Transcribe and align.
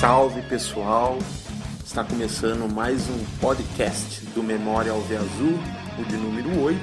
Salve 0.00 0.42
pessoal! 0.42 1.18
Está 1.82 2.04
começando 2.04 2.70
mais 2.70 3.08
um 3.08 3.24
podcast 3.40 4.26
do 4.34 4.42
Memória 4.42 4.92
Alve 4.92 5.16
Azul, 5.16 5.58
o 5.98 6.04
de 6.04 6.16
número 6.18 6.60
8. 6.60 6.78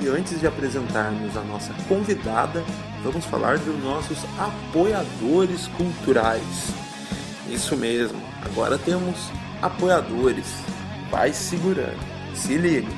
E 0.00 0.08
antes 0.08 0.40
de 0.40 0.46
apresentarmos 0.48 1.36
a 1.36 1.42
nossa 1.42 1.72
convidada, 1.86 2.64
vamos 3.04 3.24
falar 3.26 3.58
dos 3.58 3.80
nossos 3.84 4.18
apoiadores 4.40 5.68
culturais. 5.68 6.74
Isso 7.48 7.76
mesmo, 7.76 8.20
agora 8.44 8.76
temos 8.76 9.30
apoiadores. 9.62 10.46
Vai 11.12 11.32
segurando, 11.32 12.00
se 12.34 12.58
liga. 12.58 12.90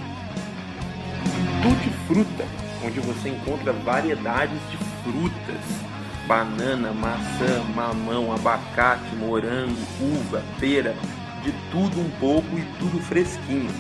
Tutti 1.62 1.90
Fruta, 2.06 2.46
onde 2.82 2.98
você 3.00 3.28
encontra 3.28 3.74
variedades 3.74 4.58
de 4.70 4.78
frutas 5.04 5.91
banana, 6.26 6.92
maçã, 6.92 7.62
mamão, 7.74 8.32
abacate, 8.32 9.14
morango, 9.16 9.76
uva, 10.00 10.42
pera, 10.58 10.94
de 11.42 11.52
tudo 11.70 12.00
um 12.00 12.08
pouco 12.20 12.58
e 12.58 12.62
tudo 12.78 12.98
fresquinho. 13.00 13.70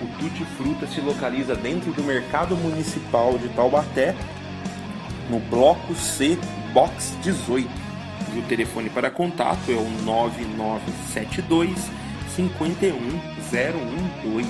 O 0.00 0.06
Tutti 0.18 0.44
Fruta 0.56 0.86
se 0.86 1.00
localiza 1.00 1.54
dentro 1.54 1.92
do 1.92 2.02
Mercado 2.02 2.56
Municipal 2.56 3.38
de 3.38 3.48
Taubaté, 3.50 4.16
no 5.30 5.38
Bloco 5.38 5.94
C, 5.94 6.36
Box 6.72 7.16
18. 7.22 7.68
E 8.34 8.38
o 8.38 8.42
telefone 8.42 8.90
para 8.90 9.10
contato 9.10 9.70
é 9.70 9.74
o 9.74 9.88
9972 10.04 11.90
51012. 12.34 14.48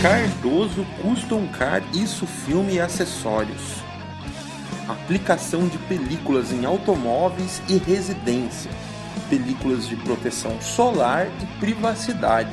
Cardoso 0.00 0.86
Custom 1.00 1.46
Car, 1.48 1.82
isso 1.92 2.26
filme 2.26 2.74
e 2.74 2.80
acessórios 2.80 3.82
aplicação 4.92 5.66
de 5.66 5.78
películas 5.78 6.52
em 6.52 6.64
automóveis 6.64 7.62
e 7.68 7.76
residência, 7.76 8.70
películas 9.28 9.88
de 9.88 9.96
proteção 9.96 10.60
solar 10.60 11.26
e 11.42 11.46
privacidade. 11.58 12.52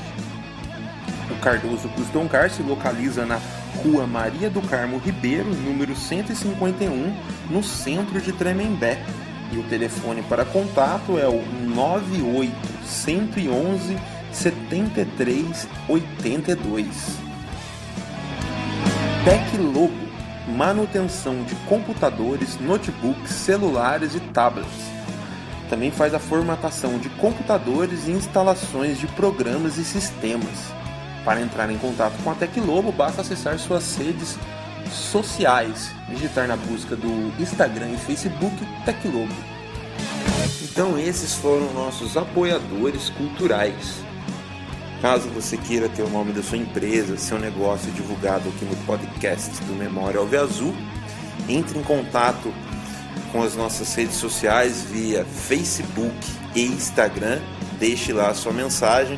O 1.30 1.36
Cardoso 1.42 1.88
Custom 1.90 2.28
Car 2.28 2.50
se 2.50 2.64
localiza 2.64 3.26
na 3.26 3.40
Rua 3.84 4.08
Maria 4.08 4.50
do 4.50 4.62
Carmo 4.62 4.98
Ribeiro, 4.98 5.54
número 5.54 5.96
151, 5.96 7.16
no 7.50 7.64
centro 7.64 8.20
de 8.20 8.34
Tremembé. 8.34 9.02
E 9.52 9.58
o 9.58 9.64
telefone 9.64 10.22
para 10.24 10.46
contato 10.46 11.18
é 11.18 11.28
o 11.28 11.42
98 11.42 12.56
111 12.84 13.98
73 14.32 15.68
82. 15.88 17.30
Tec 19.26 19.58
Lobo 19.58 20.09
manutenção 20.50 21.44
de 21.44 21.56
computadores, 21.68 22.60
notebooks, 22.60 23.32
celulares 23.32 24.16
e 24.16 24.20
tablets. 24.20 24.90
Também 25.70 25.92
faz 25.92 26.14
a 26.14 26.20
formatação 26.20 26.98
de 26.98 27.10
computadores 27.10 28.08
e 28.08 28.12
instalações 28.12 28.98
de 28.98 29.08
programas 29.08 29.78
e 29.78 29.86
sistemas. 29.86 30.74
Para 31.24 31.42
entrar 31.42 31.70
em 31.70 31.78
contato 31.78 32.22
com 32.24 32.32
a 32.32 32.36
Teclobo, 32.36 32.92
basta 32.92 33.22
acessar 33.22 33.60
suas 33.60 33.96
redes 33.96 34.38
sociais, 34.92 35.92
digitar 36.10 36.48
na 36.48 36.56
busca 36.56 36.96
do 36.96 37.32
Instagram 37.40 37.92
e 37.92 37.98
Facebook 37.98 38.56
Teclobo. 38.84 39.34
Então 40.64 40.98
esses 40.98 41.36
foram 41.36 41.72
nossos 41.74 42.18
apoiadores 42.18 43.10
culturais. 43.10 44.09
Caso 45.02 45.30
você 45.30 45.56
queira 45.56 45.88
ter 45.88 46.02
o 46.04 46.10
nome 46.10 46.34
da 46.34 46.44
sua 46.44 46.58
empresa, 46.58 47.18
seu 47.18 47.40
negócio 47.40 47.90
divulgado 47.92 48.50
aqui 48.50 48.66
no 48.66 48.76
podcast 48.86 49.50
do 49.64 49.74
Memória 49.74 50.20
Alve 50.20 50.36
Azul, 50.36 50.76
entre 51.48 51.80
em 51.80 51.84
contato 51.84 52.54
com 53.32 53.42
as 53.42 53.56
nossas 53.56 53.94
redes 53.96 54.16
sociais 54.16 54.84
via 54.84 55.24
Facebook 55.24 56.14
e 56.54 56.64
Instagram. 56.64 57.40
Deixe 57.80 58.12
lá 58.12 58.30
a 58.30 58.34
sua 58.34 58.52
mensagem 58.52 59.18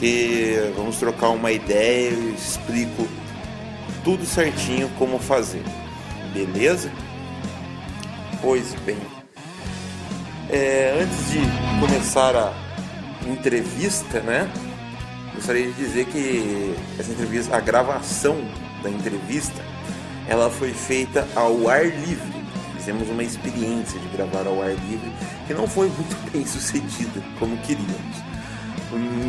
que 0.00 0.72
vamos 0.74 0.96
trocar 0.96 1.28
uma 1.28 1.52
ideia 1.52 2.08
e 2.08 2.34
explico 2.34 3.06
tudo 4.02 4.24
certinho 4.24 4.88
como 4.98 5.18
fazer. 5.18 5.62
Beleza? 6.32 6.90
Pois 8.40 8.74
bem. 8.86 8.98
É, 10.48 10.98
antes 11.02 11.30
de 11.30 11.40
começar 11.78 12.34
a 12.34 12.52
entrevista, 13.26 14.20
né? 14.20 14.50
Gostaria 15.34 15.66
de 15.66 15.72
dizer 15.72 16.06
que 16.06 16.74
essa 16.98 17.10
entrevista, 17.12 17.56
a 17.56 17.60
gravação 17.60 18.36
da 18.82 18.90
entrevista, 18.90 19.62
ela 20.28 20.50
foi 20.50 20.72
feita 20.72 21.26
ao 21.34 21.68
ar 21.68 21.84
livre. 21.84 22.44
Fizemos 22.76 23.08
uma 23.08 23.22
experiência 23.22 23.98
de 23.98 24.08
gravar 24.08 24.46
ao 24.46 24.62
ar 24.62 24.70
livre 24.70 25.12
que 25.46 25.54
não 25.54 25.66
foi 25.66 25.88
muito 25.88 26.16
bem 26.30 26.46
sucedida 26.46 27.22
como 27.38 27.56
queríamos. 27.58 28.24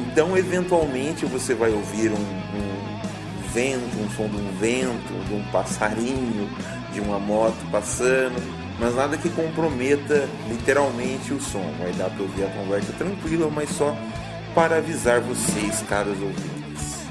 Então, 0.07 0.37
eventualmente, 0.37 1.25
você 1.25 1.55
vai 1.55 1.71
ouvir 1.71 2.11
um, 2.11 2.15
um 2.15 3.47
vento, 3.53 3.97
um 3.99 4.09
som 4.11 4.27
de 4.27 4.37
um 4.37 4.51
vento, 4.59 5.27
de 5.27 5.33
um 5.33 5.43
passarinho, 5.51 6.49
de 6.93 6.99
uma 6.99 7.19
moto 7.19 7.57
passando, 7.71 8.35
mas 8.79 8.93
nada 8.95 9.17
que 9.17 9.29
comprometa 9.29 10.27
literalmente 10.49 11.33
o 11.33 11.41
som. 11.41 11.65
Vai 11.79 11.91
dar 11.93 12.09
para 12.09 12.21
ouvir 12.21 12.43
a 12.43 12.49
conversa 12.49 12.93
tranquila, 12.93 13.49
mas 13.49 13.69
só 13.69 13.95
para 14.55 14.77
avisar 14.77 15.19
vocês, 15.19 15.83
caros 15.89 16.19
ouvintes. 16.21 17.05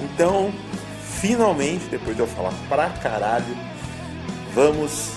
Então, 0.00 0.50
finalmente, 1.20 1.84
depois 1.90 2.16
de 2.16 2.22
eu 2.22 2.26
falar 2.26 2.54
pra 2.66 2.88
caralho, 2.88 3.54
vamos 4.54 5.10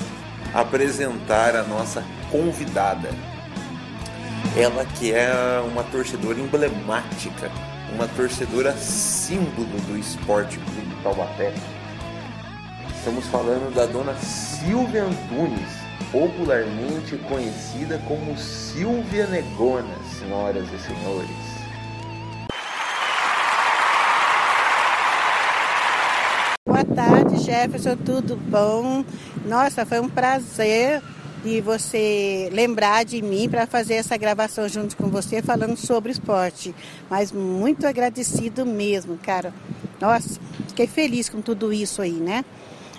apresentar 0.53 1.55
a 1.55 1.63
nossa 1.63 2.03
convidada. 2.29 3.09
Ela 4.55 4.85
que 4.85 5.13
é 5.13 5.29
uma 5.71 5.83
torcedora 5.83 6.39
emblemática, 6.39 7.49
uma 7.95 8.07
torcedora 8.09 8.75
símbolo 8.75 9.79
do 9.87 9.97
esporte 9.97 10.57
clube 10.57 10.97
Taubaté. 11.01 11.53
Estamos 12.97 13.25
falando 13.27 13.73
da 13.73 13.85
dona 13.85 14.13
Silvia 14.15 15.03
Antunes, 15.03 15.86
popularmente 16.11 17.17
conhecida 17.27 17.99
como 18.07 18.37
Silvia 18.37 19.27
Negona, 19.27 19.95
senhoras 20.17 20.65
e 20.71 20.79
senhores. 20.79 21.29
Boa 26.65 26.85
tarde, 26.85 27.37
Jefferson, 27.39 27.97
tudo 27.97 28.35
bom? 28.35 29.03
Nossa, 29.45 29.85
foi 29.85 29.99
um 29.99 30.09
prazer 30.09 31.01
de 31.43 31.61
você 31.61 32.49
lembrar 32.51 33.03
de 33.03 33.21
mim 33.21 33.49
para 33.49 33.67
fazer 33.67 33.95
essa 33.95 34.17
gravação 34.17 34.67
junto 34.67 34.95
com 34.95 35.09
você 35.09 35.41
falando 35.41 35.75
sobre 35.75 36.11
esporte. 36.11 36.73
Mas 37.09 37.31
muito 37.31 37.85
agradecido 37.85 38.65
mesmo, 38.65 39.17
cara. 39.17 39.53
Nossa, 39.99 40.39
fiquei 40.67 40.87
feliz 40.87 41.29
com 41.29 41.41
tudo 41.41 41.73
isso 41.73 42.01
aí, 42.01 42.13
né? 42.13 42.45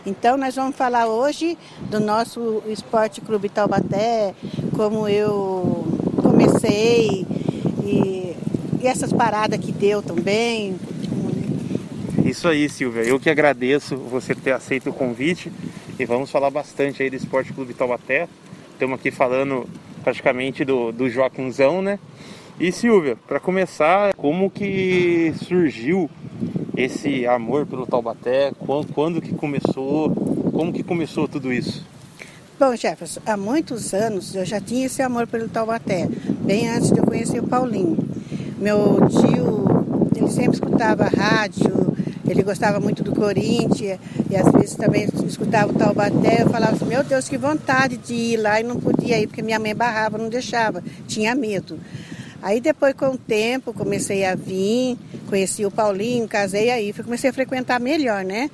Então 0.07 0.37
nós 0.37 0.55
vamos 0.55 0.77
falar 0.77 1.07
hoje 1.07 1.59
do 1.91 2.01
nosso 2.01 2.63
Esporte 2.67 3.21
Clube 3.21 3.49
Taubaté, 3.49 4.35
como 4.75 5.09
eu 5.09 5.87
comecei 6.23 7.27
e, 7.85 8.37
e 8.81 8.87
essas 8.87 9.13
paradas 9.13 9.59
que 9.59 9.73
deu 9.73 10.03
também. 10.03 10.77
Isso 12.25 12.47
aí, 12.47 12.69
Silvia. 12.69 13.03
Eu 13.03 13.19
que 13.19 13.31
agradeço 13.31 13.97
você 13.97 14.35
ter 14.35 14.53
aceito 14.53 14.91
o 14.91 14.93
convite 14.93 15.51
e 15.99 16.05
vamos 16.05 16.31
falar 16.31 16.51
bastante 16.51 17.03
aí 17.03 17.11
do 17.11 17.17
Esporte 17.17 17.53
Clube 17.53 17.75
Taubaté. 17.75 18.29
Estamos 18.73 18.99
aqui 18.99 19.11
falando 19.11 19.69
praticamente 20.05 20.65
do, 20.65 20.93
do 20.93 21.09
Joaquimzão, 21.09 21.83
né? 21.83 21.99
E 22.61 22.73
Silvia, 22.73 23.17
para 23.27 23.39
começar, 23.39 24.13
como 24.15 24.51
que 24.51 25.33
surgiu 25.45 26.11
esse 26.79 27.27
amor 27.27 27.67
pelo 27.67 27.85
Taubaté? 27.85 28.53
Quando, 28.57 28.93
quando 28.93 29.21
que 29.21 29.35
começou? 29.35 30.11
Como 30.53 30.73
que 30.73 30.85
começou 30.85 31.27
tudo 31.27 31.53
isso? 31.53 31.85
Bom, 32.59 32.75
Jefferson, 32.77 33.21
há 33.27 33.37
muitos 33.37 33.93
anos 33.93 34.35
eu 34.35 34.45
já 34.45 34.61
tinha 34.61 34.87
esse 34.87 35.03
amor 35.03 35.27
pelo 35.27 35.49
Taubaté, 35.49 36.09
bem 36.45 36.69
antes 36.69 36.93
de 36.93 36.99
eu 36.99 37.05
conhecer 37.05 37.41
o 37.41 37.47
Paulinho. 37.49 37.99
Meu 38.59 38.99
tio, 39.09 39.65
ele 40.17 40.31
sempre 40.31 40.55
escutava 40.55 41.05
rádio, 41.05 41.97
ele 42.29 42.43
gostava 42.45 42.79
muito 42.79 43.03
do 43.03 43.13
Corinthians 43.13 43.99
e 44.31 44.37
às 44.37 44.53
vezes 44.53 44.77
também 44.77 45.09
escutava 45.27 45.73
o 45.73 45.75
Taubaté. 45.75 46.43
Eu 46.43 46.51
falava 46.51 46.77
assim: 46.77 46.85
Meu 46.85 47.03
Deus, 47.03 47.29
que 47.29 47.37
vontade 47.37 47.97
de 47.97 48.15
ir 48.15 48.37
lá 48.37 48.61
e 48.61 48.65
não 48.65 48.77
podia 48.77 49.21
ir 49.21 49.27
porque 49.27 49.43
minha 49.43 49.59
mãe 49.59 49.75
barrava, 49.75 50.17
não 50.17 50.29
deixava, 50.29 50.83
tinha 51.09 51.35
medo. 51.35 51.79
Aí 52.41 52.61
depois, 52.61 52.95
com 52.95 53.11
o 53.11 53.19
tempo, 53.19 53.73
comecei 53.73 54.25
a 54.25 54.37
vir, 54.37 54.97
conheci 55.29 55.65
o 55.67 55.71
Paulinho, 55.71 56.27
casei 56.27 56.71
aí, 56.71 56.93
comecei 56.93 57.31
a 57.31 57.33
frequentar 57.33 57.79
melhor, 57.79 58.25
né? 58.25 58.51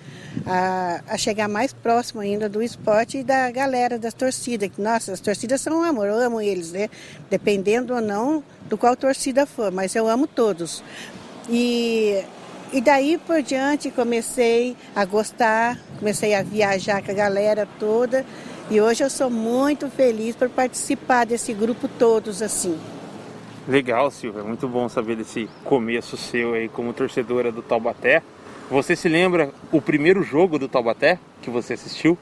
A, 0.47 1.01
a, 1.09 1.17
chegar 1.17 1.49
mais 1.49 1.73
próximo 1.73 2.21
ainda 2.21 2.49
do 2.49 2.63
esporte 2.63 3.19
e 3.19 3.25
da 3.25 3.51
galera 3.51 3.99
das 3.99 4.13
torcidas. 4.13 4.71
Nossa, 4.77 5.13
as 5.13 5.21
torcidas 5.21 5.61
são 5.61 5.79
um 5.79 5.83
amor, 5.83 6.09
eu 6.09 6.17
amo 6.17 6.41
eles, 6.41 6.73
né? 6.73 6.91
Dependendo 7.31 7.95
ou 7.95 8.01
não 8.01 8.43
do 8.69 8.77
qual 8.77 8.97
torcida 8.97 9.47
for, 9.47 9.71
mas 9.71 9.95
eu 9.95 10.09
amo 10.09 10.27
todos. 10.27 10.83
E 11.49 12.23
E 12.73 12.81
daí 12.81 13.19
por 13.19 13.41
diante 13.41 13.89
comecei 13.91 14.77
a 14.97 15.05
gostar, 15.05 15.79
comecei 16.01 16.35
a 16.35 16.43
viajar 16.43 17.03
com 17.03 17.13
a 17.13 17.15
galera 17.15 17.69
toda. 17.79 18.27
E 18.69 18.81
hoje 18.81 19.05
eu 19.05 19.11
sou 19.11 19.31
muito 19.31 19.89
feliz 19.89 20.35
por 20.35 20.49
participar 20.49 21.25
desse 21.25 21.53
grupo 21.53 21.87
todos 21.87 22.43
assim. 22.43 22.77
Legal, 23.67 24.11
Silvia. 24.11 24.43
Muito 24.43 24.69
bom 24.69 24.89
saber 24.89 25.17
desse 25.17 25.49
começo 25.65 26.17
seu 26.17 26.55
aí 26.55 26.69
como 26.69 26.93
torcedora 26.93 27.51
do 27.51 27.63
Taubaté. 27.63 28.23
Você 28.71 28.95
se 28.95 29.09
lembra 29.09 29.51
o 29.73 29.81
primeiro 29.81 30.23
jogo 30.23 30.59
do 30.59 30.69
Taubaté 30.69 31.19
que 31.41 31.51
você 31.51 31.75
assistiu? 31.75 32.17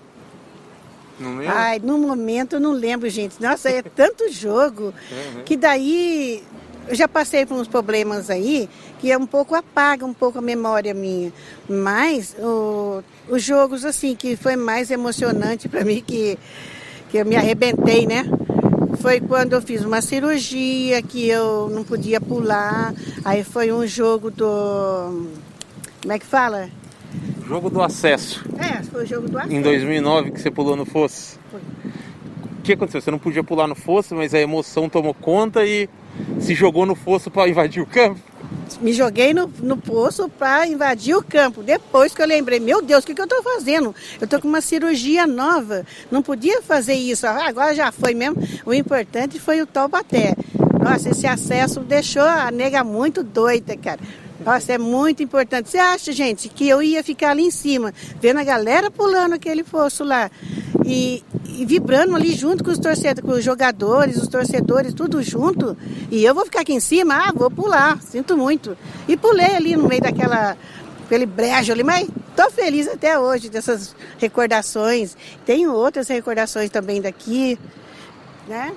Não 1.19 1.37
lembro? 1.39 1.55
Ai, 1.55 1.81
no 1.81 1.99
momento 1.99 2.55
eu 2.55 2.61
não 2.61 2.73
lembro, 2.73 3.09
gente. 3.09 3.41
Nossa, 3.41 3.69
é 3.71 3.83
tanto 3.83 4.31
jogo 4.31 4.94
uhum. 5.11 5.43
que 5.44 5.56
daí 5.56 6.43
eu 6.89 6.94
já 6.94 7.06
passei 7.06 7.47
por 7.47 7.56
uns 7.56 7.69
problemas 7.69 8.29
aí 8.29 8.69
que 8.99 9.11
é 9.11 9.19
um 9.19 9.27
pouco 9.27 9.55
apaga 9.55 10.05
um 10.05 10.15
pouco 10.15 10.39
a 10.39 10.43
memória 10.43 10.94
minha. 10.94 11.33
Mas 11.69 12.37
o, 12.39 13.03
os 13.29 13.43
jogos 13.43 13.85
assim 13.85 14.15
que 14.15 14.37
foi 14.37 14.55
mais 14.56 14.91
emocionante 14.91 15.69
para 15.69 15.85
mim 15.85 16.03
que 16.06 16.39
que 17.11 17.19
eu 17.19 17.27
me 17.27 17.37
arrebentei, 17.37 18.06
né? 18.06 18.25
Foi 19.02 19.20
quando 19.20 19.54
eu 19.54 19.60
fiz 19.60 19.84
uma 19.84 20.00
cirurgia 20.00 21.02
que 21.02 21.28
eu 21.28 21.69
não 21.69 21.82
podia 21.82 22.20
pular. 22.20 22.94
Aí 23.25 23.43
foi 23.43 23.72
um 23.72 23.84
jogo 23.84 24.31
do 24.31 25.26
como 26.00 26.12
é 26.12 26.19
que 26.20 26.25
fala? 26.25 26.69
Jogo 27.46 27.69
do 27.69 27.82
acesso. 27.82 28.44
É, 28.56 28.81
foi 28.84 29.02
o 29.02 29.06
jogo 29.06 29.28
do 29.28 29.38
acesso. 29.38 29.52
Em 29.52 29.60
2009 29.60 30.31
que 30.31 30.40
você 30.40 30.52
pulou 30.52 30.76
no 30.76 30.87
fosso. 30.87 31.37
Foi. 31.50 31.60
O 31.60 32.62
que 32.62 32.75
aconteceu? 32.75 33.00
Você 33.00 33.10
não 33.10 33.19
podia 33.19 33.43
pular 33.43 33.66
no 33.66 33.75
fosso, 33.75 34.14
mas 34.14 34.32
a 34.34 34.40
emoção 34.40 34.88
tomou 34.88 35.12
conta 35.12 35.66
e 35.66 35.88
se 36.38 36.55
jogou 36.55 36.87
no 36.87 36.94
fosso 36.94 37.28
para 37.28 37.48
invadir 37.48 37.82
o 37.82 37.87
campo? 37.87 38.20
Me 38.80 38.92
joguei 38.92 39.34
no, 39.34 39.50
no 39.60 39.76
poço 39.76 40.28
para 40.28 40.66
invadir 40.66 41.16
o 41.16 41.22
campo. 41.22 41.62
Depois 41.62 42.14
que 42.14 42.22
eu 42.22 42.26
lembrei, 42.26 42.60
meu 42.60 42.82
Deus, 42.82 43.04
o 43.04 43.06
que, 43.06 43.14
que 43.14 43.20
eu 43.20 43.26
estou 43.26 43.42
fazendo? 43.42 43.94
Eu 44.20 44.24
estou 44.24 44.40
com 44.40 44.48
uma 44.48 44.60
cirurgia 44.60 45.26
nova. 45.26 45.84
Não 46.10 46.22
podia 46.22 46.62
fazer 46.62 46.94
isso. 46.94 47.26
Ah, 47.26 47.46
agora 47.46 47.74
já 47.74 47.92
foi 47.92 48.14
mesmo. 48.14 48.36
O 48.64 48.72
importante 48.72 49.38
foi 49.38 49.60
o 49.60 49.66
Taubaté. 49.66 50.34
Nossa, 50.82 51.10
esse 51.10 51.26
acesso 51.26 51.80
deixou 51.80 52.22
a 52.22 52.50
nega 52.50 52.82
muito 52.82 53.22
doida, 53.22 53.76
cara. 53.76 54.00
Nossa, 54.44 54.72
é 54.72 54.78
muito 54.78 55.22
importante. 55.22 55.70
Você 55.70 55.78
acha, 55.78 56.10
gente, 56.10 56.48
que 56.48 56.69
eu 56.69 56.82
ia 56.82 57.04
ficar 57.04 57.30
ali 57.30 57.44
em 57.44 57.50
cima, 57.50 57.94
vendo 58.20 58.40
a 58.40 58.44
galera 58.44 58.90
pulando 58.90 59.34
aquele 59.34 59.62
poço 59.62 60.02
lá 60.02 60.30
e, 60.84 61.23
e 61.46 61.64
vibrando 61.64 62.14
ali 62.14 62.32
junto 62.32 62.64
com 62.64 62.70
os 62.70 62.79
torcedores, 62.79 63.20
com 63.20 63.37
os 63.38 63.44
jogadores, 63.44 64.17
os 64.17 64.29
torcedores, 64.29 64.94
tudo 64.94 65.23
junto. 65.23 65.76
E 66.11 66.25
eu 66.25 66.34
vou 66.34 66.44
ficar 66.44 66.61
aqui 66.61 66.73
em 66.73 66.81
cima? 66.81 67.14
Ah, 67.14 67.32
vou 67.34 67.50
pular, 67.50 68.00
sinto 68.00 68.37
muito. 68.37 68.76
E 69.08 69.17
pulei 69.17 69.55
ali 69.55 69.76
no 69.76 69.88
meio 69.88 70.00
daquela 70.02 70.56
aquele 71.05 71.26
brejo 71.26 71.73
ali, 71.73 71.84
mas 71.84 72.08
tô 72.34 72.50
feliz 72.50 72.88
até 72.88 73.19
hoje 73.19 73.50
dessas 73.50 73.94
recordações. 74.19 75.14
Tenho 75.44 75.73
outras 75.73 76.08
recordações 76.08 76.70
também 76.70 77.02
daqui, 77.02 77.58
né? 78.49 78.73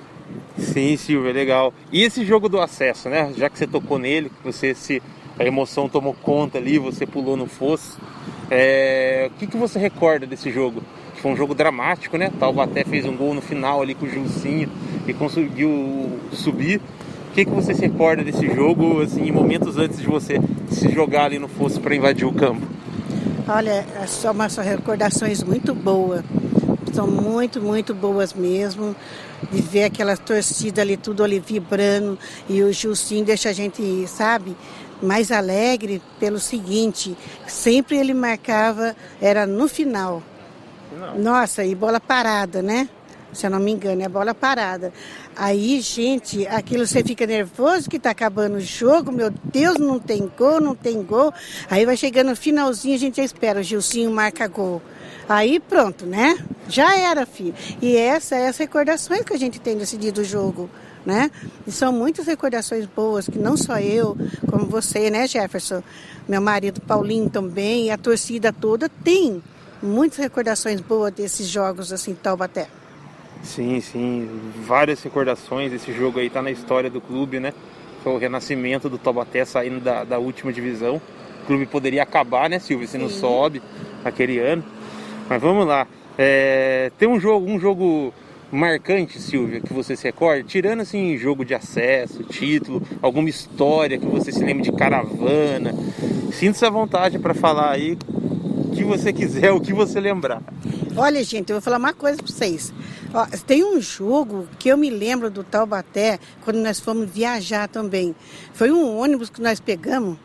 Sim, 0.58 0.96
Silvia, 0.96 1.32
legal. 1.32 1.72
E 1.90 2.02
esse 2.02 2.24
jogo 2.24 2.48
do 2.48 2.60
acesso, 2.60 3.08
né? 3.08 3.32
Já 3.36 3.48
que 3.48 3.58
você 3.58 3.66
tocou 3.66 3.98
nele, 3.98 4.30
você 4.44 4.74
se 4.74 5.02
a 5.38 5.44
emoção 5.44 5.88
tomou 5.88 6.14
conta 6.14 6.58
ali, 6.58 6.78
você 6.78 7.06
pulou 7.06 7.36
no 7.36 7.46
fosso. 7.46 7.98
É... 8.50 9.30
O 9.34 9.38
que, 9.38 9.46
que 9.46 9.56
você 9.56 9.78
recorda 9.78 10.26
desse 10.26 10.50
jogo? 10.50 10.82
Foi 11.20 11.32
um 11.32 11.36
jogo 11.36 11.54
dramático, 11.54 12.16
né? 12.16 12.30
Taubaté 12.38 12.84
fez 12.84 13.04
um 13.04 13.16
gol 13.16 13.34
no 13.34 13.40
final 13.40 13.82
ali 13.82 13.94
com 13.94 14.06
o 14.06 14.08
Gilcinho 14.08 14.68
e 15.06 15.12
conseguiu 15.12 16.18
subir. 16.32 16.80
O 17.30 17.34
que, 17.34 17.44
que 17.44 17.50
você 17.50 17.74
se 17.74 17.82
recorda 17.82 18.24
desse 18.24 18.46
jogo, 18.54 19.02
assim, 19.02 19.30
momentos 19.30 19.76
antes 19.76 19.98
de 19.98 20.06
você 20.06 20.40
se 20.70 20.88
jogar 20.90 21.26
ali 21.26 21.38
no 21.38 21.48
fosso 21.48 21.80
para 21.80 21.94
invadir 21.94 22.26
o 22.26 22.32
campo? 22.32 22.66
Olha, 23.48 23.86
é 24.02 24.06
são 24.06 24.32
umas 24.32 24.56
recordações 24.56 25.42
muito 25.42 25.74
boas. 25.74 26.24
São 26.92 27.06
muito, 27.06 27.60
muito 27.60 27.94
boas 27.94 28.32
mesmo. 28.32 28.96
De 29.52 29.60
ver 29.60 29.84
aquela 29.84 30.16
torcida 30.16 30.80
ali, 30.80 30.96
tudo 30.96 31.22
ali 31.22 31.38
vibrando. 31.38 32.18
E 32.48 32.62
o 32.62 32.72
Gilcinho 32.72 33.24
deixa 33.24 33.50
a 33.50 33.52
gente, 33.52 34.06
sabe, 34.08 34.56
mais 35.02 35.30
alegre 35.30 36.00
pelo 36.18 36.38
seguinte, 36.38 37.16
sempre 37.46 37.96
ele 37.96 38.14
marcava, 38.14 38.96
era 39.20 39.46
no 39.46 39.68
final. 39.68 40.22
Não. 40.92 41.18
Nossa, 41.18 41.64
e 41.64 41.74
bola 41.74 42.00
parada, 42.00 42.62
né? 42.62 42.88
Se 43.32 43.46
eu 43.46 43.50
não 43.50 43.58
me 43.58 43.72
engano, 43.72 44.02
é 44.02 44.08
bola 44.08 44.34
parada. 44.34 44.92
Aí, 45.36 45.80
gente, 45.80 46.46
aquilo 46.46 46.86
você 46.86 47.02
fica 47.02 47.26
nervoso 47.26 47.90
que 47.90 47.98
tá 47.98 48.10
acabando 48.10 48.56
o 48.56 48.60
jogo, 48.60 49.12
meu 49.12 49.30
Deus, 49.30 49.76
não 49.78 49.98
tem 49.98 50.30
gol, 50.38 50.60
não 50.60 50.74
tem 50.74 51.02
gol. 51.02 51.32
Aí 51.70 51.84
vai 51.84 51.96
chegando 51.96 52.30
no 52.30 52.36
finalzinho, 52.36 52.94
a 52.94 52.98
gente 52.98 53.16
já 53.16 53.24
espera, 53.24 53.60
o 53.60 53.62
Gilcinho 53.62 54.10
marca 54.10 54.46
gol. 54.48 54.80
Aí 55.28 55.60
pronto, 55.60 56.06
né? 56.06 56.38
Já 56.68 56.96
era, 56.96 57.26
filho. 57.26 57.54
E 57.82 57.96
essa 57.96 58.36
é 58.36 58.48
as 58.48 58.56
recordações 58.56 59.22
que 59.22 59.34
a 59.34 59.38
gente 59.38 59.60
tem 59.60 59.76
desse 59.76 59.98
dia 59.98 60.12
do 60.12 60.24
jogo 60.24 60.70
né? 61.06 61.30
E 61.64 61.70
são 61.70 61.92
muitas 61.92 62.26
recordações 62.26 62.84
boas 62.84 63.28
que 63.28 63.38
não 63.38 63.56
só 63.56 63.78
eu, 63.78 64.18
como 64.50 64.66
você, 64.66 65.08
né, 65.08 65.28
Jefferson, 65.28 65.80
meu 66.28 66.40
marido 66.40 66.80
Paulinho 66.80 67.30
também, 67.30 67.92
a 67.92 67.96
torcida 67.96 68.52
toda 68.52 68.88
tem 68.88 69.40
muitas 69.82 70.18
recordações 70.18 70.80
boas 70.80 71.12
desses 71.12 71.48
jogos 71.48 71.92
assim, 71.92 72.14
Taubaté. 72.14 72.68
Sim, 73.42 73.80
sim, 73.80 74.28
várias 74.66 75.02
recordações. 75.02 75.72
Esse 75.72 75.92
jogo 75.92 76.18
aí 76.18 76.28
tá 76.28 76.42
na 76.42 76.50
história 76.50 76.90
do 76.90 77.00
clube, 77.00 77.38
né? 77.38 77.52
Foi 78.02 78.12
o 78.12 78.18
renascimento 78.18 78.88
do 78.88 78.98
Taubaté 78.98 79.44
saindo 79.44 79.80
da, 79.80 80.04
da 80.04 80.18
última 80.18 80.52
divisão. 80.52 81.00
O 81.42 81.46
clube 81.46 81.66
poderia 81.66 82.02
acabar, 82.02 82.50
né, 82.50 82.58
Silvio, 82.58 82.86
se 82.86 82.92
sim. 82.92 82.98
não 82.98 83.08
sobe 83.08 83.62
aquele 84.04 84.38
ano. 84.38 84.64
Mas 85.28 85.40
vamos 85.40 85.66
lá. 85.66 85.86
É, 86.18 86.90
tem 86.98 87.08
um 87.08 87.20
jogo, 87.20 87.50
um 87.50 87.58
jogo 87.58 88.12
marcante, 88.50 89.20
Silvia, 89.20 89.60
que 89.60 89.72
você 89.72 89.96
se 89.96 90.04
recorde? 90.04 90.44
Tirando 90.44 90.80
assim 90.80 91.16
jogo 91.16 91.44
de 91.44 91.54
acesso, 91.54 92.22
título, 92.24 92.82
alguma 93.02 93.28
história 93.28 93.98
que 93.98 94.06
você 94.06 94.32
se 94.32 94.42
lembre 94.42 94.62
de 94.62 94.72
caravana. 94.72 95.74
Sinta-se 96.32 96.64
à 96.64 96.70
vontade 96.70 97.18
para 97.18 97.34
falar 97.34 97.70
aí 97.72 97.98
que 98.76 98.84
você 98.84 99.12
quiser, 99.12 99.50
o 99.52 99.60
que 99.60 99.72
você 99.72 99.98
lembrar. 99.98 100.42
Olha, 100.96 101.22
gente, 101.24 101.50
eu 101.50 101.56
vou 101.56 101.62
falar 101.62 101.78
uma 101.78 101.94
coisa 101.94 102.18
para 102.18 102.26
vocês. 102.26 102.72
Ó, 103.12 103.26
tem 103.46 103.64
um 103.64 103.80
jogo 103.80 104.46
que 104.58 104.68
eu 104.68 104.76
me 104.76 104.90
lembro 104.90 105.30
do 105.30 105.42
Taubaté, 105.42 106.18
quando 106.44 106.58
nós 106.58 106.78
fomos 106.78 107.08
viajar 107.10 107.68
também. 107.68 108.14
Foi 108.52 108.70
um 108.70 108.96
ônibus 108.96 109.30
que 109.30 109.40
nós 109.40 109.58
pegamos 109.60 110.18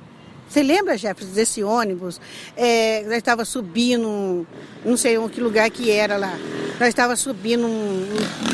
você 0.52 0.64
lembra, 0.64 0.98
Jefferson, 0.98 1.34
desse 1.34 1.64
ônibus? 1.64 2.20
É, 2.58 3.04
nós 3.04 3.16
estava 3.16 3.46
subindo, 3.46 4.46
não 4.84 4.98
sei 4.98 5.18
que 5.30 5.40
lugar 5.40 5.70
que 5.70 5.90
era 5.90 6.18
lá. 6.18 6.38
Nós 6.78 6.90
estava 6.90 7.16
subindo 7.16 7.66
um, 7.66 8.06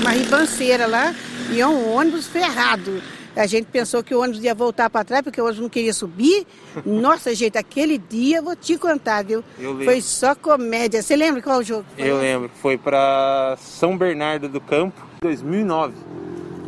uma 0.01 0.11
ribanceira 0.11 0.86
lá 0.86 1.15
e 1.51 1.60
é 1.60 1.67
um 1.67 1.91
ônibus 1.91 2.27
ferrado. 2.27 3.01
A 3.38 3.46
gente 3.46 3.65
pensou 3.65 4.03
que 4.03 4.15
o 4.15 4.22
ônibus 4.22 4.44
ia 4.44 4.56
voltar 4.56 4.89
para 4.89 5.06
trás 5.06 5.22
porque 5.22 5.39
o 5.39 5.44
ônibus 5.44 5.62
não 5.62 5.70
queria 5.70 5.94
subir. 5.94 6.46
Nossa, 6.86 7.34
gente, 7.36 7.58
aquele 7.58 7.98
dia, 7.98 8.41
vou 8.41 8.56
te 8.56 8.77
contar, 8.77 9.24
viu? 9.24 9.44
Foi 9.84 10.01
só 10.01 10.34
comédia. 10.34 11.01
Você 11.01 11.15
lembra 11.15 11.41
qual 11.41 11.60
o 11.60 11.63
jogo? 11.63 11.86
Foi? 11.96 12.10
Eu 12.10 12.17
lembro. 12.17 12.50
Foi 12.62 12.77
para 12.77 13.56
São 13.60 13.98
Bernardo 13.98 14.50
do 14.50 14.60
Campo, 14.60 15.06
2009, 15.22 15.94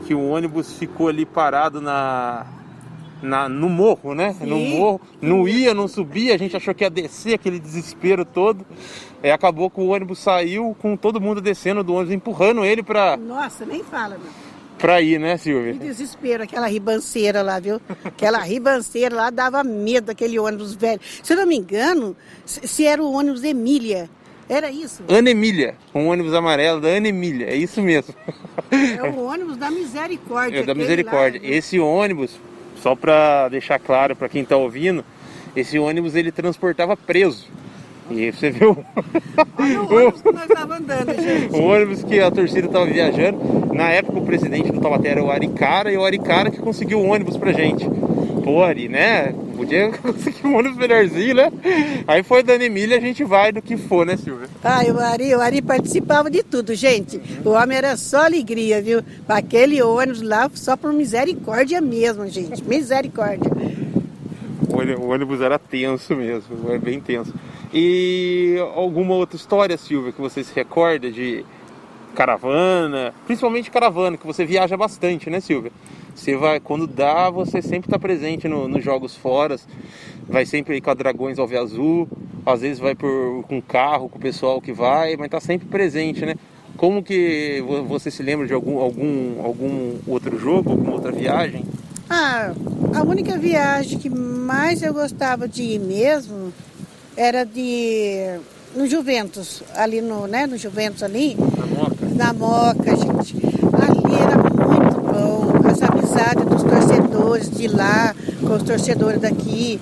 que 0.06 0.14
o 0.14 0.30
ônibus 0.30 0.74
ficou 0.74 1.08
ali 1.08 1.26
parado 1.26 1.82
na 1.82 2.46
na, 3.22 3.50
no 3.50 3.70
morro, 3.70 4.14
né? 4.14 4.34
Sim. 4.34 4.46
No 4.46 4.58
morro, 4.58 5.02
não 5.22 5.48
ia, 5.48 5.74
não 5.74 5.88
subia, 5.88 6.34
a 6.34 6.38
gente 6.38 6.56
achou 6.56 6.74
que 6.74 6.84
ia 6.84 6.90
descer 6.90 7.34
aquele 7.34 7.60
desespero 7.60 8.24
todo. 8.24 8.66
É, 9.22 9.32
acabou 9.32 9.70
que 9.70 9.82
o 9.82 9.88
ônibus 9.88 10.20
saiu 10.20 10.76
com 10.80 10.96
todo 10.96 11.20
mundo 11.20 11.42
descendo 11.42 11.84
do 11.84 11.94
ônibus, 11.94 12.14
empurrando 12.14 12.64
ele 12.64 12.82
pra. 12.82 13.18
Nossa, 13.18 13.66
nem 13.66 13.84
fala, 13.84 14.18
meu. 14.18 14.49
Pra 14.80 15.02
ir, 15.02 15.20
né, 15.20 15.38
Silvia? 15.38 15.74
Que 15.74 15.80
desespero, 15.80 16.44
aquela 16.44 16.68
ribanceira 16.68 17.42
lá, 17.42 17.60
viu? 17.60 17.82
Aquela 18.04 18.40
ribanceira 18.40 19.14
lá 19.14 19.30
dava 19.30 19.64
medo, 19.64 20.10
aquele 20.10 20.40
ônibus 20.40 20.74
velho. 20.74 21.02
Se 21.22 21.34
eu 21.34 21.38
não 21.38 21.46
me 21.46 21.58
engano, 21.58 22.16
se 22.46 22.86
era 22.86 23.04
o 23.04 23.12
ônibus 23.12 23.44
Emília. 23.44 24.10
Era 24.48 24.72
isso? 24.72 25.04
Ana 25.08 25.30
Emília, 25.30 25.76
um 25.94 26.08
ônibus 26.08 26.34
amarelo 26.34 26.82
da 26.82 26.88
Ana 26.88 27.10
Emília, 27.10 27.48
é 27.48 27.56
isso 27.56 27.82
mesmo. 27.84 28.16
É 28.72 29.04
o 29.04 29.26
ônibus 29.26 29.58
da 29.58 29.70
Misericórdia. 29.70 30.60
É 30.62 30.64
da 30.64 30.74
Misericórdia. 30.74 31.40
Lá. 31.40 31.48
Esse 31.48 31.80
ônibus 31.80 32.40
só 32.82 32.96
para 32.96 33.50
deixar 33.50 33.78
claro 33.78 34.16
para 34.16 34.28
quem 34.28 34.42
está 34.42 34.58
ouvindo, 34.58 35.04
esse 35.56 35.78
ônibus 35.78 36.16
ele 36.16 36.32
transportava 36.32 36.96
preso. 36.98 37.46
E 38.10 38.32
você 38.32 38.50
viu 38.50 38.78
Olha 39.58 39.82
o 39.82 39.94
ônibus 39.96 40.22
que 40.22 40.32
nós 40.32 40.44
estávamos 40.44 40.78
andando, 40.78 41.16
gente. 41.22 41.56
o 41.56 41.62
ônibus 41.64 42.04
que 42.04 42.20
a 42.20 42.32
torcida 42.32 42.68
estava 42.68 42.86
viajando. 42.86 43.74
Na 43.74 43.90
época 43.90 44.20
o 44.20 44.26
presidente 44.26 44.72
do 44.72 44.82
Taubaté 44.82 45.10
era 45.10 45.24
o 45.24 45.30
Aricara 45.32 45.92
e 45.92 45.98
o 45.98 46.04
Aricara 46.04 46.50
que 46.50 46.58
conseguiu 46.60 47.00
o 47.00 47.06
ônibus 47.08 47.38
pra 47.38 47.52
gente. 47.52 47.88
Pô, 48.44 48.64
Ari, 48.64 48.90
né? 48.90 49.34
Podia 49.56 49.92
conseguir 50.02 50.48
um 50.48 50.58
ônibus 50.58 50.78
melhorzinho, 50.78 51.36
né? 51.36 51.52
Aí 52.08 52.24
foi 52.24 52.42
da 52.42 52.56
Emília, 52.56 52.98
a 52.98 53.02
gente 53.02 53.24
vai 53.24 53.52
do 53.52 53.62
que 53.62 53.78
for, 53.78 54.06
né, 54.06 54.18
Silvia? 54.18 54.48
Ah, 54.64 54.82
o 54.92 54.98
Ari, 55.00 55.36
o 55.36 55.40
Ari 55.42 55.62
participava 55.62 56.32
de 56.32 56.42
tudo, 56.42 56.74
gente. 56.74 57.22
O 57.46 57.50
homem 57.52 57.78
era 57.78 57.96
só 57.96 58.26
alegria, 58.26 58.82
viu? 58.82 59.02
Aquele 59.28 59.82
ônibus 59.84 60.22
lá, 60.22 60.50
só 60.54 60.76
por 60.76 60.92
misericórdia 60.94 61.80
mesmo, 61.80 62.28
gente. 62.28 62.64
Misericórdia. 62.64 63.52
O 64.98 65.08
ônibus 65.10 65.42
era 65.42 65.60
tenso 65.60 66.16
mesmo, 66.16 66.58
era 66.70 66.80
bem 66.80 67.00
tenso. 67.00 67.34
E 67.74 68.56
alguma 68.76 69.14
outra 69.14 69.36
história, 69.36 69.78
Silvia, 69.78 70.12
que 70.12 70.20
você 70.20 70.44
se 70.44 70.54
recorda 70.54 71.12
de 71.12 71.46
caravana, 72.16 73.14
principalmente 73.26 73.70
caravana, 73.70 74.18
que 74.18 74.26
você 74.26 74.44
viaja 74.44 74.76
bastante, 74.76 75.30
né, 75.30 75.40
Silvia? 75.40 75.72
Você 76.16 76.36
vai, 76.36 76.60
quando 76.60 76.88
dá, 76.88 77.30
você 77.30 77.62
sempre 77.62 77.88
está 77.88 78.00
presente 78.00 78.48
no, 78.48 78.68
nos 78.68 78.84
jogos 78.84 79.16
fora, 79.16 79.56
vai 80.28 80.46
sempre 80.46 80.78
ir 80.78 80.82
com 80.82 80.90
a 80.90 80.94
Dragões 80.94 81.38
Alve 81.38 81.58
Azul, 81.58 82.10
às 82.46 82.62
vezes 82.62 82.80
vai 82.80 82.96
por, 82.96 83.44
com 83.48 83.62
carro, 83.62 84.10
com 84.10 84.18
o 84.18 84.22
pessoal 84.22 84.60
que 84.60 84.74
vai, 84.74 85.16
mas 85.16 85.28
está 85.28 85.40
sempre 85.40 85.68
presente, 85.68 86.26
né? 86.26 86.36
Como 86.76 87.04
que 87.04 87.64
você 87.88 88.10
se 88.10 88.24
lembra 88.24 88.48
de 88.48 88.54
algum, 88.54 88.80
algum, 88.80 89.44
algum 89.44 89.98
outro 90.08 90.40
jogo, 90.40 90.72
alguma 90.72 90.94
outra 90.94 91.12
viagem? 91.12 91.64
Ah, 92.10 92.54
a 92.96 93.04
única 93.04 93.38
viagem 93.38 94.00
que 94.00 94.10
mais 94.10 94.82
eu 94.82 94.94
gostava 94.94 95.48
de 95.48 95.62
ir 95.62 95.80
mesmo 95.80 96.52
era 97.20 97.44
de 97.44 98.40
no 98.74 98.88
Juventus, 98.88 99.62
ali 99.76 100.00
no, 100.00 100.26
né, 100.26 100.48
no 100.48 100.58
Juventus 100.58 101.04
ali. 101.04 101.36
Na 101.36 101.66
Moca? 101.66 102.06
Na 102.16 102.34
Moca, 102.34 102.96
gente. 102.96 103.36
Ali 103.74 104.16
era 104.16 104.38
muito 104.38 105.02
bom. 105.02 105.68
As 105.70 105.82
amizades 105.82 106.46
dos 106.46 106.64
torcedores 106.64 107.52
de 107.52 107.68
lá, 107.68 108.16
com 108.40 108.54
os 108.54 108.64
torcedores 108.64 109.20
daqui. 109.20 109.82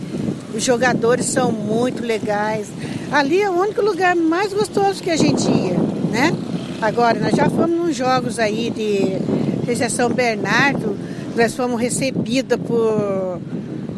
Os 0.55 0.63
jogadores 0.63 1.27
são 1.27 1.51
muito 1.51 2.03
legais. 2.03 2.69
Ali 3.11 3.39
é 3.39 3.49
o 3.49 3.53
único 3.53 3.83
lugar 3.83 4.15
mais 4.15 4.51
gostoso 4.51 5.03
que 5.03 5.11
a 5.11 5.15
gente 5.15 5.47
ia, 5.47 5.77
né? 6.11 6.35
Agora, 6.81 7.19
nós 7.19 7.35
já 7.35 7.47
fomos 7.49 7.77
nos 7.77 7.95
jogos 7.95 8.39
aí 8.39 8.71
de, 8.71 9.89
São 9.89 10.09
Bernardo, 10.09 10.97
nós 11.35 11.55
fomos 11.55 11.79
recebidos 11.79 12.57
por 12.65 13.39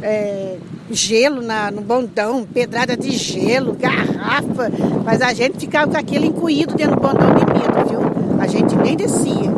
é, 0.01 0.57
gelo 0.91 1.41
na, 1.41 1.71
no 1.71 1.81
bondão, 1.81 2.43
pedrada 2.45 2.95
de 2.97 3.11
gelo, 3.11 3.73
garrafa, 3.73 4.71
mas 5.03 5.21
a 5.21 5.33
gente 5.33 5.59
ficava 5.59 5.91
com 5.91 5.97
aquele 5.97 6.27
encoído 6.27 6.75
dentro 6.75 6.95
do 6.95 7.01
bondão 7.01 7.35
de 7.35 7.45
medo, 7.45 7.89
viu? 7.89 8.39
A 8.39 8.47
gente 8.47 8.75
nem 8.75 8.95
descia. 8.95 9.51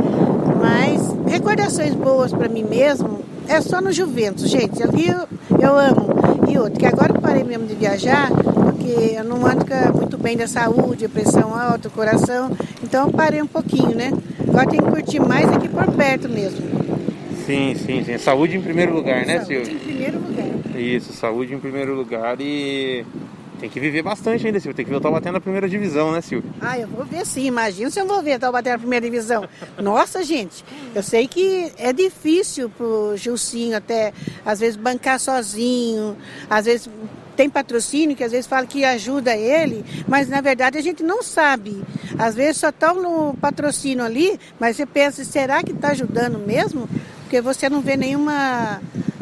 Mas 0.60 1.02
recordações 1.32 1.94
boas 1.96 2.32
para 2.32 2.48
mim 2.48 2.64
mesmo 2.64 3.22
é 3.48 3.60
só 3.62 3.82
no 3.82 3.92
Juventus, 3.92 4.50
gente. 4.50 4.82
Ali 4.84 5.10
eu, 5.10 5.28
eu 5.60 5.76
amo. 5.76 6.08
E 6.50 6.58
outro, 6.58 6.80
que 6.80 6.86
agora 6.86 7.14
eu 7.14 7.22
parei 7.22 7.44
mesmo 7.44 7.66
de 7.66 7.76
viajar, 7.76 8.30
porque 8.32 9.16
eu 9.18 9.24
não 9.24 9.46
ando 9.46 9.66
muito 9.96 10.18
bem 10.18 10.36
da 10.36 10.48
saúde, 10.48 11.08
pressão 11.08 11.58
alta, 11.58 11.90
coração. 11.90 12.52
Então 12.84 13.08
eu 13.08 13.14
parei 13.14 13.42
um 13.42 13.48
pouquinho, 13.48 13.96
né? 13.96 14.12
Agora 14.48 14.68
tem 14.68 14.80
que 14.80 14.90
curtir 14.90 15.20
mais 15.20 15.50
aqui 15.52 15.68
por 15.70 15.90
perto 15.92 16.28
mesmo. 16.30 16.60
Sim, 17.46 17.76
sim, 17.76 18.04
sim. 18.04 18.18
Saúde 18.18 18.58
em 18.58 18.62
primeiro 18.62 18.94
lugar, 18.94 19.26
né, 19.26 19.40
Silvio? 19.40 19.66
Saúde 19.66 19.84
em 19.84 19.88
primeiro 19.88 20.20
lugar. 20.20 20.51
Isso, 20.76 21.14
saúde 21.14 21.54
em 21.54 21.60
primeiro 21.60 21.96
lugar 21.96 22.40
e 22.40 23.06
tem 23.60 23.70
que 23.70 23.80
viver 23.80 24.02
bastante 24.02 24.46
ainda, 24.46 24.60
Silvio. 24.60 24.76
Tem 24.76 24.84
que 24.84 24.90
ver 24.90 24.98
o 24.98 25.02
Taubaté 25.02 25.30
na 25.30 25.40
primeira 25.40 25.70
divisão, 25.70 26.12
né, 26.12 26.22
Silvio? 26.22 26.52
Ah, 26.60 26.80
eu 26.80 26.88
vou 26.88 27.06
ver 27.06 27.24
sim. 27.26 27.46
Imagina 27.46 27.92
se 27.92 28.00
eu 28.00 28.08
vou 28.08 28.22
ver 28.24 28.38
o 28.38 28.40
Taubaté 28.40 28.72
na 28.72 28.80
primeira 28.80 29.06
divisão. 29.06 29.48
Nossa, 29.80 30.24
gente, 30.24 30.66
eu 30.96 31.04
sei 31.04 31.28
que 31.28 31.72
é 31.78 31.94
difícil 31.94 32.70
pro 32.70 33.16
Gilcinho 33.16 33.78
até, 33.78 34.14
às 34.44 34.60
vezes, 34.60 34.76
bancar 34.76 35.20
sozinho. 35.20 36.18
Às 36.50 36.66
vezes 36.66 36.90
tem 37.36 37.50
patrocínio 37.50 38.16
que 38.16 38.24
às 38.24 38.32
vezes 38.32 38.46
fala 38.46 38.68
que 38.68 38.84
ajuda 38.84 39.36
ele, 39.36 39.86
mas 40.08 40.28
na 40.28 40.42
verdade 40.42 40.78
a 40.78 40.82
gente 40.82 41.02
não 41.02 41.24
sabe. 41.24 41.82
Às 42.20 42.36
vezes 42.36 42.58
só 42.58 42.70
está 42.70 42.94
no 42.94 43.34
patrocínio 43.36 44.04
ali, 44.04 44.40
mas 44.60 44.76
você 44.76 44.86
pensa, 44.86 45.24
será 45.24 45.64
que 45.64 45.72
está 45.72 45.90
ajudando 45.90 46.38
mesmo? 46.38 46.90
porque 47.32 47.40
você 47.40 47.70
não 47.70 47.80
vê 47.80 47.96
nenhum 47.96 48.26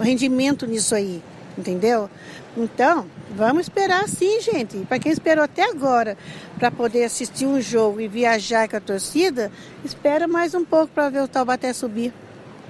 rendimento 0.02 0.66
nisso 0.66 0.96
aí, 0.96 1.22
entendeu? 1.60 2.10
Então, 2.58 3.06
vamos 3.36 3.64
esperar 3.64 4.08
sim, 4.08 4.42
gente. 4.42 4.78
Para 4.86 5.00
quem 5.00 5.12
esperou 5.12 5.44
até 5.44 5.70
agora 5.70 6.18
para 6.58 6.72
poder 6.72 7.04
assistir 7.04 7.46
um 7.46 7.62
jogo 7.62 8.02
e 8.02 8.08
viajar 8.08 8.68
com 8.68 8.78
a 8.78 8.80
torcida, 8.80 9.52
espera 9.84 10.28
mais 10.28 10.54
um 10.56 10.66
pouco 10.66 10.88
para 10.88 11.10
ver 11.10 11.22
o 11.22 11.28
Taubaté 11.28 11.72
subir. 11.74 12.14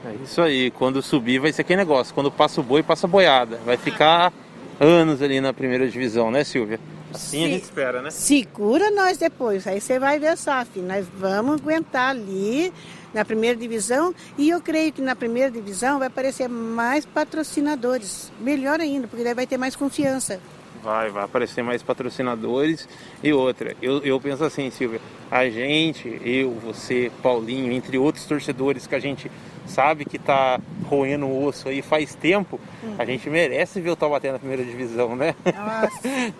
É 0.05 0.13
isso 0.23 0.41
aí, 0.41 0.71
quando 0.71 1.01
subir 1.01 1.39
vai 1.39 1.51
ser 1.51 1.61
aquele 1.61 1.79
negócio, 1.79 2.13
quando 2.13 2.31
passa 2.31 2.61
o 2.61 2.63
boi, 2.63 2.81
passa 2.81 3.05
a 3.05 3.09
boiada. 3.09 3.59
Vai 3.65 3.77
ficar 3.77 4.31
anos 4.79 5.21
ali 5.21 5.41
na 5.41 5.53
primeira 5.53 5.87
divisão, 5.87 6.31
né, 6.31 6.43
Silvia? 6.43 6.79
Assim 7.13 7.39
Se, 7.39 7.45
a 7.45 7.47
gente 7.47 7.63
espera, 7.63 8.01
né? 8.01 8.11
Segura 8.11 8.91
nós 8.91 9.17
depois, 9.17 9.65
aí 9.67 9.81
você 9.81 9.99
vai 9.99 10.19
ver 10.19 10.37
só, 10.37 10.63
filho. 10.63 10.87
Nós 10.87 11.05
vamos 11.17 11.59
aguentar 11.61 12.11
ali 12.11 12.71
na 13.13 13.25
primeira 13.25 13.57
divisão 13.57 14.13
e 14.37 14.49
eu 14.49 14.61
creio 14.61 14.91
que 14.91 15.01
na 15.01 15.15
primeira 15.15 15.51
divisão 15.51 15.99
vai 15.99 16.07
aparecer 16.07 16.47
mais 16.47 17.05
patrocinadores. 17.05 18.31
Melhor 18.39 18.79
ainda, 18.79 19.07
porque 19.07 19.23
daí 19.23 19.33
vai 19.33 19.47
ter 19.47 19.57
mais 19.57 19.75
confiança. 19.75 20.39
Vai, 20.83 21.09
vai 21.09 21.25
aparecer 21.25 21.61
mais 21.61 21.83
patrocinadores 21.83 22.87
e 23.21 23.33
outra. 23.33 23.75
Eu, 23.81 24.01
eu 24.01 24.19
penso 24.19 24.45
assim, 24.45 24.69
Silvia, 24.69 25.01
a 25.29 25.49
gente, 25.49 26.21
eu, 26.23 26.51
você, 26.51 27.11
Paulinho, 27.21 27.71
entre 27.71 27.97
outros 27.97 28.25
torcedores 28.25 28.87
que 28.87 28.95
a 28.95 28.99
gente 28.99 29.29
sabe 29.69 30.05
que 30.05 30.17
está 30.17 30.59
roendo 30.89 31.25
o 31.27 31.45
osso 31.45 31.69
aí 31.69 31.81
faz 31.81 32.15
tempo, 32.15 32.59
uhum. 32.83 32.95
a 32.97 33.05
gente 33.05 33.29
merece 33.29 33.79
ver 33.79 33.91
o 33.91 33.95
Taubaté 33.95 34.31
na 34.31 34.39
primeira 34.39 34.63
divisão, 34.63 35.15
né? 35.15 35.35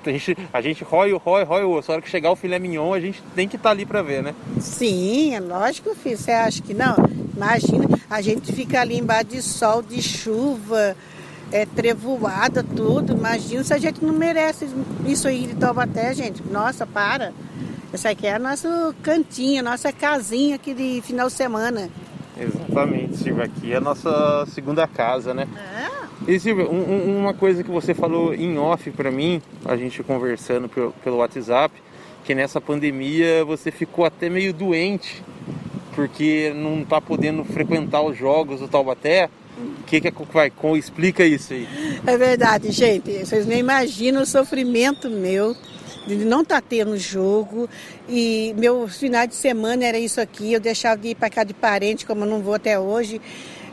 A, 0.05 0.11
gente, 0.11 0.37
a 0.51 0.61
gente 0.61 0.83
rói, 0.83 1.13
rói, 1.13 1.43
rói 1.43 1.63
o 1.63 1.71
osso. 1.71 1.91
A 1.91 1.95
hora 1.95 2.01
que 2.01 2.09
chegar 2.09 2.31
o 2.31 2.35
filé 2.35 2.57
mignon, 2.57 2.93
a 2.93 2.99
gente 2.99 3.21
tem 3.35 3.47
que 3.47 3.55
estar 3.55 3.69
tá 3.69 3.73
ali 3.73 3.85
para 3.85 4.01
ver, 4.01 4.23
né? 4.23 4.33
Sim, 4.59 5.35
é 5.35 5.39
lógico, 5.39 5.93
filho. 5.95 6.17
Você 6.17 6.31
acha 6.31 6.61
que 6.61 6.73
não? 6.73 6.95
Imagina, 7.35 7.85
a 8.09 8.21
gente 8.21 8.51
fica 8.51 8.81
ali 8.81 8.97
embaixo 8.97 9.25
de 9.25 9.41
sol, 9.41 9.81
de 9.81 10.01
chuva, 10.01 10.95
é, 11.51 11.65
trevoada, 11.65 12.63
tudo. 12.63 13.13
Imagina 13.13 13.63
se 13.63 13.73
a 13.73 13.77
gente 13.77 14.03
não 14.03 14.13
merece 14.13 14.67
isso 15.05 15.27
aí 15.27 15.47
de 15.47 15.55
Taubaté, 15.55 16.13
gente. 16.13 16.43
Nossa, 16.43 16.85
para. 16.85 17.33
Essa 17.91 18.09
aqui 18.09 18.27
é 18.27 18.35
a 18.35 18.39
nossa 18.39 18.93
cantinha, 19.01 19.63
nossa 19.63 19.91
casinha 19.91 20.55
aqui 20.55 20.73
de 20.73 21.01
final 21.01 21.27
de 21.27 21.33
semana. 21.33 21.89
Exatamente, 22.39 23.17
Silvia. 23.17 23.45
Aqui 23.45 23.73
é 23.73 23.77
a 23.77 23.81
nossa 23.81 24.45
segunda 24.47 24.87
casa, 24.87 25.33
né? 25.33 25.47
É. 26.25 26.31
E 26.31 26.39
Silvia, 26.39 26.65
um, 26.65 26.77
um, 26.77 27.19
uma 27.19 27.33
coisa 27.33 27.63
que 27.63 27.71
você 27.71 27.93
falou 27.93 28.33
em 28.33 28.57
off 28.57 28.89
para 28.91 29.09
mim, 29.09 29.41
a 29.65 29.75
gente 29.75 30.03
conversando 30.03 30.67
pelo, 30.69 30.91
pelo 31.03 31.17
WhatsApp, 31.17 31.73
que 32.23 32.35
nessa 32.35 32.59
pandemia 32.59 33.43
você 33.45 33.71
ficou 33.71 34.05
até 34.05 34.29
meio 34.29 34.53
doente, 34.53 35.23
porque 35.95 36.53
não 36.55 36.83
tá 36.85 37.01
podendo 37.01 37.43
frequentar 37.43 38.01
os 38.01 38.17
jogos 38.17 38.59
do 38.59 38.67
Taubaté. 38.67 39.29
O 39.57 39.83
que, 39.83 39.99
que 39.99 40.13
vai 40.31 40.49
com? 40.49 40.77
Explica 40.77 41.25
isso 41.25 41.53
aí. 41.53 41.67
É 42.05 42.15
verdade, 42.15 42.71
gente. 42.71 43.25
Vocês 43.25 43.45
nem 43.45 43.59
imaginam 43.59 44.21
o 44.21 44.25
sofrimento 44.25 45.09
meu 45.09 45.55
de 46.15 46.25
não 46.25 46.41
estar 46.41 46.61
tá 46.61 46.67
tendo 46.67 46.97
jogo. 46.97 47.69
E 48.07 48.53
meu 48.57 48.87
final 48.87 49.27
de 49.27 49.35
semana 49.35 49.85
era 49.85 49.97
isso 49.97 50.19
aqui, 50.19 50.53
eu 50.53 50.59
deixava 50.59 50.99
de 51.01 51.09
ir 51.09 51.15
para 51.15 51.29
cá 51.29 51.43
de 51.43 51.53
parente, 51.53 52.05
como 52.05 52.23
eu 52.23 52.29
não 52.29 52.41
vou 52.41 52.53
até 52.53 52.79
hoje, 52.79 53.21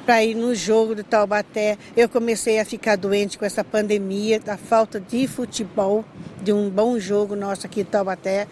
para 0.05 0.23
ir 0.23 0.35
no 0.35 0.55
jogo 0.55 0.95
do 0.95 1.05
Taubaté. 1.05 1.76
Eu 1.97 2.09
comecei 2.09 2.59
a 2.59 2.64
ficar 2.64 2.97
doente 2.97 3.38
com 3.38 3.45
essa 3.45 3.64
pandemia, 3.64 4.38
da 4.38 4.57
falta 4.57 5.00
de 5.00 5.26
futebol, 5.26 6.05
de 6.43 6.52
um 6.52 6.71
bom 6.71 6.99
jogo 6.99 7.35
nosso 7.35 7.66
aqui 7.66 7.83
do 7.83 7.90
Taubaté 7.90 8.47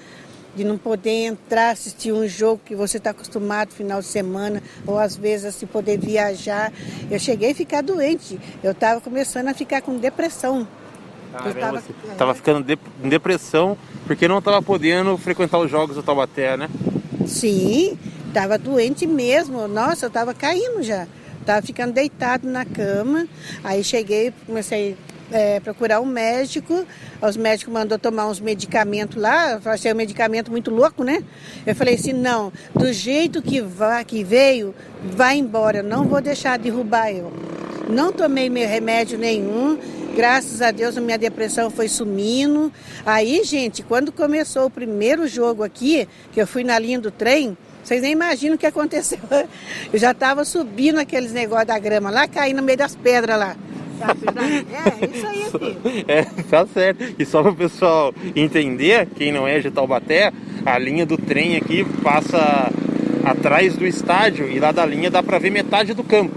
de 0.55 0.63
não 0.63 0.79
poder 0.79 1.27
entrar, 1.27 1.71
assistir 1.71 2.13
um 2.13 2.29
jogo 2.29 2.61
que 2.65 2.77
você 2.77 2.99
está 2.99 3.11
acostumado 3.11 3.73
final 3.73 4.01
de 4.01 4.07
semana, 4.07 4.63
ou 4.87 4.99
às 4.99 5.17
vezes 5.17 5.47
assim, 5.47 5.67
poder 5.67 5.99
viajar. 5.99 6.73
Eu 7.11 7.19
cheguei 7.19 7.51
a 7.51 7.55
ficar 7.55 7.83
doente, 7.83 8.39
eu 8.63 8.71
estava 8.71 9.01
começando 9.01 9.49
a 9.49 9.55
ficar 9.55 9.83
com 9.83 9.97
depressão. 9.97 10.67
Caramba, 11.35 11.81
você 11.81 12.15
tava 12.17 12.35
ficando 12.35 12.63
de, 12.63 12.79
em 13.03 13.09
depressão 13.09 13.77
porque 14.07 14.29
não 14.29 14.39
estava 14.39 14.63
podendo 14.63 15.17
frequentar 15.19 15.59
os 15.59 15.71
jogos 15.71 15.97
do 15.97 16.03
Taubaté, 16.03 16.57
né? 16.57 16.69
Sim, 17.27 17.99
estava 18.29 18.57
doente 18.57 19.07
mesmo. 19.07 19.67
Nossa, 19.67 20.07
eu 20.07 20.09
estava 20.09 20.33
caindo 20.33 20.83
já. 20.83 21.07
Tava 21.45 21.61
ficando 21.63 21.93
deitado 21.93 22.49
na 22.49 22.65
cama. 22.65 23.27
Aí 23.63 23.83
cheguei, 23.83 24.33
comecei 24.47 24.97
a 25.33 25.37
é, 25.37 25.61
procurar 25.61 26.01
um 26.01 26.07
médico. 26.07 26.87
Os 27.21 27.37
médicos 27.37 27.73
mandou 27.73 27.99
tomar 27.99 28.27
uns 28.29 28.41
medicamentos 28.41 29.21
lá. 29.21 29.61
Eu 29.65 29.71
achei 29.71 29.93
um 29.93 29.97
medicamento 29.97 30.51
muito 30.51 30.71
louco, 30.71 31.03
né? 31.03 31.23
Eu 31.67 31.75
falei 31.75 31.95
assim, 31.95 32.13
não, 32.13 32.53
do 32.75 32.93
jeito 32.93 33.43
que, 33.43 33.61
vai, 33.61 34.05
que 34.05 34.23
veio, 34.23 34.75
vai 35.03 35.37
embora. 35.37 35.83
Não 35.83 36.05
vou 36.05 36.21
deixar 36.21 36.59
derrubar 36.59 37.11
eu. 37.11 37.33
Não 37.89 38.13
tomei 38.13 38.49
meu 38.49 38.69
remédio 38.69 39.19
nenhum. 39.19 39.79
Graças 40.15 40.63
a 40.63 40.71
Deus 40.71 40.97
a 40.97 41.01
minha 41.01 41.19
depressão 41.19 41.71
foi 41.71 41.89
sumindo. 41.89 42.73
Aí, 43.05 43.43
gente, 43.43 43.83
quando 43.83 44.13
começou 44.13 44.67
o 44.67 44.71
primeiro 44.71 45.27
jogo 45.27 45.65
aqui, 45.65 46.09
que 46.33 46.41
eu 46.41 46.47
fui 46.47 46.63
na 46.63 46.79
linha 46.79 47.01
do 47.01 47.11
trem, 47.11 47.57
vocês 47.83 48.01
nem 48.01 48.13
imaginam 48.13 48.55
o 48.55 48.59
que 48.59 48.67
aconteceu. 48.67 49.19
Eu 49.93 49.99
já 49.99 50.13
estava 50.13 50.45
subindo 50.45 50.99
aqueles 50.99 51.33
negócios 51.33 51.67
da 51.67 51.79
grama 51.79 52.11
lá, 52.11 52.29
caindo 52.29 52.59
no 52.59 52.63
meio 52.63 52.79
das 52.79 52.95
pedras 52.95 53.39
lá. 53.39 53.57
É, 54.73 55.17
isso 55.17 55.27
aí, 55.27 55.45
filho. 55.51 56.05
É, 56.09 56.23
tá 56.49 56.67
certo. 56.67 57.15
E 57.19 57.25
só 57.27 57.43
para 57.43 57.51
o 57.51 57.57
pessoal 57.57 58.15
entender, 58.35 59.09
quem 59.17 59.33
não 59.33 59.47
é 59.47 59.59
de 59.59 59.71
Taubaté, 59.71 60.33
a 60.65 60.79
linha 60.79 61.05
do 61.05 61.19
trem 61.19 61.57
aqui 61.57 61.85
passa 62.03 62.73
atrás 63.25 63.77
do 63.77 63.87
estádio 63.87 64.49
e 64.49 64.59
lá 64.61 64.71
da 64.71 64.87
linha 64.87 65.11
dá 65.11 65.23
para 65.23 65.39
ver 65.39 65.51
metade 65.51 65.93
do 65.93 66.05
campo. 66.05 66.35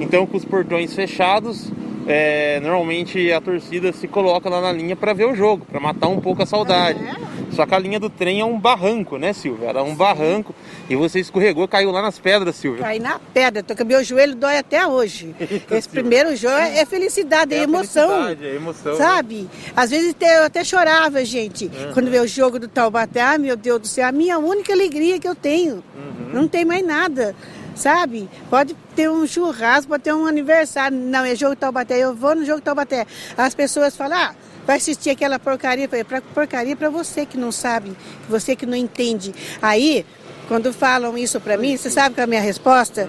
Então, 0.00 0.26
com 0.26 0.36
os 0.36 0.44
portões 0.44 0.94
fechados, 0.94 1.70
é, 2.06 2.60
normalmente 2.60 3.30
a 3.32 3.40
torcida 3.40 3.92
se 3.92 4.08
coloca 4.08 4.48
lá 4.48 4.60
na 4.60 4.72
linha 4.72 4.96
para 4.96 5.12
ver 5.12 5.26
o 5.26 5.34
jogo, 5.34 5.64
para 5.64 5.78
matar 5.78 6.08
um 6.08 6.20
pouco 6.20 6.42
a 6.42 6.46
saudade. 6.46 6.98
É. 7.04 7.32
Só 7.52 7.66
que 7.66 7.74
a 7.74 7.78
linha 7.78 8.00
do 8.00 8.08
trem 8.08 8.40
é 8.40 8.44
um 8.44 8.58
barranco, 8.58 9.18
né, 9.18 9.32
Silvia? 9.32 9.68
Era 9.68 9.82
um 9.82 9.90
Sim. 9.90 9.96
barranco 9.96 10.54
e 10.88 10.96
você 10.96 11.20
escorregou, 11.20 11.68
caiu 11.68 11.90
lá 11.90 12.00
nas 12.00 12.18
pedras, 12.18 12.56
Silvia. 12.56 12.82
Caí 12.82 12.98
na 12.98 13.18
pedra, 13.18 13.62
tô 13.62 13.76
com 13.76 13.84
meu 13.84 14.02
joelho 14.02 14.34
dói 14.34 14.58
até 14.58 14.86
hoje. 14.86 15.34
Esse 15.70 15.88
primeiro 15.88 16.34
jogo 16.34 16.56
é 16.56 16.84
felicidade, 16.86 17.54
é, 17.54 17.58
é 17.58 17.62
emoção. 17.62 18.28
É 18.28 18.54
emoção. 18.54 18.92
Né? 18.92 18.98
Sabe? 18.98 19.48
Às 19.76 19.90
vezes 19.90 20.16
eu 20.18 20.44
até 20.44 20.64
chorava, 20.64 21.24
gente, 21.24 21.66
uhum. 21.66 21.92
quando 21.92 22.10
vê 22.10 22.20
o 22.20 22.26
jogo 22.26 22.58
do 22.58 22.68
Taubaté. 22.68 23.20
Ah, 23.20 23.38
meu 23.38 23.56
Deus 23.56 23.80
do 23.80 23.86
céu, 23.86 24.08
a 24.08 24.12
minha 24.12 24.38
única 24.38 24.72
alegria 24.72 25.18
que 25.18 25.28
eu 25.28 25.34
tenho. 25.34 25.84
Uhum. 25.94 26.30
Não 26.32 26.48
tem 26.48 26.64
mais 26.64 26.84
nada 26.84 27.34
sabe? 27.74 28.28
Pode 28.48 28.74
ter 28.94 29.10
um 29.10 29.26
churrasco, 29.26 29.88
pode 29.88 30.02
ter 30.02 30.14
um 30.14 30.26
aniversário. 30.26 30.96
Não, 30.96 31.24
é 31.24 31.34
jogo 31.34 31.56
Taubaté, 31.56 31.98
eu 31.98 32.14
vou 32.14 32.34
no 32.34 32.44
jogo 32.44 32.60
Taubaté. 32.60 33.06
As 33.36 33.54
pessoas 33.54 33.96
falam, 33.96 34.18
ah, 34.18 34.34
vai 34.66 34.76
assistir 34.76 35.10
aquela 35.10 35.38
porcaria, 35.38 35.88
pra, 35.88 36.20
porcaria 36.20 36.76
para 36.76 36.88
você 36.88 37.26
que 37.26 37.36
não 37.36 37.52
sabe, 37.52 37.96
você 38.28 38.54
que 38.54 38.66
não 38.66 38.76
entende. 38.76 39.34
Aí, 39.60 40.06
quando 40.48 40.72
falam 40.72 41.16
isso 41.16 41.40
para 41.40 41.56
mim, 41.56 41.76
você 41.76 41.90
sabe 41.90 42.14
qual 42.14 42.22
é 42.22 42.24
a 42.24 42.28
minha 42.28 42.40
resposta? 42.40 43.08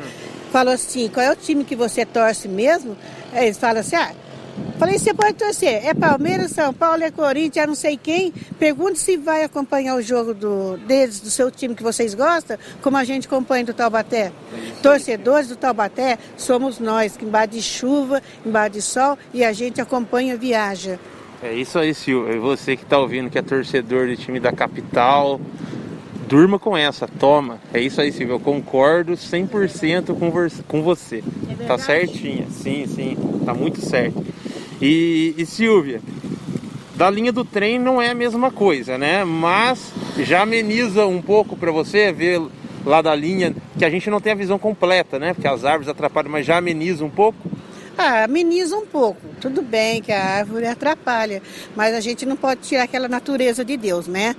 Falou 0.52 0.74
assim, 0.74 1.10
qual 1.10 1.26
é 1.26 1.32
o 1.32 1.36
time 1.36 1.64
que 1.64 1.76
você 1.76 2.06
torce 2.06 2.48
mesmo? 2.48 2.96
Aí 3.32 3.46
eles 3.46 3.58
falam 3.58 3.82
assim, 3.82 3.96
ah, 3.96 4.12
Falei, 4.78 4.98
você 4.98 5.14
pode 5.14 5.36
torcer. 5.36 5.86
É 5.86 5.94
Palmeiras, 5.94 6.52
São 6.52 6.74
Paulo, 6.74 7.04
é 7.04 7.12
Corinthians, 7.12 7.64
é 7.64 7.68
não 7.68 7.76
sei 7.76 7.96
quem. 7.96 8.34
Pergunte 8.60 9.00
se 9.00 9.18
vai 9.18 9.44
acompanhar 9.44 9.96
o 9.96 10.02
jogo 10.02 10.34
do, 10.34 10.78
deles, 10.78 11.20
do 11.20 11.30
seu 11.30 11.50
time 11.50 11.76
que 11.76 11.84
vocês 11.84 12.14
gostam, 12.14 12.58
como 12.82 12.98
a 12.98 13.04
gente 13.04 13.28
acompanha 13.28 13.66
do 13.66 13.74
Taubaté. 13.74 14.32
Torcedores 14.82 15.48
do 15.48 15.56
Taubaté 15.56 16.18
somos 16.36 16.80
nós, 16.80 17.16
que 17.16 17.26
embaixo 17.26 17.52
de 17.52 17.62
chuva, 17.62 18.22
embaixo 18.46 18.72
de 18.72 18.82
sol, 18.82 19.18
e 19.34 19.44
a 19.44 19.54
gente 19.54 19.80
acompanha, 19.80 20.36
viaja. 20.36 21.00
É 21.42 21.54
isso 21.54 21.78
aí, 21.78 21.94
Silvio. 21.94 22.42
Você 22.42 22.76
que 22.76 22.84
está 22.84 22.98
ouvindo, 22.98 23.30
que 23.30 23.38
é 23.38 23.42
torcedor 23.42 24.08
do 24.08 24.16
time 24.16 24.40
da 24.40 24.52
capital, 24.52 25.40
durma 26.28 26.58
com 26.58 26.76
essa, 26.76 27.08
toma. 27.08 27.60
É 27.74 27.80
isso 27.80 28.02
aí, 28.02 28.12
Silvio. 28.12 28.36
Eu 28.36 28.40
concordo 28.40 29.14
100% 29.14 30.18
com, 30.18 30.32
com 30.68 30.82
você. 30.82 31.24
É 31.60 31.66
tá 31.66 31.78
certinha, 31.78 32.48
sim, 32.50 32.86
sim. 32.88 33.18
Tá 33.46 33.54
muito 33.54 33.82
certo. 33.82 34.24
E, 34.84 35.34
e 35.38 35.46
Silvia, 35.46 36.02
da 36.94 37.10
linha 37.10 37.32
do 37.32 37.46
trem 37.46 37.80
não 37.80 38.02
é 38.02 38.10
a 38.10 38.14
mesma 38.14 38.52
coisa, 38.52 38.98
né? 38.98 39.24
Mas 39.24 39.94
já 40.20 40.42
ameniza 40.42 41.06
um 41.06 41.22
pouco 41.22 41.56
para 41.56 41.72
você 41.72 42.12
ver 42.12 42.42
lá 42.86 43.02
da 43.02 43.16
linha 43.16 43.56
que 43.80 43.86
a 43.86 43.90
gente 43.90 44.10
não 44.10 44.20
tem 44.20 44.34
a 44.34 44.36
visão 44.36 44.60
completa, 44.60 45.18
né? 45.18 45.34
Porque 45.34 45.48
as 45.48 45.64
árvores 45.64 45.88
atrapalham, 45.88 46.30
mas 46.30 46.46
já 46.46 46.58
ameniza 46.58 47.06
um 47.06 47.10
pouco. 47.10 47.38
Ah, 47.98 48.26
ameniza 48.26 48.76
um 48.76 48.86
pouco. 48.86 49.22
Tudo 49.40 49.62
bem 49.62 50.02
que 50.02 50.12
a 50.12 50.22
árvore 50.22 50.68
atrapalha, 50.68 51.42
mas 51.78 51.96
a 51.96 52.02
gente 52.02 52.26
não 52.26 52.36
pode 52.36 52.60
tirar 52.60 52.84
aquela 52.84 53.08
natureza 53.08 53.64
de 53.64 53.78
Deus, 53.78 54.06
né? 54.06 54.36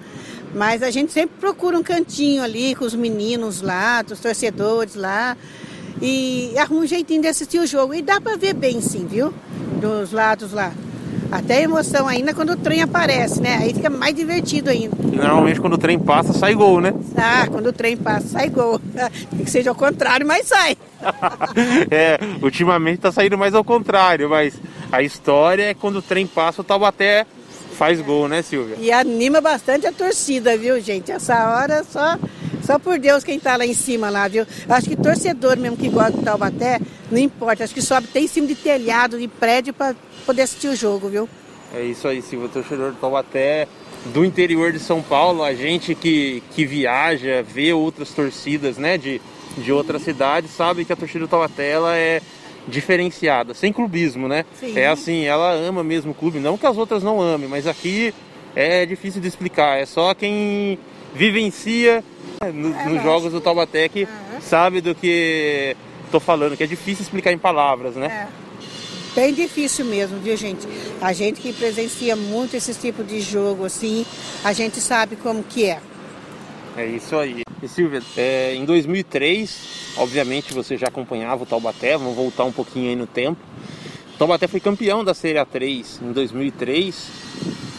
Mas 0.54 0.82
a 0.82 0.90
gente 0.90 1.10
sempre 1.10 1.36
procura 1.40 1.78
um 1.78 1.82
cantinho 1.82 2.42
ali 2.42 2.74
com 2.74 2.84
os 2.84 2.94
meninos 2.94 3.62
lá, 3.62 4.04
os 4.08 4.20
torcedores 4.20 4.94
lá, 4.94 5.38
e 6.06 6.58
arruma 6.58 6.82
um 6.82 6.86
jeitinho 6.86 7.22
de 7.22 7.28
assistir 7.28 7.58
o 7.58 7.66
jogo. 7.66 7.94
E 7.94 8.02
dá 8.02 8.20
para 8.20 8.36
ver 8.36 8.52
bem 8.52 8.80
sim, 8.80 9.06
viu? 9.06 9.32
dos 9.84 10.12
lados 10.12 10.52
lá. 10.52 10.72
Até 11.30 11.62
emoção 11.62 12.06
ainda 12.06 12.32
quando 12.32 12.50
o 12.50 12.56
trem 12.56 12.82
aparece, 12.82 13.40
né? 13.40 13.58
Aí 13.60 13.74
fica 13.74 13.90
mais 13.90 14.14
divertido 14.14 14.70
ainda. 14.70 14.96
E 15.00 15.16
normalmente 15.16 15.60
quando 15.60 15.74
o 15.74 15.78
trem 15.78 15.98
passa, 15.98 16.32
sai 16.32 16.54
gol, 16.54 16.80
né? 16.80 16.94
Ah, 17.16 17.46
quando 17.50 17.66
o 17.66 17.72
trem 17.72 17.96
passa, 17.96 18.28
sai 18.28 18.48
gol. 18.48 18.78
Tem 19.30 19.40
que 19.44 19.50
seja 19.50 19.70
ao 19.70 19.74
contrário, 19.74 20.26
mas 20.26 20.46
sai. 20.46 20.76
é, 21.90 22.18
ultimamente 22.42 22.98
tá 22.98 23.10
saindo 23.10 23.36
mais 23.36 23.54
ao 23.54 23.64
contrário, 23.64 24.28
mas 24.28 24.54
a 24.92 25.02
história 25.02 25.64
é 25.64 25.74
quando 25.74 25.96
o 25.96 26.02
trem 26.02 26.26
passa, 26.26 26.60
o 26.60 26.64
Taubaté 26.64 27.26
faz 27.76 28.00
gol, 28.00 28.28
né, 28.28 28.40
Silvia? 28.42 28.76
E 28.78 28.92
anima 28.92 29.40
bastante 29.40 29.86
a 29.86 29.92
torcida, 29.92 30.56
viu, 30.56 30.80
gente? 30.80 31.10
Essa 31.10 31.48
hora 31.48 31.84
só 31.84 32.16
só 32.64 32.78
por 32.78 32.98
Deus 32.98 33.22
quem 33.22 33.38
tá 33.38 33.56
lá 33.56 33.66
em 33.66 33.74
cima 33.74 34.10
lá, 34.10 34.26
viu? 34.26 34.46
Acho 34.68 34.88
que 34.88 34.96
torcedor 34.96 35.56
mesmo 35.56 35.76
que 35.76 35.88
gosta 35.88 36.12
do 36.12 36.22
Taubaté, 36.22 36.80
não 37.10 37.18
importa. 37.18 37.64
Acho 37.64 37.74
que 37.74 37.82
sobe 37.82 38.06
tem 38.08 38.24
em 38.24 38.28
cima 38.28 38.46
de 38.46 38.54
telhado, 38.54 39.18
de 39.18 39.28
prédio 39.28 39.74
para 39.74 39.94
poder 40.24 40.42
assistir 40.42 40.68
o 40.68 40.76
jogo, 40.76 41.08
viu? 41.08 41.28
É 41.74 41.82
isso 41.82 42.06
aí, 42.08 42.22
Silvio. 42.22 42.48
Torcedor 42.48 42.92
do 42.92 42.98
Taubaté, 42.98 43.68
do 44.06 44.24
interior 44.24 44.72
de 44.72 44.78
São 44.78 45.02
Paulo, 45.02 45.42
a 45.42 45.54
gente 45.54 45.94
que, 45.94 46.42
que 46.52 46.64
viaja, 46.64 47.42
vê 47.42 47.72
outras 47.72 48.10
torcidas, 48.10 48.76
né, 48.78 48.96
de, 48.96 49.20
de 49.58 49.72
outras 49.72 50.02
cidades, 50.02 50.50
sabe 50.50 50.84
que 50.84 50.92
a 50.92 50.96
torcida 50.96 51.20
do 51.20 51.28
Taubaté, 51.28 51.70
ela 51.70 51.96
é 51.96 52.20
diferenciada, 52.66 53.52
sem 53.54 53.72
clubismo, 53.72 54.26
né? 54.26 54.44
Sim. 54.58 54.78
É 54.78 54.88
assim, 54.88 55.24
ela 55.24 55.52
ama 55.52 55.84
mesmo 55.84 56.12
o 56.12 56.14
clube, 56.14 56.38
não 56.38 56.56
que 56.56 56.66
as 56.66 56.76
outras 56.76 57.02
não 57.02 57.20
amem, 57.20 57.48
mas 57.48 57.66
aqui 57.66 58.14
é 58.56 58.86
difícil 58.86 59.20
de 59.20 59.28
explicar, 59.28 59.78
é 59.78 59.84
só 59.84 60.14
quem 60.14 60.78
vivencia 61.14 62.02
no, 62.52 62.74
é 62.74 62.84
nos 62.86 63.02
jogos 63.02 63.32
do 63.32 63.40
Taubaté 63.40 63.88
que 63.88 64.02
uhum. 64.02 64.40
sabe 64.40 64.80
do 64.80 64.94
que 64.94 65.76
estou 66.04 66.20
falando, 66.20 66.56
que 66.56 66.64
é 66.64 66.66
difícil 66.66 67.02
explicar 67.02 67.32
em 67.32 67.38
palavras, 67.38 67.94
né? 67.94 68.28
É. 68.30 68.44
Bem 69.14 69.32
difícil 69.32 69.84
mesmo, 69.84 70.18
viu 70.18 70.36
gente? 70.36 70.66
A 71.00 71.12
gente 71.12 71.40
que 71.40 71.52
presencia 71.52 72.16
muito 72.16 72.56
esse 72.56 72.74
tipo 72.74 73.04
de 73.04 73.20
jogo 73.20 73.64
assim, 73.64 74.04
a 74.42 74.52
gente 74.52 74.80
sabe 74.80 75.14
como 75.14 75.42
que 75.44 75.66
é. 75.66 75.80
É 76.76 76.84
isso 76.84 77.16
aí. 77.16 77.42
E 77.62 77.68
Silvia, 77.68 78.02
é, 78.16 78.54
em 78.56 78.64
2003, 78.64 79.94
obviamente 79.96 80.52
você 80.52 80.76
já 80.76 80.88
acompanhava 80.88 81.44
o 81.44 81.46
Taubaté, 81.46 81.96
vamos 81.96 82.16
voltar 82.16 82.42
um 82.44 82.50
pouquinho 82.50 82.90
aí 82.90 82.96
no 82.96 83.06
tempo. 83.06 83.40
Taubaté 84.18 84.46
foi 84.46 84.60
campeão 84.60 85.04
da 85.04 85.14
Série 85.14 85.38
A3 85.38 86.02
em 86.02 86.12
2003 86.12 87.34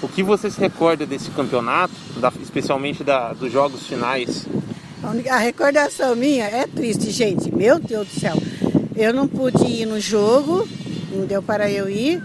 o 0.06 0.08
que 0.08 0.22
você 0.22 0.52
se 0.52 0.60
recorda 0.60 1.06
desse 1.06 1.32
campeonato, 1.32 1.94
da, 2.18 2.32
especialmente 2.42 3.04
da, 3.04 3.34
dos 3.34 3.52
jogos 3.52 3.88
finais? 3.88 4.46
A 5.30 5.38
recordação 5.38 6.16
minha 6.16 6.46
é 6.46 6.68
triste, 6.68 7.10
gente. 7.10 7.54
Meu 7.54 7.80
Deus 7.80 8.08
do 8.08 8.20
céu. 8.20 8.36
Eu 8.96 9.14
não 9.14 9.28
pude 9.28 9.66
ir 9.66 9.86
no 9.86 10.00
jogo, 10.00 10.68
não 11.12 11.26
deu 11.26 11.42
para 11.42 11.72
eu 11.72 11.90
ir. 11.90 12.22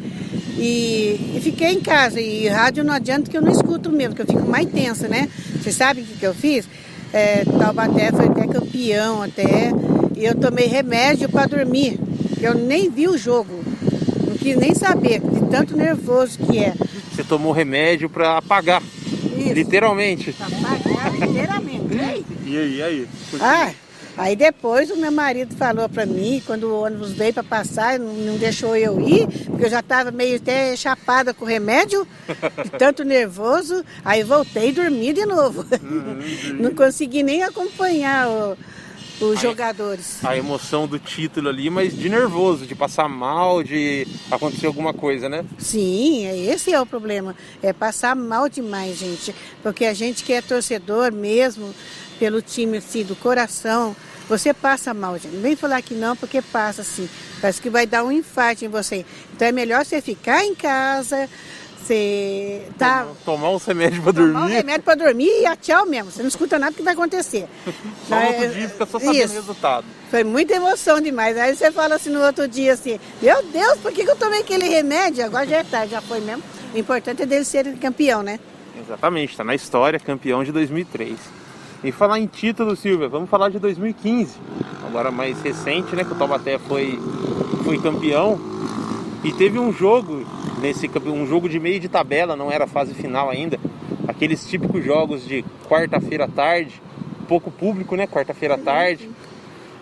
E, 0.58 1.36
e 1.36 1.40
fiquei 1.42 1.68
em 1.68 1.80
casa. 1.80 2.20
E 2.20 2.48
rádio 2.48 2.84
não 2.84 2.92
adianta 2.92 3.30
que 3.30 3.36
eu 3.36 3.42
não 3.42 3.50
escuto 3.50 3.90
mesmo, 3.90 4.14
que 4.14 4.22
eu 4.22 4.26
fico 4.26 4.46
mais 4.46 4.70
tensa, 4.70 5.08
né? 5.08 5.28
Você 5.58 5.72
sabe 5.72 6.02
o 6.02 6.04
que, 6.04 6.18
que 6.18 6.26
eu 6.26 6.34
fiz? 6.34 6.68
É, 7.12 7.44
Taubaté 7.44 8.12
foi 8.12 8.26
até 8.26 8.46
campeão 8.46 9.22
até. 9.22 9.70
E 10.16 10.24
eu 10.24 10.34
tomei 10.34 10.66
remédio 10.66 11.30
para 11.30 11.46
dormir. 11.46 11.98
Eu 12.40 12.54
nem 12.54 12.90
vi 12.90 13.08
o 13.08 13.16
jogo. 13.16 13.62
Quis 14.40 14.56
nem 14.56 14.74
saber, 14.74 15.20
de 15.20 15.46
tanto 15.50 15.76
nervoso 15.76 16.38
que 16.38 16.58
é. 16.58 16.74
Você 17.12 17.22
tomou 17.22 17.52
remédio 17.52 18.08
para 18.08 18.38
apagar. 18.38 18.82
Isso. 19.36 19.52
Literalmente. 19.52 20.32
Pra 20.32 20.46
apagar, 20.46 21.12
literalmente. 21.14 21.80
E 21.90 21.98
aí? 21.98 22.24
E 22.46 22.56
aí, 22.56 22.82
aí? 22.82 23.08
Ah, 23.40 23.72
aí 24.16 24.36
depois 24.36 24.90
o 24.90 24.96
meu 24.96 25.10
marido 25.10 25.56
falou 25.56 25.88
para 25.88 26.06
mim, 26.06 26.40
quando 26.46 26.64
o 26.64 26.82
ônibus 26.82 27.12
veio 27.12 27.34
para 27.34 27.42
passar, 27.42 27.98
não, 27.98 28.12
não, 28.12 28.36
deixou 28.36 28.76
eu 28.76 29.00
ir, 29.00 29.26
porque 29.46 29.64
eu 29.64 29.70
já 29.70 29.80
estava 29.80 30.12
meio 30.12 30.36
até 30.36 30.76
chapada 30.76 31.34
com 31.34 31.44
o 31.44 31.48
remédio, 31.48 32.06
de 32.62 32.70
tanto 32.78 33.02
nervoso. 33.02 33.84
Aí 34.04 34.22
voltei 34.22 34.68
e 34.68 34.72
dormi 34.72 35.12
de 35.12 35.26
novo. 35.26 35.66
Uhum, 35.82 36.20
não 36.62 36.74
consegui 36.74 37.24
nem 37.24 37.42
acompanhar 37.42 38.28
o 38.28 38.56
os 39.20 39.38
a, 39.38 39.40
jogadores. 39.40 40.24
A 40.24 40.36
emoção 40.36 40.86
do 40.86 40.98
título 40.98 41.48
ali, 41.48 41.68
mas 41.70 41.96
de 41.96 42.08
nervoso, 42.08 42.66
de 42.66 42.74
passar 42.74 43.08
mal, 43.08 43.62
de 43.62 44.06
acontecer 44.30 44.66
alguma 44.66 44.94
coisa, 44.94 45.28
né? 45.28 45.44
Sim, 45.58 46.26
é, 46.26 46.36
esse 46.36 46.72
é 46.72 46.80
o 46.80 46.86
problema. 46.86 47.36
É 47.62 47.72
passar 47.72 48.16
mal 48.16 48.48
demais, 48.48 48.98
gente. 48.98 49.34
Porque 49.62 49.84
a 49.84 49.94
gente 49.94 50.24
que 50.24 50.32
é 50.32 50.40
torcedor 50.40 51.12
mesmo, 51.12 51.74
pelo 52.18 52.40
time 52.40 52.78
assim, 52.78 53.04
do 53.04 53.14
coração, 53.14 53.94
você 54.28 54.54
passa 54.54 54.94
mal, 54.94 55.18
gente. 55.18 55.34
Não 55.34 55.42
vem 55.42 55.56
falar 55.56 55.82
que 55.82 55.94
não, 55.94 56.16
porque 56.16 56.40
passa 56.40 56.82
assim. 56.82 57.08
Parece 57.40 57.60
que 57.60 57.68
vai 57.68 57.86
dar 57.86 58.04
um 58.04 58.12
infarto 58.12 58.64
em 58.64 58.68
você. 58.68 59.04
Então 59.34 59.48
é 59.48 59.52
melhor 59.52 59.84
você 59.84 60.00
ficar 60.00 60.44
em 60.44 60.54
casa, 60.54 61.28
você 61.90 62.62
tá. 62.78 63.06
Tomar, 63.24 63.50
um 63.50 63.56
remédio 63.56 64.02
pra 64.02 64.12
dormir. 64.12 64.32
Tomar 64.32 64.46
um 64.46 64.48
remédio 64.48 64.82
pra 64.82 64.94
dormir 64.94 65.40
e 65.40 65.46
a 65.46 65.56
tchau 65.56 65.86
mesmo. 65.86 66.10
Você 66.10 66.22
não 66.22 66.28
escuta 66.28 66.58
nada 66.58 66.72
que 66.72 66.82
vai 66.82 66.94
acontecer. 66.94 67.48
só 68.08 68.20
no 68.20 68.26
outro 68.26 68.48
dia 68.50 68.68
fica 68.68 68.86
só 68.86 68.98
sabendo 69.00 69.30
o 69.30 69.34
resultado. 69.34 69.86
Foi 70.10 70.24
muita 70.24 70.54
emoção 70.54 71.00
demais. 71.00 71.36
Aí 71.36 71.54
você 71.54 71.72
fala 71.72 71.96
assim 71.96 72.10
no 72.10 72.20
outro 72.20 72.46
dia 72.46 72.74
assim, 72.74 73.00
meu 73.20 73.42
Deus, 73.42 73.78
por 73.78 73.92
que, 73.92 74.04
que 74.04 74.10
eu 74.10 74.16
tomei 74.16 74.40
aquele 74.40 74.68
remédio? 74.68 75.24
Agora 75.24 75.46
já 75.46 75.58
é 75.58 75.64
tarde, 75.64 75.92
já 75.92 76.00
foi 76.00 76.20
mesmo. 76.20 76.42
O 76.72 76.78
importante 76.78 77.22
é 77.22 77.26
dele 77.26 77.44
ser 77.44 77.76
campeão, 77.78 78.22
né? 78.22 78.38
Exatamente, 78.80 79.36
tá 79.36 79.44
na 79.44 79.54
história, 79.54 79.98
campeão 79.98 80.44
de 80.44 80.52
2003. 80.52 81.18
E 81.82 81.90
falar 81.90 82.20
em 82.20 82.26
título, 82.26 82.76
Silvia, 82.76 83.08
vamos 83.08 83.28
falar 83.28 83.48
de 83.48 83.58
2015. 83.58 84.36
Agora 84.86 85.10
mais 85.10 85.40
recente, 85.42 85.96
né? 85.96 86.04
Que 86.04 86.12
o 86.12 86.14
Taubaté 86.14 86.58
foi, 86.58 86.98
foi 87.64 87.80
campeão. 87.80 88.38
E 89.22 89.32
teve 89.32 89.58
um 89.58 89.72
jogo 89.72 90.19
nesse 90.60 90.90
um 91.06 91.26
jogo 91.26 91.48
de 91.48 91.58
meio 91.58 91.80
de 91.80 91.88
tabela, 91.88 92.36
não 92.36 92.50
era 92.50 92.66
fase 92.66 92.94
final 92.94 93.30
ainda. 93.30 93.58
Aqueles 94.06 94.46
típicos 94.46 94.84
jogos 94.84 95.26
de 95.26 95.44
quarta-feira 95.68 96.24
à 96.24 96.28
tarde, 96.28 96.80
pouco 97.26 97.50
público, 97.50 97.96
né? 97.96 98.06
Quarta-feira 98.06 98.54
à 98.54 98.58
tarde. 98.58 99.10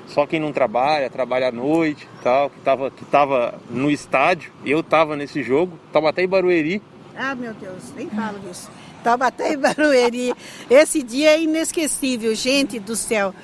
só 0.07 0.27
quem 0.27 0.41
não 0.41 0.53
trabalha, 0.53 1.11
trabalha 1.11 1.49
à 1.49 1.53
noite 1.53 2.09
e 2.19 2.23
tal, 2.23 2.49
que 2.49 2.61
tava, 2.61 2.91
que 2.91 3.05
tava 3.05 3.55
no 3.69 3.91
estádio. 3.91 4.53
Eu 4.65 4.83
tava 4.83 5.17
nesse 5.17 5.43
jogo, 5.43 5.79
Taubaté 5.93 6.23
e 6.23 6.27
Barueri. 6.27 6.83
Ah, 7.17 7.35
meu 7.35 7.53
Deus, 7.55 7.93
nem 7.97 8.09
falo 8.09 8.39
disso. 8.39 8.71
Taubaté 9.03 9.53
e 9.53 9.57
Barueri. 9.57 10.35
Esse 10.71 11.03
dia 11.03 11.31
é 11.31 11.43
inesquecível, 11.43 12.35
gente 12.35 12.79
do 12.79 12.97
céu. 12.97 13.35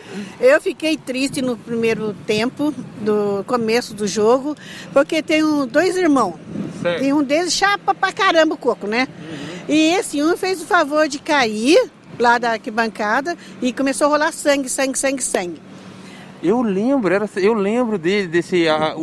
Eu 0.40 0.60
fiquei 0.60 0.96
triste 0.96 1.40
no 1.40 1.56
primeiro 1.56 2.14
tempo, 2.26 2.74
do 3.00 3.44
começo 3.46 3.94
do 3.94 4.06
jogo, 4.06 4.56
porque 4.92 5.22
tenho 5.22 5.66
dois 5.66 5.96
irmãos. 5.96 6.34
Certo. 6.82 7.04
E 7.04 7.12
um 7.12 7.22
deles 7.22 7.52
chapa 7.52 7.94
pra 7.94 8.12
caramba 8.12 8.54
o 8.54 8.58
coco, 8.58 8.86
né? 8.86 9.08
Uhum. 9.08 9.74
E 9.74 9.94
esse 9.94 10.22
um 10.22 10.36
fez 10.36 10.60
o 10.60 10.66
favor 10.66 11.08
de 11.08 11.18
cair 11.18 11.90
lá 12.18 12.38
da 12.38 12.52
arquibancada 12.52 13.36
e 13.60 13.72
começou 13.72 14.06
a 14.06 14.10
rolar 14.10 14.32
sangue, 14.32 14.68
sangue, 14.68 14.98
sangue, 14.98 15.22
sangue. 15.22 15.60
Eu 16.44 16.60
lembro, 16.60 17.14
era, 17.14 17.26
eu 17.36 17.54
lembro 17.54 17.96
dele, 17.96 18.28
desse. 18.28 18.68
A, 18.68 18.94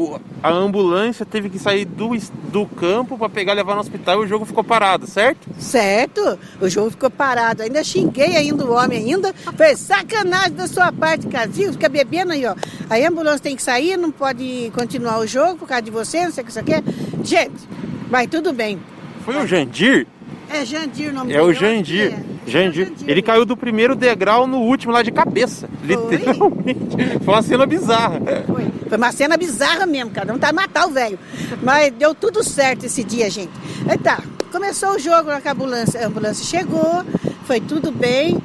a 0.43 0.51
ambulância 0.51 1.25
teve 1.25 1.49
que 1.49 1.58
sair 1.58 1.86
do, 1.86 2.12
do 2.51 2.67
campo 2.67 3.17
para 3.17 3.30
pegar 3.30 3.54
levar 3.54 3.73
no 3.73 3.82
hospital 3.82 4.21
e 4.21 4.25
o 4.25 4.27
jogo 4.27 4.45
ficou 4.45 4.63
parado, 4.63 5.08
certo? 5.08 5.49
Certo, 5.58 6.38
o 6.62 6.69
jogo 6.69 6.91
ficou 6.91 7.10
parado. 7.10 7.63
Ainda 7.63 7.84
xinguei 7.84 8.36
ainda 8.36 8.63
o 8.63 8.71
homem 8.71 8.99
ainda. 8.99 9.34
Foi 9.58 9.75
sacanagem 9.75 10.54
da 10.54 10.67
sua 10.67 10.91
parte, 10.91 11.25
Casinho, 11.25 11.73
fica 11.73 11.89
bebendo 11.89 12.32
aí, 12.32 12.45
ó. 12.45 12.54
Aí 12.88 13.04
a 13.04 13.10
ambulância 13.10 13.39
tem 13.39 13.56
que 13.56 13.63
sair, 13.63 13.97
não 13.97 14.12
pode 14.12 14.71
continuar 14.75 15.17
o 15.17 15.25
jogo 15.25 15.58
por 15.58 15.67
causa 15.67 15.82
de 15.82 15.89
você, 15.89 16.25
não 16.25 16.32
sei 16.32 16.43
o 16.43 16.45
que 16.45 16.54
você 16.54 16.62
quer. 16.62 16.84
Gente, 17.23 17.67
vai 18.08 18.27
tudo 18.27 18.54
bem. 18.54 18.80
Foi 19.25 19.36
o 19.36 19.47
Jandir? 19.47 20.06
É 20.54 20.66
Jandir 20.66 21.10
o 21.10 21.14
nome 21.14 21.34
É 21.34 21.42
o 21.42 21.54
Jandir. 21.54 22.14
É. 22.14 22.50
Jandir. 22.50 22.92
Ele 23.08 23.22
caiu 23.22 23.46
do 23.46 23.56
primeiro 23.56 23.96
degrau 23.96 24.46
no 24.46 24.58
último 24.60 24.92
lá 24.92 25.02
de 25.02 25.12
cabeça. 25.12 25.70
Foi? 25.86 26.18
Literalmente. 26.18 27.20
Foi 27.24 27.34
uma 27.34 27.42
cena 27.42 27.66
bizarra. 27.66 28.20
Foi. 28.46 28.66
Foi 28.90 28.98
uma 28.98 29.12
cena 29.12 29.38
bizarra 29.38 29.86
mesmo, 29.86 30.12
cara. 30.12 30.32
Não 30.32 30.40
tá 30.40 30.52
matar 30.52 30.88
o 30.88 30.92
velho. 30.92 31.18
Mas 31.64 31.94
deu 31.94 32.14
tudo 32.14 32.44
certo 32.44 32.86
esse 32.86 33.04
dia, 33.04 33.30
gente. 33.30 33.52
Aí 33.88 33.98
tá. 33.98 34.20
Começou 34.52 34.96
o 34.96 35.00
jogo 35.00 35.30
na 35.30 35.52
ambulância. 35.52 36.04
A 36.04 36.08
ambulância 36.08 36.44
chegou, 36.44 37.06
foi 37.46 37.62
tudo 37.62 37.90
bem. 37.92 38.38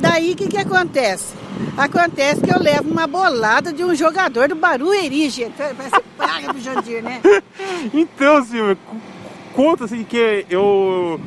Daí 0.00 0.32
o 0.32 0.36
que, 0.36 0.48
que 0.48 0.58
acontece? 0.58 1.34
Acontece 1.76 2.42
que 2.42 2.52
eu 2.52 2.58
levo 2.58 2.90
uma 2.90 3.06
bolada 3.06 3.72
de 3.72 3.82
um 3.82 3.94
jogador 3.94 4.48
do 4.48 4.54
Barueri, 4.54 5.30
gente. 5.30 5.54
Parece 5.56 6.02
praga 6.16 6.52
do 6.52 6.60
Jandir, 6.60 7.02
né? 7.02 7.20
então, 7.94 8.44
Silvia, 8.44 8.76
conta 9.56 9.86
assim 9.86 10.04
que 10.04 10.44
eu 10.50 11.18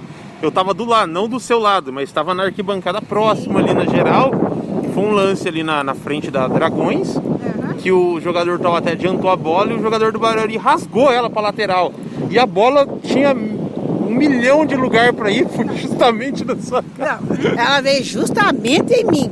eu 0.41 0.51
tava 0.51 0.73
do 0.73 0.85
lado, 0.85 1.11
não 1.11 1.27
do 1.27 1.37
seu 1.37 1.59
lado, 1.59 1.91
mas 1.91 2.07
estava 2.07 2.33
na 2.33 2.43
arquibancada 2.43 3.01
próxima 3.01 3.59
ali 3.59 3.73
na 3.73 3.85
geral. 3.85 4.31
Foi 4.93 5.03
um 5.03 5.11
lance 5.11 5.47
ali 5.47 5.63
na, 5.63 5.83
na 5.83 5.93
frente 5.93 6.31
da 6.31 6.47
Dragões, 6.47 7.15
uhum. 7.15 7.73
que 7.77 7.91
o 7.91 8.21
jogador 8.21 8.57
tava 8.57 8.77
até 8.77 8.93
adiantou 8.93 9.29
a 9.29 9.35
bola 9.35 9.73
e 9.73 9.75
o 9.75 9.81
jogador 9.81 10.13
do 10.13 10.19
Barueri 10.19 10.55
rasgou 10.55 11.11
ela 11.11 11.29
para 11.29 11.41
lateral. 11.41 11.91
E 12.29 12.39
a 12.39 12.45
bola 12.45 12.87
tinha 13.03 13.33
um 13.33 14.13
milhão 14.15 14.65
de 14.65 14.75
lugar 14.75 15.11
para 15.11 15.29
ir, 15.29 15.45
foi 15.49 15.67
justamente 15.77 16.45
na 16.45 16.55
sua 16.55 16.83
cara. 16.97 17.19
Não, 17.21 17.61
ela 17.61 17.81
veio 17.81 18.03
justamente 18.03 18.93
em 18.93 19.05
mim. 19.05 19.31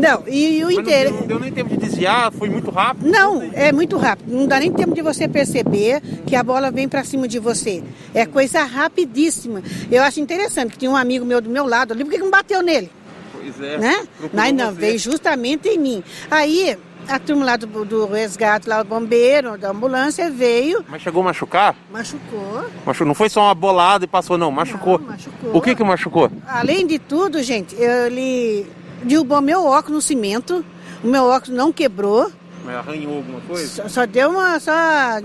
Não, 0.00 0.24
e 0.26 0.64
o 0.64 0.70
interesse. 0.70 1.12
Não, 1.12 1.20
não, 1.20 1.26
deu 1.26 1.38
nem 1.38 1.52
tempo 1.52 1.70
de 1.70 1.76
desviar, 1.76 2.32
foi 2.32 2.48
muito 2.48 2.70
rápido. 2.70 3.08
Não, 3.08 3.42
é 3.52 3.70
muito 3.70 3.96
rápido. 3.96 4.32
Não 4.32 4.46
dá 4.46 4.58
nem 4.58 4.72
tempo 4.72 4.94
de 4.94 5.02
você 5.02 5.28
perceber 5.28 6.00
que 6.26 6.34
a 6.34 6.42
bola 6.42 6.70
vem 6.70 6.88
para 6.88 7.04
cima 7.04 7.28
de 7.28 7.38
você. 7.38 7.82
É 8.14 8.24
coisa 8.24 8.62
rapidíssima. 8.64 9.62
Eu 9.90 10.02
acho 10.02 10.20
interessante 10.20 10.72
que 10.72 10.78
tinha 10.78 10.90
um 10.90 10.96
amigo 10.96 11.24
meu 11.24 11.40
do 11.40 11.50
meu 11.50 11.66
lado 11.66 11.92
ali, 11.92 12.04
por 12.04 12.10
que 12.10 12.18
não 12.18 12.30
bateu 12.30 12.62
nele? 12.62 12.90
Pois 13.32 13.60
é. 13.60 13.78
Né? 13.78 14.06
Mas 14.32 14.54
não, 14.54 14.72
veio 14.72 14.98
justamente 14.98 15.68
em 15.68 15.78
mim. 15.78 16.04
Aí 16.30 16.76
a 17.08 17.18
turma 17.18 17.44
lá 17.44 17.56
do, 17.56 17.66
do 17.84 18.06
resgate, 18.06 18.68
lá 18.68 18.80
o 18.80 18.84
bombeiro, 18.84 19.58
da 19.58 19.70
ambulância 19.70 20.30
veio. 20.30 20.84
Mas 20.88 21.02
chegou 21.02 21.22
a 21.22 21.26
machucar? 21.26 21.74
Machucou. 21.90 22.64
Machucou. 22.86 23.06
Não 23.06 23.14
foi 23.14 23.28
só 23.28 23.42
uma 23.42 23.54
bolada 23.54 24.04
e 24.04 24.08
passou, 24.08 24.38
não. 24.38 24.50
Machucou. 24.50 24.98
Não, 24.98 25.08
machucou. 25.08 25.50
O 25.56 25.60
que 25.60 25.74
que 25.74 25.82
machucou? 25.82 26.30
Além 26.46 26.86
de 26.86 26.98
tudo, 26.98 27.42
gente, 27.42 27.74
ele 27.74 28.66
derrubou 29.02 29.40
meu 29.40 29.64
óculos 29.64 29.96
no 29.96 30.02
cimento, 30.02 30.64
o 31.02 31.06
meu 31.06 31.24
óculos 31.24 31.56
não 31.56 31.72
quebrou. 31.72 32.30
Mas 32.64 32.76
arranhou 32.76 33.16
alguma 33.16 33.40
coisa? 33.40 33.66
Só, 33.66 33.88
só 33.88 34.06
deu 34.06 34.30
uma. 34.30 34.60
Só 34.60 34.72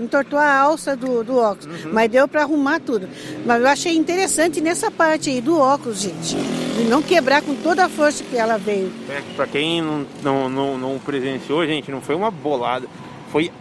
entortou 0.00 0.38
a 0.38 0.58
alça 0.58 0.96
do, 0.96 1.22
do 1.22 1.36
óculos. 1.36 1.84
Uhum. 1.84 1.92
Mas 1.92 2.10
deu 2.10 2.26
para 2.26 2.42
arrumar 2.42 2.80
tudo. 2.80 3.08
Mas 3.44 3.60
eu 3.60 3.68
achei 3.68 3.94
interessante 3.94 4.60
nessa 4.60 4.90
parte 4.90 5.28
aí 5.28 5.40
do 5.40 5.58
óculos, 5.58 6.00
gente. 6.00 6.34
E 6.78 6.84
não 6.88 7.02
quebrar 7.02 7.42
com 7.42 7.54
toda 7.54 7.84
a 7.84 7.88
força 7.88 8.24
que 8.24 8.36
ela 8.36 8.56
veio. 8.56 8.90
É, 9.10 9.22
para 9.34 9.46
quem 9.46 9.82
não, 9.82 10.06
não, 10.22 10.48
não, 10.48 10.78
não, 10.78 10.98
presenciou, 10.98 11.66
gente, 11.66 11.90
não 11.90 12.00
foi 12.00 12.14
uma 12.14 12.30
bolada. 12.30 12.86
Foi 13.30 13.52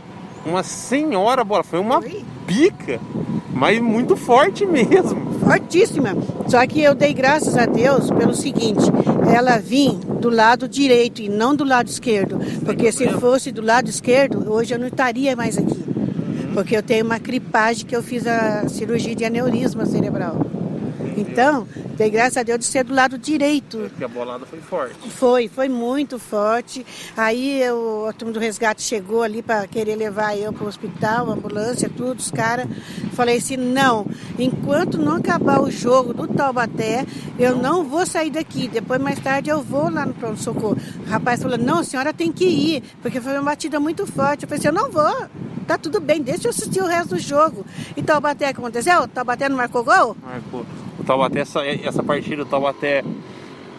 uma 0.45 0.63
senhora 0.63 1.43
bola. 1.43 1.63
Foi 1.63 1.79
uma 1.79 2.01
foi? 2.01 2.23
pica. 2.47 2.99
Mas 3.53 3.79
muito 3.79 4.15
forte 4.15 4.65
mesmo. 4.65 5.39
Fortíssima. 5.39 6.15
Só 6.47 6.65
que 6.65 6.81
eu 6.81 6.95
dei 6.95 7.13
graças 7.13 7.57
a 7.57 7.65
Deus 7.65 8.09
pelo 8.09 8.33
seguinte: 8.33 8.81
ela 9.35 9.57
vinha 9.57 9.93
do 9.93 10.29
lado 10.29 10.67
direito 10.67 11.21
e 11.21 11.29
não 11.29 11.55
do 11.55 11.63
lado 11.63 11.87
esquerdo. 11.87 12.39
Porque 12.63 12.91
se 12.91 13.07
fosse 13.09 13.51
do 13.51 13.61
lado 13.61 13.89
esquerdo, 13.89 14.51
hoje 14.51 14.73
eu 14.73 14.79
não 14.79 14.87
estaria 14.87 15.35
mais 15.35 15.57
aqui. 15.57 15.83
Porque 16.53 16.75
eu 16.75 16.81
tenho 16.81 17.05
uma 17.05 17.19
cripagem 17.19 17.85
que 17.85 17.95
eu 17.95 18.01
fiz 18.01 18.25
a 18.25 18.67
cirurgia 18.69 19.15
de 19.15 19.25
aneurisma 19.25 19.85
cerebral. 19.85 20.39
Então, 21.17 21.67
dei 21.97 22.09
graças 22.09 22.37
a 22.37 22.43
Deus 22.43 22.59
de 22.59 22.65
ser 22.65 22.83
do 22.83 22.93
lado 22.93 23.17
direito. 23.17 23.77
Porque 23.89 24.03
a 24.03 24.07
bolada 24.07 24.45
foi 24.45 24.59
forte. 24.59 25.09
Foi, 25.09 25.47
foi 25.47 25.69
muito 25.69 26.19
forte. 26.19 26.85
Aí 27.15 27.61
eu, 27.61 28.05
o 28.07 28.13
turma 28.13 28.33
do 28.33 28.39
resgate 28.39 28.81
chegou 28.81 29.23
ali 29.23 29.41
para 29.41 29.67
querer 29.67 29.95
levar 29.95 30.37
eu 30.37 30.51
para 30.51 30.65
o 30.65 30.67
hospital, 30.67 31.29
ambulância, 31.29 31.89
tudo, 31.89 32.19
os 32.19 32.31
caras. 32.31 32.67
Falei 33.13 33.37
assim, 33.37 33.57
não, 33.57 34.05
enquanto 34.37 34.97
não 34.97 35.15
acabar 35.15 35.61
o 35.61 35.71
jogo 35.71 36.13
do 36.13 36.27
Taubaté, 36.27 37.05
eu 37.39 37.55
não 37.55 37.83
vou 37.83 38.05
sair 38.05 38.29
daqui. 38.29 38.67
Depois, 38.67 39.01
mais 39.01 39.19
tarde, 39.19 39.49
eu 39.49 39.61
vou 39.61 39.89
lá 39.89 40.05
no 40.05 40.13
pronto-socorro. 40.13 40.77
O 41.05 41.09
rapaz 41.09 41.41
falou, 41.41 41.57
não, 41.57 41.79
a 41.79 41.83
senhora 41.83 42.13
tem 42.13 42.31
que 42.31 42.45
ir, 42.45 42.83
porque 43.01 43.21
foi 43.21 43.33
uma 43.33 43.43
batida 43.43 43.79
muito 43.79 44.05
forte. 44.05 44.43
Eu 44.43 44.49
falei 44.49 44.59
assim, 44.59 44.67
eu 44.67 44.73
não 44.73 44.91
vou. 44.91 45.27
Tá 45.67 45.77
tudo 45.77 45.99
bem, 45.99 46.21
deixa 46.21 46.47
eu 46.47 46.51
assistir 46.51 46.81
o 46.81 46.85
resto 46.85 47.15
do 47.15 47.19
jogo. 47.19 47.65
E 47.97 48.03
Taubaté 48.03 48.49
aconteceu? 48.49 49.07
Taubaté 49.07 49.49
não 49.49 49.57
marcou 49.57 49.83
gol? 49.83 50.15
Marcou. 50.23 50.65
Taubaté, 51.05 51.39
essa, 51.39 51.65
essa 51.65 52.03
partida, 52.03 52.43
o 52.43 52.45
Taubaté 52.45 53.03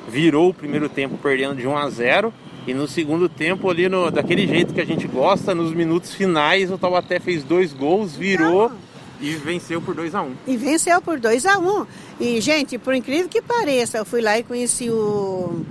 virou 0.08 0.50
o 0.50 0.54
primeiro 0.54 0.88
tempo 0.88 1.18
perdendo 1.18 1.56
de 1.56 1.66
1 1.66 1.76
a 1.76 1.90
0 1.90 2.32
e 2.66 2.74
no 2.74 2.88
segundo 2.88 3.28
tempo, 3.28 3.70
ali 3.70 3.88
no, 3.88 4.10
daquele 4.10 4.46
jeito 4.46 4.74
que 4.74 4.80
a 4.80 4.84
gente 4.84 5.06
gosta, 5.06 5.54
nos 5.54 5.72
minutos 5.72 6.12
finais, 6.14 6.70
o 6.70 6.76
Taubaté 6.76 7.20
fez 7.20 7.44
dois 7.44 7.72
gols, 7.72 8.16
virou 8.16 8.68
Não. 8.68 8.76
e 9.20 9.30
venceu 9.34 9.80
por 9.80 9.94
2 9.94 10.14
a 10.16 10.22
1 10.22 10.32
E 10.48 10.56
venceu 10.56 11.00
por 11.00 11.20
2 11.20 11.46
a 11.46 11.58
1 11.58 11.86
E, 12.20 12.40
gente, 12.40 12.76
por 12.76 12.92
incrível 12.92 13.28
que 13.28 13.40
pareça, 13.40 13.98
eu 13.98 14.04
fui 14.04 14.20
lá 14.20 14.36
e 14.36 14.42
conheci 14.42 14.90
o 14.90 15.64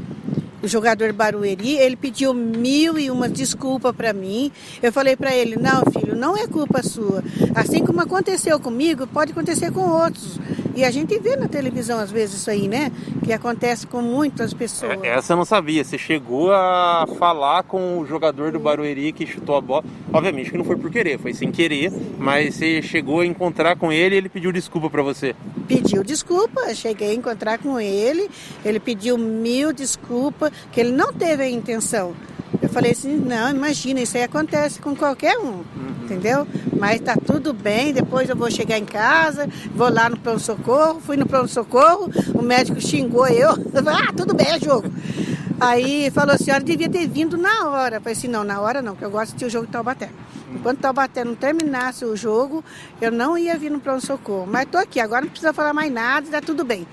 o 0.66 0.68
jogador 0.68 1.14
Barueri, 1.14 1.78
ele 1.78 1.96
pediu 1.96 2.34
mil 2.34 2.98
e 2.98 3.12
uma 3.12 3.30
desculpa 3.30 3.94
para 3.94 4.12
mim. 4.12 4.52
Eu 4.82 4.92
falei 4.92 5.16
para 5.16 5.34
ele: 5.34 5.56
não, 5.56 5.84
filho, 5.92 6.16
não 6.16 6.36
é 6.36 6.48
culpa 6.48 6.82
sua. 6.82 7.24
Assim 7.54 7.86
como 7.86 8.02
aconteceu 8.02 8.60
comigo, 8.60 9.06
pode 9.06 9.32
acontecer 9.32 9.72
com 9.72 9.82
outros. 9.82 10.40
E 10.76 10.84
a 10.84 10.92
gente 10.92 11.18
vê 11.20 11.38
na 11.38 11.48
televisão 11.48 12.00
às 12.00 12.12
vezes 12.12 12.36
isso 12.36 12.52
aí, 12.52 12.68
né? 12.68 12.92
Que 13.24 13.32
acontece 13.32 13.88
com 13.88 14.02
muitas 14.02 14.54
pessoas. 14.54 15.02
É, 15.02 15.08
essa 15.08 15.34
eu 15.34 15.38
não 15.38 15.46
sabia. 15.46 15.84
Você 15.84 15.98
chegou 15.98 16.52
a 16.52 17.08
falar 17.18 17.64
com 17.64 18.00
o 18.00 18.06
jogador 18.06 18.52
do 18.52 18.60
Barueri 18.60 19.14
que 19.14 19.26
chutou 19.26 19.56
a 19.56 19.62
bola. 19.62 19.86
Obviamente 20.12 20.52
que 20.52 20.58
não 20.58 20.66
foi 20.66 20.76
por 20.76 20.92
querer, 20.92 21.18
foi 21.18 21.34
sem 21.34 21.50
querer. 21.50 21.92
Mas 22.18 22.56
você 22.56 22.82
chegou 22.82 23.22
a 23.22 23.26
encontrar 23.26 23.78
com 23.78 23.92
ele 23.92 24.16
e 24.16 24.18
ele 24.18 24.30
pediu 24.30 24.52
desculpa 24.52 24.90
para 24.90 25.02
você. 25.02 25.34
Pediu 25.66 26.04
desculpa, 26.04 26.74
cheguei 26.76 27.12
a 27.12 27.14
encontrar 27.14 27.58
com 27.58 27.80
ele. 27.80 28.30
Ele 28.64 28.80
pediu 28.80 29.18
mil 29.18 29.72
desculpas, 29.72 30.52
que 30.74 30.82
ele 30.82 30.92
não 30.92 31.14
teve 31.14 31.44
a 31.44 31.50
intenção. 31.50 32.14
Eu 32.62 32.70
falei 32.70 32.92
assim, 32.92 33.16
não, 33.16 33.50
imagina, 33.50 34.02
isso 34.02 34.18
aí 34.18 34.24
acontece 34.24 34.80
com 34.80 34.96
qualquer 34.96 35.38
um, 35.38 35.44
uhum. 35.44 35.95
Entendeu? 36.06 36.48
Mas 36.78 37.02
tá 37.02 37.16
tudo 37.16 37.54
bem, 37.54 37.92
depois 37.92 38.30
eu 38.30 38.36
vou 38.36 38.50
chegar 38.50 38.78
em 38.78 38.86
casa, 38.86 39.50
vou 39.76 39.92
lá 39.92 40.10
no 40.10 40.18
pronto-socorro, 40.18 41.02
fui 41.02 41.18
no 41.18 41.26
pronto-socorro, 41.26 42.10
o 42.34 42.42
médico 42.42 42.80
xingou 42.80 43.28
eu, 43.28 43.52
ah, 43.88 44.14
tudo 44.16 44.34
bem, 44.34 44.48
é 44.48 44.60
jogo. 44.60 44.88
Aí 45.60 46.12
falou, 46.12 46.36
a 46.36 46.38
senhora 46.38 46.64
devia 46.64 46.90
ter 46.90 47.08
vindo 47.08 47.38
na 47.38 47.70
hora. 47.70 47.98
Eu 47.98 48.02
falei 48.02 48.14
assim, 48.14 48.28
não, 48.28 48.44
na 48.44 48.60
hora 48.60 48.82
não, 48.82 48.92
porque 48.92 49.06
eu 49.06 49.10
gosto 49.10 49.28
de 49.28 49.36
assistir 49.36 49.46
o 49.46 49.50
jogo 49.50 49.66
de 49.66 49.72
Taubaté. 49.72 50.10
Enquanto 50.54 50.80
Taubaté 50.80 51.24
não 51.24 51.34
terminasse 51.34 52.04
o 52.04 52.16
jogo, 52.16 52.64
eu 53.02 53.10
não 53.10 53.38
ia 53.38 53.58
vir 53.58 53.72
no 53.72 53.80
pronto-socorro. 53.80 54.46
Mas 54.46 54.68
tô 54.70 54.78
aqui, 54.78 55.00
agora 55.00 55.22
não 55.22 55.30
precisa 55.30 55.54
falar 55.54 55.74
mais 55.74 55.92
nada, 55.92 56.28
tá 56.30 56.42
tudo 56.42 56.66
bem 56.66 56.86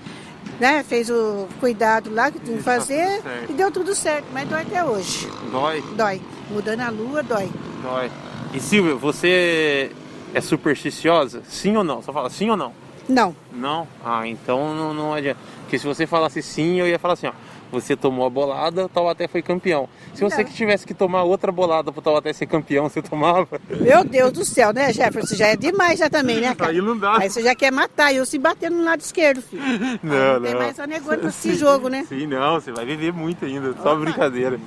né? 0.59 0.83
Fez 0.83 1.09
o 1.09 1.47
cuidado 1.59 2.13
lá 2.13 2.31
que 2.31 2.39
tinha 2.39 2.57
que 2.57 2.63
fazer 2.63 3.21
tá 3.21 3.29
e 3.49 3.53
deu 3.53 3.71
tudo 3.71 3.95
certo, 3.95 4.25
mas 4.31 4.47
dói 4.47 4.61
até 4.61 4.83
hoje. 4.83 5.27
Dói? 5.51 5.83
Dói. 5.95 6.21
Mudando 6.49 6.81
a 6.81 6.89
lua, 6.89 7.23
dói. 7.23 7.49
Dói. 7.81 8.11
E 8.53 8.59
Silvia, 8.59 8.93
você 8.93 9.91
é 10.31 10.39
supersticiosa? 10.39 11.41
Sim 11.47 11.75
ou 11.75 11.83
não? 11.83 12.03
Só 12.03 12.13
fala 12.13 12.29
sim 12.29 12.51
ou 12.51 12.57
não? 12.57 12.71
Não. 13.09 13.35
Não? 13.51 13.87
Ah, 14.05 14.27
então 14.27 14.75
não, 14.75 14.93
não 14.93 15.13
adianta. 15.13 15.39
Porque 15.61 15.79
se 15.79 15.85
você 15.87 16.05
falasse 16.05 16.41
sim, 16.41 16.79
eu 16.79 16.87
ia 16.87 16.99
falar 16.99 17.15
assim, 17.15 17.27
ó. 17.27 17.33
Você 17.73 17.95
tomou 17.95 18.25
a 18.25 18.29
bolada, 18.29 18.85
o 18.85 18.89
Taubaté 18.89 19.27
foi 19.27 19.41
campeão. 19.41 19.89
Se 20.13 20.21
você 20.23 20.37
Não. 20.37 20.43
que 20.45 20.53
tivesse 20.53 20.85
que 20.85 20.93
tomar 20.93 21.23
outra 21.23 21.51
bolada 21.51 21.91
pro 21.91 22.01
Taubaté 22.01 22.31
ser 22.31 22.45
campeão, 22.45 22.87
você 22.87 23.01
tomava? 23.01 23.47
Meu 23.69 24.03
Deus 24.03 24.31
do 24.31 24.45
céu, 24.45 24.71
né, 24.71 24.93
Jefferson? 24.93 25.35
Já 25.35 25.47
é 25.47 25.55
demais 25.55 25.99
já 25.99 26.09
também, 26.09 26.39
né, 26.39 26.53
cara? 26.55 26.71
Aí 26.71 26.81
não 26.81 26.97
dá. 26.97 27.17
Aí 27.17 27.29
você 27.29 27.41
já 27.41 27.55
quer 27.55 27.71
matar 27.71 28.13
eu 28.13 28.25
se 28.25 28.37
bater 28.37 28.69
no 28.69 28.83
lado 28.83 29.01
esquerdo, 29.01 29.41
filho. 29.41 29.61
Não, 30.03 30.41
tem 30.41 30.53
não. 30.53 30.59
mais 30.59 30.75
só 30.75 30.85
negócio 30.85 31.19
pra 31.19 31.29
esse 31.29 31.55
jogo, 31.55 31.87
né? 31.89 32.05
Sim, 32.07 32.27
não, 32.27 32.59
você 32.59 32.71
vai 32.71 32.85
viver 32.85 33.11
muito 33.13 33.45
ainda, 33.45 33.73
só 33.81 33.95
brincadeira. 33.95 34.59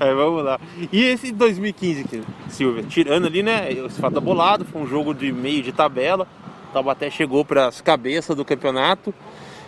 Aí 0.00 0.14
vamos 0.14 0.44
lá. 0.44 0.58
E 0.92 1.04
esse 1.04 1.32
2015 1.32 2.00
aqui, 2.02 2.22
Silvia, 2.48 2.82
tirando 2.84 3.26
ali, 3.26 3.42
né, 3.42 3.70
esse 3.72 4.00
fato 4.00 4.14
da 4.14 4.20
bolada, 4.20 4.64
foi 4.64 4.82
um 4.82 4.86
jogo 4.86 5.14
de 5.14 5.32
meio 5.32 5.62
de 5.62 5.72
tabela, 5.72 6.26
o 6.70 6.72
Taubaté 6.72 7.10
chegou 7.10 7.44
para 7.44 7.66
as 7.68 7.80
cabeças 7.80 8.36
do 8.36 8.44
campeonato. 8.44 9.14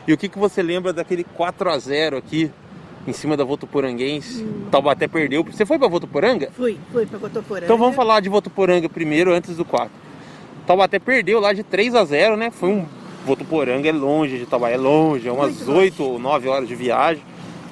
E 0.07 0.13
o 0.13 0.17
que, 0.19 0.29
que 0.29 0.39
você 0.39 0.63
lembra 0.63 0.93
daquele 0.93 1.25
4 1.25 1.71
a 1.71 1.79
0 1.79 2.17
aqui 2.17 2.51
em 3.07 3.13
cima 3.13 3.37
da 3.37 3.45
Votuporanguense? 3.45 4.43
O 4.43 4.71
Taubaté 4.71 5.07
perdeu. 5.07 5.45
Você 5.45 5.65
foi 5.67 5.79
para 5.79 5.89
Votuporanga? 5.89 6.51
Fui, 6.57 6.79
fui 6.93 7.07
pra 7.07 7.19
Cotoporanga. 7.19 7.65
Então 7.67 7.79
vamos 7.79 7.95
falar 7.97 8.21
de 8.21 8.29
Votuporanga 8.29 8.89
primeiro, 8.89 9.33
antes 9.33 9.57
do 9.57 9.65
4. 9.65 9.91
Taubaté 10.67 10.99
perdeu 10.99 11.41
lá 11.41 11.53
de 11.53 11.63
3 11.63 11.95
a 11.95 12.05
0 12.05 12.37
né? 12.37 12.51
Foi 12.51 12.69
um. 12.71 12.87
Votuporanga 13.27 13.87
é 13.89 13.93
longe 13.93 14.39
de 14.39 14.47
Taubaté, 14.47 14.75
é 14.75 14.79
longe, 14.79 15.29
é 15.29 15.33
umas 15.33 15.57
Muito 15.57 15.67
longe. 15.69 15.81
8 15.81 16.03
ou 16.03 16.19
9 16.19 16.49
horas 16.49 16.67
de 16.69 16.75
viagem. 16.75 17.23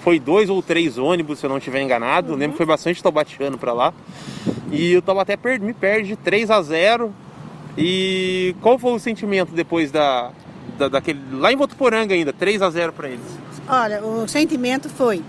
Foi 0.03 0.21
dois 0.21 0.49
ou 0.49 0.63
três 0.63 0.97
ônibus, 0.97 1.39
se 1.39 1.47
eu 1.47 1.51
não 1.51 1.59
estiver 1.59 1.83
enganado. 1.83 2.33
Lembro 2.35 2.53
que 2.53 2.57
foi 2.59 2.67
bastante 2.67 3.03
taubatiano 3.03 3.59
para 3.59 3.73
lá. 3.73 3.93
E 4.71 4.97
o 4.97 5.03
Taubaté 5.03 5.37
per- 5.37 5.61
me 5.61 5.73
perde 5.73 6.09
de 6.11 6.17
3 6.17 6.51
a 6.51 6.61
0 6.63 7.13
E 7.77 8.55
qual 8.61 8.79
foi 8.79 8.93
o 8.93 8.99
sentimento 8.99 9.53
depois 9.53 9.91
da, 9.91 10.31
da- 10.79 10.89
daquele. 10.89 11.21
Lá 11.33 11.53
em 11.53 11.57
Votuporanga 11.57 12.15
ainda, 12.15 12.33
3 12.33 12.63
a 12.63 12.71
0 12.71 12.93
para 12.93 13.09
eles. 13.09 13.21
Olha, 13.69 14.03
o 14.03 14.27
sentimento 14.29 14.89
foi. 14.89 15.23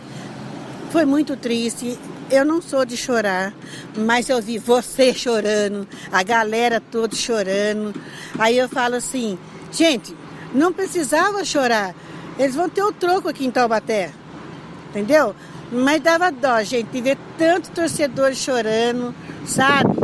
Foi 0.91 1.05
muito 1.05 1.35
triste. 1.35 1.97
Eu 2.31 2.45
não 2.45 2.61
sou 2.61 2.85
de 2.85 2.95
chorar, 2.95 3.53
mas 3.97 4.29
eu 4.29 4.39
vi 4.41 4.57
você 4.59 5.11
chorando, 5.15 5.87
a 6.11 6.21
galera 6.23 6.79
toda 6.79 7.15
chorando. 7.15 7.93
Aí 8.37 8.57
eu 8.57 8.69
falo 8.69 8.95
assim, 8.95 9.37
gente, 9.71 10.15
não 10.53 10.71
precisava 10.71 11.43
chorar. 11.43 11.95
Eles 12.37 12.55
vão 12.55 12.69
ter 12.69 12.83
o 12.83 12.91
troco 12.91 13.27
aqui 13.27 13.45
em 13.45 13.51
Taubaté. 13.51 14.11
Entendeu? 14.89 15.35
Mas 15.71 16.01
dava 16.01 16.31
dó, 16.31 16.63
gente, 16.63 16.87
de 16.89 17.01
ver 17.01 17.17
tanto 17.37 17.69
torcedor 17.71 18.33
chorando, 18.33 19.13
sabe? 19.45 19.95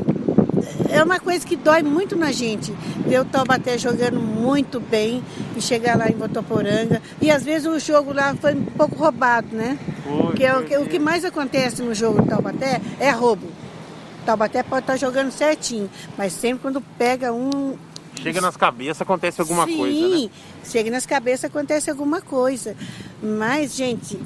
É 0.89 1.03
uma 1.03 1.19
coisa 1.19 1.45
que 1.45 1.55
dói 1.55 1.83
muito 1.83 2.15
na 2.15 2.31
gente, 2.31 2.71
ver 3.05 3.19
o 3.19 3.25
Taubaté 3.25 3.77
jogando 3.77 4.19
muito 4.19 4.79
bem 4.79 5.23
e 5.55 5.61
chegar 5.61 5.97
lá 5.97 6.09
em 6.09 6.15
Votoporanga. 6.15 7.01
E 7.21 7.31
às 7.31 7.43
vezes 7.43 7.67
o 7.67 7.79
jogo 7.79 8.13
lá 8.13 8.35
foi 8.35 8.53
um 8.53 8.65
pouco 8.65 8.95
roubado, 8.95 9.47
né? 9.51 9.77
Foi, 10.03 10.43
é 10.43 10.57
o 10.57 10.63
que, 10.63 10.77
o 10.77 10.85
que 10.85 10.99
mais 10.99 11.25
acontece 11.25 11.81
no 11.81 11.93
jogo 11.93 12.21
do 12.21 12.27
Taubaté 12.27 12.81
é 12.99 13.09
roubo. 13.09 13.47
O 13.47 14.25
Taubaté 14.25 14.63
pode 14.63 14.83
estar 14.83 14.97
jogando 14.97 15.31
certinho, 15.31 15.89
mas 16.17 16.33
sempre 16.33 16.61
quando 16.61 16.81
pega 16.97 17.33
um. 17.33 17.75
Chega 18.21 18.39
nas 18.39 18.55
cabeças, 18.55 19.01
acontece 19.01 19.41
alguma 19.41 19.65
Sim, 19.65 19.77
coisa, 19.77 20.07
né? 20.07 20.29
chega 20.63 20.89
nas 20.89 21.05
cabeças, 21.05 21.45
acontece 21.45 21.89
alguma 21.89 22.21
coisa. 22.21 22.75
Mas, 23.21 23.75
gente, 23.75 24.19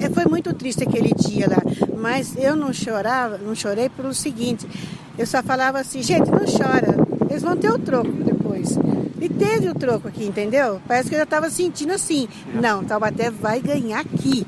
é, 0.00 0.08
foi 0.08 0.24
muito 0.24 0.52
triste 0.54 0.82
aquele 0.82 1.12
dia 1.14 1.46
lá. 1.48 1.62
Mas 1.96 2.36
eu 2.36 2.56
não 2.56 2.72
chorava, 2.72 3.38
não 3.38 3.54
chorei 3.54 3.88
pelo 3.88 4.12
seguinte. 4.14 4.66
Eu 5.18 5.26
só 5.26 5.42
falava 5.42 5.78
assim, 5.78 6.02
gente, 6.02 6.30
não 6.30 6.40
chora. 6.40 6.94
Eles 7.30 7.42
vão 7.42 7.56
ter 7.56 7.70
o 7.70 7.78
troco 7.78 8.10
depois. 8.10 8.78
E 9.20 9.28
teve 9.28 9.68
o 9.68 9.74
troco 9.74 10.08
aqui, 10.08 10.24
entendeu? 10.26 10.80
Parece 10.86 11.08
que 11.08 11.14
eu 11.14 11.18
já 11.18 11.24
estava 11.24 11.48
sentindo 11.50 11.92
assim. 11.92 12.28
Não, 12.54 12.84
Taubaté 12.84 13.30
vai 13.30 13.60
ganhar 13.60 14.00
aqui. 14.00 14.46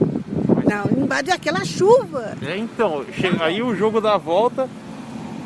Não, 0.68 1.02
embaixo 1.02 1.24
daquela 1.24 1.64
chuva. 1.64 2.35
É, 2.46 2.57
então, 2.57 3.04
che- 3.12 3.33
aí 3.40 3.62
o 3.62 3.74
jogo 3.74 4.00
da 4.00 4.18
volta, 4.18 4.68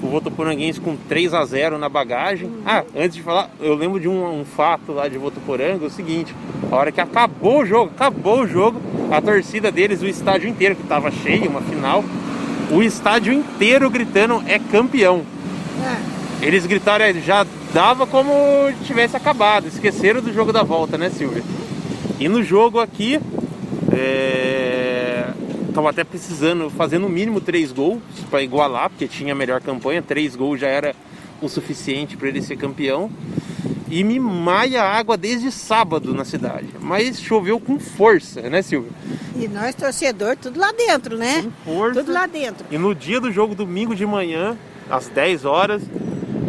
o 0.03 0.09
Votuporanguense 0.09 0.81
com 0.81 0.97
3 0.97 1.33
a 1.33 1.45
0 1.45 1.79
na 1.79 1.89
bagagem. 1.89 2.51
Ah, 2.67 2.83
antes 2.97 3.15
de 3.17 3.23
falar, 3.23 3.49
eu 3.61 3.75
lembro 3.75 4.01
de 4.01 4.09
um, 4.09 4.41
um 4.41 4.45
fato 4.45 4.91
lá 4.93 5.07
de 5.07 5.17
Votuporanga, 5.17 5.87
o 5.87 5.91
seguinte, 5.91 6.35
a 6.71 6.75
hora 6.75 6.91
que 6.91 7.01
acabou 7.01 7.61
o 7.63 7.67
jogo, 7.67 7.93
acabou 7.95 8.41
o 8.41 8.47
jogo, 8.49 8.81
a 9.13 9.21
torcida 9.23 9.71
deles, 9.71 10.03
o 10.03 10.07
estádio 10.09 10.49
inteiro, 10.49 10.75
que 10.75 10.83
estava 10.83 11.09
cheio, 11.13 11.49
uma 11.49 11.61
final, 11.63 12.05
o 12.73 12.83
estádio 12.83 13.33
inteiro 13.33 13.89
gritando 13.91 14.43
é 14.47 14.59
campeão. 14.59 15.23
É. 15.81 16.47
Eles 16.47 16.67
gritaram, 16.67 17.05
é, 17.05 17.13
já 17.15 17.47
dava 17.73 18.07
como 18.07 18.33
tivesse 18.85 19.17
acabado, 19.17 19.69
esqueceram 19.69 20.21
do 20.21 20.33
jogo 20.33 20.53
da 20.53 20.63
volta, 20.63 20.99
né, 20.99 21.11
Silvia? 21.11 21.43
E 22.19 22.29
no 22.29 22.43
jogo 22.43 22.81
aqui, 22.81 23.21
é... 23.93 25.29
tava 25.73 25.91
até 25.91 26.03
precisando 26.03 26.71
fazer 26.71 26.99
no 26.99 27.09
mínimo 27.09 27.41
três 27.41 27.71
gols 27.73 28.01
para 28.31 28.43
igualar, 28.43 28.91
porque 28.91 29.07
tinha 29.07 29.33
a 29.33 29.37
melhor 29.37 29.61
campanha, 29.61 30.03
três 30.03 30.35
gols 30.35 30.61
já 30.61 30.69
era 30.69 30.95
o 31.41 31.49
suficiente 31.49 32.17
para 32.17 32.29
ele 32.29 32.41
ser 32.41 32.57
campeão. 32.57 33.11
E 33.95 34.03
me 34.03 34.19
maia 34.19 34.83
água 34.83 35.19
desde 35.19 35.53
sábado 35.53 36.15
na 36.15 36.25
cidade, 36.25 36.69
mas 36.81 37.21
choveu 37.21 37.61
com 37.61 37.79
força, 37.79 38.41
né, 38.49 38.63
Silvia? 38.63 38.91
E 39.37 39.47
nós, 39.47 39.75
torcedor, 39.75 40.35
tudo 40.37 40.59
lá 40.59 40.73
dentro, 40.73 41.19
né? 41.19 41.43
Com 41.65 41.75
força. 41.75 42.01
Tudo 42.01 42.11
lá 42.11 42.27
dentro. 42.27 42.65
E 42.71 42.79
no 42.79 42.95
dia 42.95 43.21
do 43.21 43.31
jogo, 43.31 43.55
domingo 43.55 43.95
de 43.95 44.07
manhã, 44.07 44.57
às 44.89 45.09
10 45.09 45.45
horas, 45.45 45.83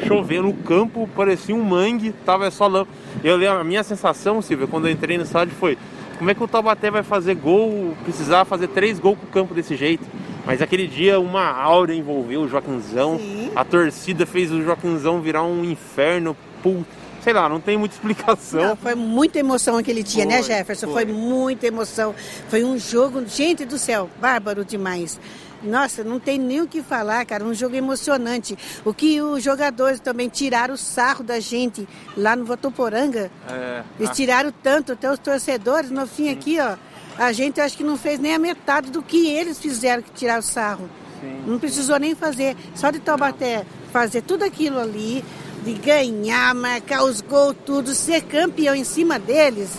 chovendo 0.07 0.43
no 0.47 0.53
campo, 0.53 1.09
parecia 1.15 1.53
um 1.53 1.61
mangue, 1.63 2.13
tava 2.25 2.49
só 2.49 2.65
lama. 2.65 2.87
Eu 3.21 3.35
lembro, 3.35 3.59
a 3.59 3.63
minha 3.65 3.83
sensação, 3.83 4.41
Silvia, 4.41 4.65
quando 4.65 4.87
eu 4.87 4.93
entrei 4.93 5.17
no 5.17 5.23
estádio 5.25 5.53
foi: 5.59 5.77
como 6.17 6.31
é 6.31 6.33
que 6.33 6.41
o 6.43 6.47
Taubaté 6.47 6.89
vai 6.89 7.03
fazer 7.03 7.35
gol, 7.35 7.93
precisar 8.05 8.45
fazer 8.45 8.69
três 8.69 8.99
gols 8.99 9.17
com 9.19 9.25
o 9.25 9.29
campo 9.29 9.53
desse 9.53 9.75
jeito? 9.75 10.05
Mas 10.45 10.61
aquele 10.61 10.87
dia 10.87 11.19
uma 11.19 11.45
aura 11.45 11.93
envolveu 11.93 12.41
o 12.43 12.47
Joaquinzão, 12.47 13.17
Sim. 13.17 13.51
a 13.53 13.65
torcida 13.65 14.25
fez 14.25 14.49
o 14.51 14.61
Joaquinzão 14.63 15.19
virar 15.21 15.43
um 15.43 15.63
inferno, 15.63 16.35
pul- 16.61 16.85
sei 17.23 17.33
lá, 17.33 17.47
não 17.47 17.59
tem 17.59 17.77
muita 17.77 17.95
explicação. 17.95 18.61
Não, 18.63 18.75
foi 18.75 18.95
muita 18.95 19.39
emoção 19.39 19.77
aquele 19.77 20.03
dia, 20.03 20.25
né, 20.25 20.37
Foi, 20.39 20.43
Jefferson? 20.43 20.87
foi. 20.91 21.05
Foi. 21.05 21.13
muita 21.13 21.67
emoção. 21.67 22.13
Foi 22.49 22.63
um 22.63 22.77
jogo, 22.77 23.25
gente 23.25 23.65
do 23.65 23.77
céu, 23.77 24.09
bárbaro 24.19 24.65
demais. 24.65 25.19
Nossa, 25.63 26.03
não 26.03 26.19
tem 26.19 26.37
nem 26.37 26.59
o 26.59 26.67
que 26.67 26.81
falar, 26.83 27.25
cara. 27.25 27.41
Um 27.41 27.53
jogo 27.53 27.73
emocionante. 27.73 28.57
O 28.83 28.93
que 28.93 29.21
os 29.21 29.41
jogadores 29.41 30.01
também 30.01 30.27
tiraram 30.27 30.73
o 30.73 30.77
sarro 30.77 31.23
da 31.23 31.39
gente 31.39 31.87
lá 32.17 32.35
no 32.35 32.43
Votoporanga. 32.43 33.31
É, 33.49 33.81
Eles 33.97 34.09
ah, 34.09 34.13
tiraram 34.13 34.53
tanto, 34.61 34.91
até 34.91 35.09
os 35.09 35.19
torcedores, 35.19 35.89
no 35.89 36.05
fim 36.05 36.29
aqui, 36.29 36.59
ó. 36.59 36.75
A 37.17 37.31
gente 37.31 37.61
acho 37.61 37.77
que 37.77 37.83
não 37.83 37.95
fez 37.95 38.19
nem 38.19 38.33
a 38.35 38.39
metade 38.39 38.91
do 38.91 39.01
que 39.01 39.29
eles 39.29 39.57
fizeram 39.57 40.01
que 40.03 40.11
tiraram 40.11 40.39
o 40.41 40.43
sarro. 40.43 40.89
sim. 41.21 41.43
Não 41.47 41.57
precisou 41.57 41.97
nem 41.97 42.13
fazer. 42.13 42.57
Só 42.75 42.91
de 42.91 42.99
Taubaté 42.99 43.63
fazer 43.93 44.21
tudo 44.23 44.43
aquilo 44.43 44.79
ali, 44.79 45.23
de 45.63 45.73
ganhar, 45.73 46.53
marcar 46.53 47.03
os 47.03 47.21
gols, 47.21 47.55
tudo, 47.65 47.95
ser 47.95 48.21
campeão 48.23 48.75
em 48.75 48.83
cima 48.83 49.17
deles. 49.17 49.69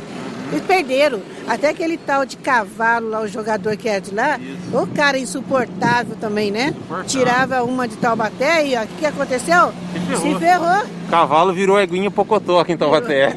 Eles 0.51 0.65
perderam. 0.67 1.21
Até 1.47 1.69
aquele 1.69 1.97
tal 1.99 2.25
de 2.25 2.37
cavalo 2.37 3.11
lá, 3.11 3.21
o 3.21 3.29
jogador 3.29 3.77
que 3.77 3.89
é 3.89 4.01
de 4.01 4.15
lá, 4.15 4.39
o 4.73 4.87
cara 4.87 5.19
insuportável 5.19 6.17
também, 6.17 6.51
né? 6.51 6.69
Insuportável. 6.69 7.05
Tirava 7.07 7.63
uma 7.65 7.87
de 7.87 7.97
Taubaté 7.97 8.67
e 8.67 8.77
o 8.77 8.87
que 8.99 9.05
aconteceu? 9.05 9.73
Se 9.93 10.01
ferrou. 10.01 10.33
Se 10.33 10.39
ferrou. 10.39 10.85
Cavalo 11.11 11.53
virou 11.53 11.79
eguinha 11.79 12.11
pocotó 12.11 12.61
aqui 12.61 12.73
em 12.73 12.77
Taubaté. 12.77 13.37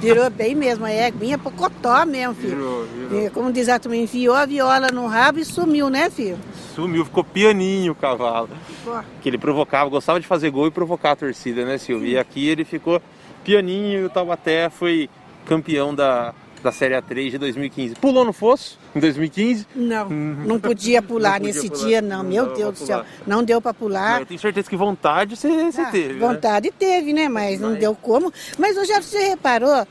Virou 0.00 0.30
bem 0.30 0.54
mesmo, 0.54 0.86
é 0.86 1.06
aguinha 1.06 1.36
pocotó 1.36 2.06
mesmo, 2.06 2.34
filho. 2.34 2.56
Virou, 2.56 2.84
virou. 2.86 3.26
E, 3.26 3.30
Como 3.30 3.52
diz 3.52 3.68
a 3.68 3.78
turma, 3.78 3.96
enfiou 3.96 4.34
a 4.34 4.46
viola 4.46 4.88
no 4.92 5.06
rabo 5.06 5.38
e 5.40 5.44
sumiu, 5.44 5.90
né, 5.90 6.10
filho? 6.10 6.38
Sumiu, 6.74 7.04
ficou 7.04 7.24
pianinho 7.24 7.92
o 7.92 7.94
cavalo. 7.94 8.50
Pô. 8.84 8.98
Que 9.20 9.28
ele 9.28 9.38
provocava, 9.38 9.90
gostava 9.90 10.20
de 10.20 10.26
fazer 10.26 10.50
gol 10.50 10.68
e 10.68 10.70
provocar 10.70 11.12
a 11.12 11.16
torcida, 11.16 11.64
né, 11.64 11.76
Silvio? 11.76 12.08
E 12.08 12.18
aqui 12.18 12.48
ele 12.48 12.64
ficou 12.64 13.02
pianinho 13.42 14.00
e 14.00 14.04
o 14.04 14.10
Taubaté 14.10 14.70
foi 14.70 15.10
campeão 15.44 15.94
da, 15.94 16.34
da 16.62 16.72
Série 16.72 16.94
A3 16.94 17.30
de 17.30 17.38
2015. 17.38 17.94
Pulou 17.96 18.24
no 18.24 18.32
fosso 18.32 18.78
em 18.94 19.00
2015. 19.00 19.66
Não, 19.74 20.08
não 20.08 20.58
podia 20.58 21.00
pular 21.02 21.40
Não 21.40 21.46
podia 21.46 21.54
nesse 21.54 21.70
pular, 21.70 21.86
dia, 21.86 22.02
não. 22.02 22.22
não 22.22 22.30
Meu 22.30 22.54
Deus 22.54 22.78
do 22.78 22.86
céu. 22.86 23.04
Não 23.26 23.42
deu 23.44 23.60
pra 23.60 23.72
pular. 23.74 24.20
Eu 24.20 24.26
tenho 24.26 24.40
certeza 24.40 24.68
que 24.68 24.76
vontade 24.76 25.36
você, 25.36 25.48
você 25.70 25.80
Ah, 25.80 25.90
teve. 25.90 26.14
né? 26.14 26.20
vontade 26.26 26.70
teve, 26.70 27.12
né? 27.12 27.28
Mas 27.28 27.60
não 27.60 27.74
deu 27.74 27.94
como. 27.94 28.32
Mas 28.58 28.76
o 28.76 28.84
Jefferson, 28.84 29.10
você 29.18 29.28
reparou 29.28 29.86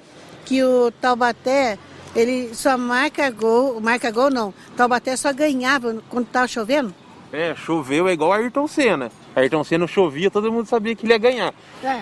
que 0.46 0.64
o 0.64 0.92
Taubaté, 0.92 1.78
ele 2.16 2.54
só 2.54 2.78
marca 2.78 3.30
gol, 3.30 3.80
marca 3.82 4.10
gol 4.12 4.30
não. 4.30 4.54
Taubaté 4.76 5.16
só 5.16 5.32
ganhava 5.34 5.98
quando 6.10 6.26
tava 6.28 6.48
chovendo. 6.48 6.94
É, 7.32 7.54
choveu 7.56 8.08
é 8.08 8.14
igual 8.14 8.32
Ayrton 8.34 8.68
Senna. 8.68 9.12
Ayrton 9.38 9.64
Senna 9.64 9.86
chovia, 9.86 10.32
todo 10.32 10.52
mundo 10.52 10.66
sabia 10.68 10.96
que 10.96 11.06
ele 11.06 11.14
ia 11.14 11.20
ganhar. 11.20 11.54
É. 11.84 12.02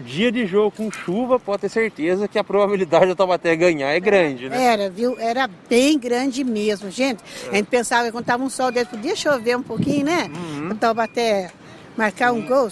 Dia 0.00 0.32
de 0.32 0.44
jogo 0.46 0.72
com 0.76 0.90
chuva, 0.90 1.38
pode 1.38 1.60
ter 1.62 1.68
certeza 1.68 2.26
que 2.26 2.36
a 2.36 2.42
probabilidade 2.42 3.06
do 3.06 3.14
Taubaté 3.14 3.54
ganhar 3.54 3.88
é 3.90 4.00
grande, 4.00 4.48
né? 4.48 4.60
Era, 4.60 4.90
viu? 4.90 5.16
Era 5.16 5.48
bem 5.68 5.96
grande 5.96 6.42
mesmo, 6.42 6.90
gente. 6.90 7.22
A 7.52 7.54
gente 7.54 7.66
pensava 7.66 8.06
que 8.06 8.10
quando 8.10 8.24
tava 8.24 8.42
um 8.42 8.50
sol 8.50 8.72
desse, 8.72 8.90
podia 8.90 9.14
chover 9.14 9.56
um 9.56 9.62
pouquinho, 9.62 10.06
né? 10.06 10.28
Uhum. 10.34 10.70
O 10.70 10.74
Taubaté 10.74 11.52
marcar 11.96 12.32
um 12.32 12.44
gol. 12.44 12.68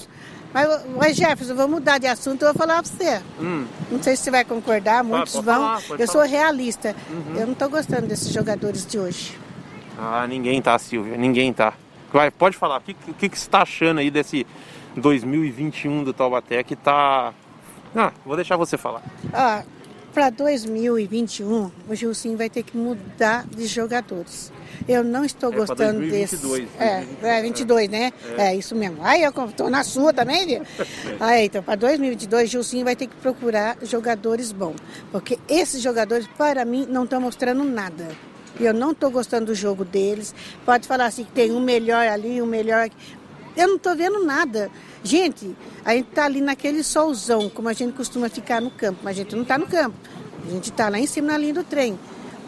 Mas, 0.52 0.84
mas 0.96 1.16
Jefferson, 1.16 1.54
vou 1.54 1.68
mudar 1.68 1.98
de 1.98 2.08
assunto, 2.08 2.42
eu 2.42 2.48
vou 2.52 2.58
falar 2.58 2.82
pra 2.82 2.90
você. 2.90 3.22
Hum. 3.40 3.64
Não 3.92 4.02
sei 4.02 4.16
se 4.16 4.24
você 4.24 4.30
vai 4.32 4.44
concordar, 4.44 5.04
muitos 5.04 5.34
pode 5.34 5.46
vão. 5.46 5.54
falar, 5.54 5.76
eu 5.76 5.82
falar. 5.82 6.06
sou 6.08 6.22
realista. 6.22 6.96
Uhum. 7.08 7.36
Eu 7.36 7.46
não 7.46 7.54
tô 7.54 7.68
gostando 7.68 8.08
desses 8.08 8.32
jogadores 8.32 8.84
de 8.84 8.98
hoje. 8.98 9.38
Ah, 9.96 10.26
ninguém 10.26 10.60
tá, 10.60 10.76
Silvia, 10.80 11.16
ninguém 11.16 11.52
tá. 11.52 11.74
Vai, 12.12 12.30
pode 12.30 12.56
falar, 12.56 12.78
o 12.78 12.80
que, 12.80 12.96
o 13.08 13.14
que, 13.14 13.28
que 13.28 13.38
você 13.38 13.48
tá 13.48 13.62
achando 13.62 13.98
aí 14.00 14.10
desse 14.10 14.46
2021 14.96 16.04
do 16.04 16.12
Taubaté 16.12 16.62
que 16.62 16.76
tá. 16.76 17.32
Ah, 17.94 18.12
vou 18.24 18.36
deixar 18.36 18.56
você 18.56 18.76
falar. 18.76 19.02
Ó, 19.32 19.62
para 20.12 20.30
2021, 20.30 21.70
o 21.88 21.94
Gilcinho 21.94 22.36
vai 22.36 22.50
ter 22.50 22.62
que 22.62 22.76
mudar 22.76 23.46
de 23.46 23.66
jogadores. 23.66 24.52
Eu 24.88 25.04
não 25.04 25.24
estou 25.24 25.52
É, 25.52 25.56
gostando 25.56 26.00
2022, 26.00 26.64
desses. 26.64 27.22
É, 27.22 27.38
é 27.38 27.42
22, 27.42 27.88
né? 27.88 28.12
É. 28.36 28.54
isso 28.54 28.74
mesmo. 28.74 28.98
Aí 29.02 29.22
eu 29.22 29.32
tô 29.32 29.68
na 29.68 29.84
sua 29.84 30.12
também, 30.12 30.46
viu? 30.46 30.62
Aí, 31.20 31.46
então, 31.46 31.62
para 31.62 31.76
2022, 31.76 32.50
Gilcinho 32.50 32.84
vai 32.84 32.96
ter 32.96 33.06
que 33.06 33.14
procurar 33.16 33.76
jogadores 33.82 34.50
bons. 34.50 34.76
Porque 35.12 35.38
esses 35.48 35.80
jogadores, 35.80 36.26
para 36.36 36.64
mim, 36.64 36.86
não 36.88 37.04
estão 37.04 37.20
mostrando 37.20 37.62
nada. 37.62 38.08
E 38.60 38.66
eu 38.66 38.74
não 38.74 38.92
estou 38.92 39.10
gostando 39.10 39.46
do 39.46 39.54
jogo 39.54 39.86
deles. 39.86 40.34
Pode 40.66 40.86
falar 40.86 41.06
assim 41.06 41.24
que 41.24 41.32
tem 41.32 41.50
um 41.50 41.60
melhor 41.60 42.06
ali, 42.06 42.42
um 42.42 42.46
melhor 42.46 42.84
aqui. 42.84 42.96
Eu 43.56 43.68
não 43.68 43.76
estou 43.76 43.96
vendo 43.96 44.22
nada. 44.22 44.70
Gente, 45.02 45.56
a 45.82 45.94
gente 45.94 46.10
está 46.10 46.26
ali 46.26 46.42
naquele 46.42 46.82
solzão, 46.84 47.48
como 47.48 47.70
a 47.70 47.72
gente 47.72 47.94
costuma 47.94 48.28
ficar 48.28 48.60
no 48.60 48.70
campo, 48.70 49.00
mas 49.02 49.16
a 49.16 49.22
gente 49.22 49.34
não 49.34 49.42
está 49.42 49.56
no 49.56 49.66
campo. 49.66 49.96
A 50.46 50.50
gente 50.50 50.70
está 50.70 50.90
lá 50.90 50.98
em 50.98 51.06
cima 51.06 51.28
na 51.28 51.38
linha 51.38 51.54
do 51.54 51.64
trem. 51.64 51.98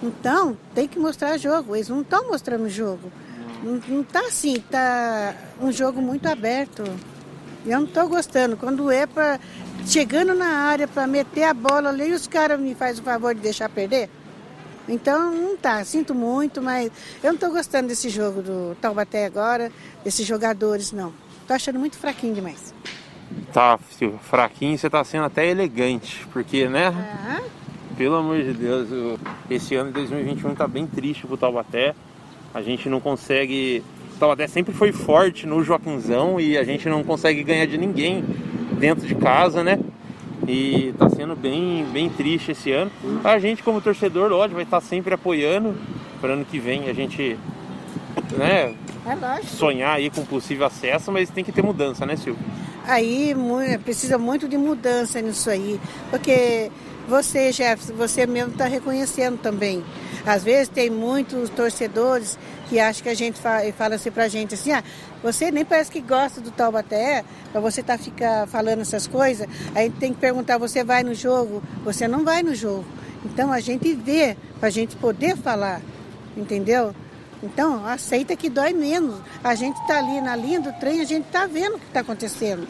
Então, 0.02 0.56
tem 0.74 0.86
que 0.86 0.98
mostrar 0.98 1.38
jogo. 1.38 1.74
Eles 1.74 1.88
não 1.88 2.02
estão 2.02 2.28
mostrando 2.28 2.68
jogo. 2.68 3.10
Não, 3.62 3.80
não 3.88 4.02
tá 4.02 4.20
assim, 4.20 4.62
tá 4.70 5.34
um 5.60 5.72
jogo 5.72 6.02
muito 6.02 6.26
aberto. 6.26 6.84
Eu 7.64 7.78
não 7.78 7.86
estou 7.86 8.06
gostando. 8.06 8.56
Quando 8.56 8.90
é 8.90 9.06
para 9.06 9.40
chegando 9.86 10.34
na 10.34 10.48
área 10.48 10.86
para 10.86 11.06
meter 11.06 11.44
a 11.44 11.54
bola 11.54 11.88
ali, 11.88 12.12
os 12.12 12.26
caras 12.26 12.60
me 12.60 12.74
fazem 12.74 13.00
o 13.00 13.04
favor 13.04 13.34
de 13.34 13.40
deixar 13.40 13.70
perder. 13.70 14.10
Então 14.88 15.32
não 15.32 15.56
tá, 15.56 15.84
sinto 15.84 16.14
muito, 16.14 16.60
mas 16.60 16.90
eu 17.22 17.28
não 17.28 17.34
estou 17.34 17.50
gostando 17.50 17.88
desse 17.88 18.08
jogo 18.08 18.42
do 18.42 18.76
Taubaté 18.80 19.24
agora, 19.26 19.70
desses 20.04 20.26
jogadores, 20.26 20.92
não. 20.92 21.12
Tô 21.46 21.54
achando 21.54 21.78
muito 21.78 21.96
fraquinho 21.96 22.34
demais. 22.34 22.74
Tá, 23.52 23.78
fraquinho, 24.22 24.76
você 24.76 24.90
tá 24.90 25.02
sendo 25.04 25.24
até 25.24 25.46
elegante, 25.46 26.26
porque, 26.32 26.68
né? 26.68 26.88
Ah, 26.88 27.40
Pelo 27.96 28.16
amor 28.16 28.42
de 28.42 28.52
Deus, 28.52 28.88
esse 29.50 29.74
ano 29.74 29.88
de 29.88 29.94
2021 29.94 30.54
tá 30.54 30.66
bem 30.66 30.86
triste 30.86 31.26
pro 31.26 31.36
Taubaté. 31.36 31.94
A 32.54 32.60
gente 32.60 32.88
não 32.88 33.00
consegue. 33.00 33.82
O 34.16 34.18
Taubaté 34.18 34.46
sempre 34.46 34.74
foi 34.74 34.92
forte 34.92 35.46
no 35.46 35.62
Joaquinzão 35.62 36.38
e 36.40 36.56
a 36.56 36.64
gente 36.64 36.88
não 36.88 37.02
consegue 37.02 37.42
ganhar 37.42 37.66
de 37.66 37.78
ninguém 37.78 38.24
dentro 38.78 39.06
de 39.06 39.14
casa, 39.14 39.62
né? 39.62 39.78
E 40.46 40.92
tá 40.98 41.08
sendo 41.08 41.36
bem, 41.36 41.84
bem 41.92 42.08
triste 42.10 42.52
esse 42.52 42.72
ano. 42.72 42.90
A 43.22 43.38
gente, 43.38 43.62
como 43.62 43.80
torcedor, 43.80 44.30
lógico, 44.30 44.56
vai 44.56 44.64
estar 44.64 44.80
sempre 44.80 45.14
apoiando 45.14 45.74
para 46.20 46.32
ano 46.34 46.44
que 46.44 46.58
vem 46.58 46.88
a 46.88 46.92
gente 46.92 47.38
né, 48.36 48.74
é 49.04 49.42
sonhar 49.42 49.96
aí 49.96 50.10
com 50.10 50.24
possível 50.24 50.66
acesso, 50.66 51.10
mas 51.10 51.30
tem 51.30 51.44
que 51.44 51.52
ter 51.52 51.62
mudança, 51.62 52.06
né, 52.06 52.16
Silvio? 52.16 52.42
Aí 52.84 53.34
precisa 53.84 54.18
muito 54.18 54.48
de 54.48 54.58
mudança 54.58 55.20
nisso 55.20 55.48
aí, 55.48 55.80
porque 56.10 56.70
você, 57.08 57.52
Jefferson, 57.52 57.94
você 57.94 58.26
mesmo 58.26 58.52
está 58.52 58.66
reconhecendo 58.66 59.38
também. 59.38 59.84
Às 60.24 60.44
vezes 60.44 60.68
tem 60.68 60.88
muitos 60.88 61.50
torcedores 61.50 62.38
que 62.68 62.78
acham 62.78 63.02
que 63.02 63.08
a 63.08 63.14
gente 63.14 63.40
fala, 63.40 63.72
fala 63.72 63.94
assim 63.96 64.10
pra 64.10 64.28
gente 64.28 64.54
assim, 64.54 64.72
ah, 64.72 64.82
você 65.22 65.50
nem 65.50 65.64
parece 65.64 65.90
que 65.90 66.00
gosta 66.00 66.40
do 66.40 66.50
Taubaté, 66.50 67.24
para 67.50 67.60
você 67.60 67.82
tá 67.82 67.98
ficar 67.98 68.46
falando 68.46 68.80
essas 68.80 69.06
coisas, 69.06 69.46
aí 69.74 69.90
tem 69.90 70.12
que 70.12 70.20
perguntar, 70.20 70.58
você 70.58 70.82
vai 70.82 71.02
no 71.02 71.14
jogo? 71.14 71.62
Você 71.84 72.06
não 72.08 72.24
vai 72.24 72.42
no 72.42 72.54
jogo. 72.54 72.84
Então 73.24 73.52
a 73.52 73.60
gente 73.60 73.92
vê 73.94 74.36
para 74.58 74.68
a 74.68 74.72
gente 74.72 74.96
poder 74.96 75.36
falar, 75.36 75.80
entendeu? 76.36 76.94
Então, 77.42 77.84
aceita 77.86 78.36
que 78.36 78.48
dói 78.48 78.72
menos. 78.72 79.16
A 79.42 79.54
gente 79.54 79.80
está 79.80 79.98
ali 79.98 80.20
na 80.20 80.36
linha 80.36 80.60
do 80.60 80.72
trem, 80.78 81.00
a 81.00 81.04
gente 81.04 81.26
está 81.26 81.46
vendo 81.46 81.74
o 81.76 81.78
que 81.78 81.86
está 81.86 82.00
acontecendo. 82.00 82.66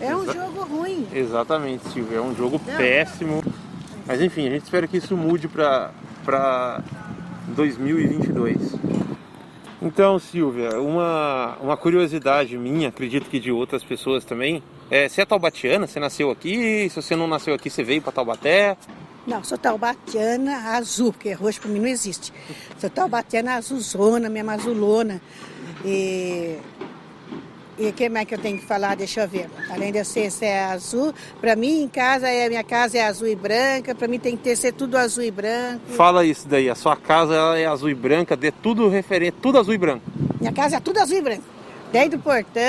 É 0.00 0.14
um 0.14 0.22
Exa- 0.22 0.32
jogo 0.34 0.62
ruim. 0.64 1.06
Exatamente, 1.12 1.88
Silvio. 1.88 2.16
É 2.18 2.20
um 2.20 2.34
jogo 2.34 2.60
Não. 2.64 2.76
péssimo. 2.76 3.42
Mas 4.06 4.22
enfim, 4.22 4.46
a 4.46 4.50
gente 4.50 4.62
espera 4.62 4.86
que 4.86 4.96
isso 4.98 5.16
mude 5.16 5.48
para 5.48 5.90
para 6.24 6.82
2022. 7.48 8.74
Então, 9.80 10.18
Silvia, 10.18 10.80
uma, 10.80 11.56
uma 11.60 11.76
curiosidade 11.76 12.56
minha, 12.58 12.88
acredito 12.88 13.28
que 13.30 13.38
de 13.40 13.50
outras 13.52 13.82
pessoas 13.82 14.24
também. 14.24 14.62
É, 14.90 15.08
você 15.08 15.22
é 15.22 15.24
taubatiana? 15.24 15.86
Você 15.86 16.00
nasceu 16.00 16.30
aqui? 16.30 16.88
Se 16.90 16.96
você 16.96 17.14
não 17.16 17.26
nasceu 17.26 17.54
aqui, 17.54 17.70
você 17.70 17.82
veio 17.82 18.02
para 18.02 18.12
Taubaté? 18.12 18.76
Não, 19.26 19.44
sou 19.44 19.58
taubatiana 19.58 20.70
azul, 20.76 21.12
porque 21.12 21.32
roxo 21.32 21.60
para 21.60 21.70
mim 21.70 21.80
não 21.80 21.86
existe. 21.86 22.32
Sou 22.78 22.88
taubatiana 22.88 23.54
azulzona, 23.54 24.28
mesmo 24.28 24.50
azulona. 24.50 25.20
E 25.84 26.58
e 27.78 27.86
o 27.86 27.92
que 27.92 28.08
mais 28.08 28.26
que 28.26 28.34
eu 28.34 28.38
tenho 28.40 28.58
que 28.58 28.66
falar? 28.66 28.96
Deixa 28.96 29.20
eu 29.20 29.28
ver. 29.28 29.48
Além 29.70 29.92
de 29.92 29.98
eu 29.98 30.04
ser, 30.04 30.32
ser 30.32 30.52
azul, 30.64 31.14
para 31.40 31.54
mim 31.54 31.82
em 31.82 31.88
casa, 31.88 32.28
é, 32.28 32.48
minha 32.48 32.64
casa 32.64 32.98
é 32.98 33.04
azul 33.04 33.28
e 33.28 33.36
branca, 33.36 33.94
para 33.94 34.08
mim 34.08 34.18
tem 34.18 34.36
que 34.36 34.42
ter 34.42 34.56
ser 34.56 34.72
tudo 34.72 34.96
azul 34.96 35.22
e 35.22 35.30
branco. 35.30 35.80
Fala 35.90 36.24
isso 36.24 36.48
daí, 36.48 36.68
a 36.68 36.74
sua 36.74 36.96
casa 36.96 37.36
é 37.56 37.66
azul 37.66 37.88
e 37.88 37.94
branca, 37.94 38.36
dê 38.36 38.50
tudo 38.50 38.88
referente, 38.88 39.36
tudo 39.40 39.58
azul 39.58 39.74
e 39.74 39.78
branco. 39.78 40.02
Minha 40.40 40.52
casa 40.52 40.78
é 40.78 40.80
tudo 40.80 40.98
azul 40.98 41.18
e 41.18 41.22
branco. 41.22 41.44
Desde 41.90 42.16
o 42.16 42.18
portão 42.18 42.60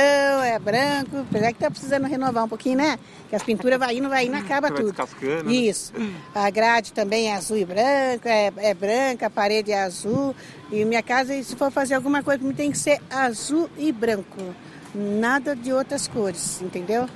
é 0.44 0.58
branco, 0.58 1.18
apesar 1.30 1.52
que 1.52 1.60
tá 1.60 1.70
precisando 1.70 2.06
renovar 2.08 2.46
um 2.46 2.48
pouquinho, 2.48 2.78
né? 2.78 2.98
Que 3.30 3.36
as 3.36 3.44
pinturas 3.44 3.78
vai 3.78 3.98
indo, 3.98 4.08
vai 4.08 4.26
indo, 4.26 4.38
acaba 4.38 4.70
Vai 4.70 4.78
tudo. 4.78 4.94
descascando, 4.94 5.44
né? 5.44 5.54
Isso. 5.54 5.92
A 6.34 6.50
grade 6.50 6.94
também 6.94 7.28
é 7.30 7.36
azul 7.36 7.58
e 7.58 7.66
branco, 7.66 8.28
é, 8.28 8.52
é 8.58 8.74
branca, 8.74 9.28
a 9.28 9.30
parede 9.30 9.74
é 9.74 9.84
azul. 9.84 10.34
E 10.72 10.86
minha 10.86 11.04
casa, 11.04 11.34
se 11.44 11.54
for 11.56 11.70
fazer 11.70 11.96
alguma 11.96 12.24
coisa, 12.24 12.42
tem 12.54 12.72
que 12.72 12.78
ser 12.78 13.02
azul 13.10 13.70
e 13.78 13.92
branco. 13.92 14.56
Nada 14.96 15.54
de 15.54 15.74
outras 15.74 16.08
cores, 16.08 16.62
entendeu? 16.62 17.08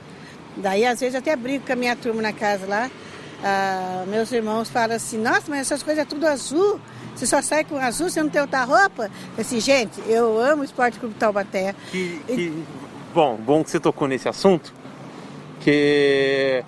Daí, 0.58 0.86
às 0.86 1.00
vezes, 1.00 1.16
eu 1.16 1.20
até 1.20 1.36
brigo 1.38 1.66
com 1.66 1.72
a 1.72 1.76
minha 1.76 1.96
turma 1.96 2.22
na 2.22 2.34
casa 2.34 2.66
lá. 2.68 2.92
Ah, 3.42 4.04
meus 4.08 4.32
irmãos 4.32 4.70
falam 4.70 4.96
assim, 4.96 5.18
nossa, 5.18 5.44
mas 5.48 5.62
essas 5.62 5.82
coisas 5.82 6.04
é 6.04 6.06
tudo 6.06 6.28
azul. 6.28 6.80
Você 7.16 7.26
só 7.28 7.42
sai 7.42 7.64
com 7.64 7.78
azul, 7.78 8.10
você 8.10 8.22
não 8.24 8.30
tem 8.30 8.42
outra 8.42 8.64
roupa? 8.64 9.10
Assim, 9.38 9.60
gente, 9.60 10.02
eu 10.08 10.38
amo 10.40 10.62
o 10.62 10.66
Esporte 10.66 11.00
Clube 11.00 11.16
Taubaté. 11.16 11.76
Que, 11.92 12.20
que- 12.28 12.64
bom, 13.14 13.36
bom 13.38 13.64
que 13.64 13.70
você 13.70 13.80
tocou 13.80 14.08
nesse 14.08 14.28
assunto, 14.28 14.74
que 15.62 16.64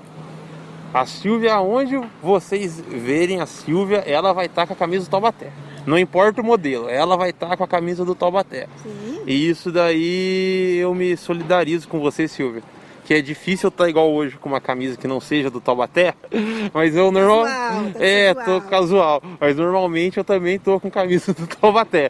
a 0.93 1.05
Silvia, 1.05 1.59
onde 1.59 1.99
vocês 2.21 2.79
verem 2.79 3.41
a 3.41 3.45
Silvia, 3.45 3.97
ela 4.05 4.33
vai 4.33 4.45
estar 4.45 4.65
com 4.65 4.73
a 4.73 4.75
camisa 4.75 5.05
do 5.05 5.09
Taubaté. 5.09 5.51
Não 5.85 5.99
importa 5.99 6.41
o 6.41 6.43
modelo, 6.43 6.89
ela 6.89 7.15
vai 7.17 7.29
estar 7.31 7.55
com 7.57 7.63
a 7.63 7.67
camisa 7.67 8.03
do 8.05 8.15
Taubaté. 8.15 8.67
Sim. 8.81 9.21
E 9.27 9.49
isso 9.49 9.71
daí 9.71 10.77
eu 10.79 10.93
me 10.95 11.15
solidarizo 11.17 11.87
com 11.87 11.99
você, 11.99 12.27
Silvia. 12.27 12.63
Que 13.05 13.13
é 13.13 13.21
difícil 13.21 13.69
estar 13.69 13.87
igual 13.87 14.11
hoje 14.11 14.35
com 14.35 14.49
uma 14.49 14.59
camisa 14.59 14.97
que 14.97 15.07
não 15.07 15.21
seja 15.21 15.49
do 15.49 15.61
Taubaté, 15.61 16.15
mas 16.73 16.95
eu 16.95 17.11
normal 17.11 17.43
Casual, 17.45 17.91
tá 17.93 17.99
é, 18.03 18.33
casual. 18.33 18.61
tô 18.61 18.67
casual, 18.67 19.23
mas 19.39 19.55
normalmente 19.55 20.17
eu 20.17 20.23
também 20.23 20.57
tô 20.59 20.79
com 20.79 20.89
camisa 20.89 21.31
do 21.33 21.45
Taubaté. 21.45 22.09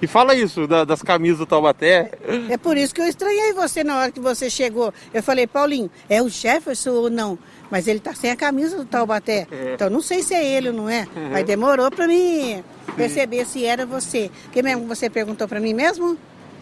E 0.00 0.06
fala 0.06 0.34
isso 0.36 0.66
da- 0.68 0.84
das 0.84 1.02
camisas 1.02 1.38
do 1.38 1.46
Taubaté. 1.46 2.12
É 2.48 2.56
por 2.56 2.76
isso 2.76 2.94
que 2.94 3.00
eu 3.00 3.06
estranhei 3.08 3.52
você 3.54 3.82
na 3.82 3.98
hora 3.98 4.12
que 4.12 4.20
você 4.20 4.48
chegou. 4.48 4.94
Eu 5.12 5.22
falei, 5.22 5.46
Paulinho, 5.48 5.90
é 6.08 6.22
o 6.22 6.28
Jefferson 6.28 6.90
ou 6.92 7.10
não? 7.10 7.36
Mas 7.68 7.88
ele 7.88 7.98
tá 7.98 8.14
sem 8.14 8.30
a 8.30 8.36
camisa 8.36 8.76
do 8.76 8.84
Taubaté. 8.84 9.48
É. 9.50 9.72
Então 9.74 9.90
não 9.90 10.00
sei 10.00 10.22
se 10.22 10.32
é 10.32 10.44
ele 10.46 10.68
ou 10.68 10.74
não 10.74 10.88
é. 10.88 11.08
Mas 11.32 11.44
demorou 11.44 11.90
pra 11.90 12.06
mim 12.06 12.62
perceber 12.96 13.44
se 13.44 13.64
era 13.64 13.84
você. 13.84 14.30
Que 14.52 14.62
mesmo 14.62 14.86
você 14.86 15.10
perguntou 15.10 15.48
pra 15.48 15.58
mim 15.58 15.74
mesmo? 15.74 16.16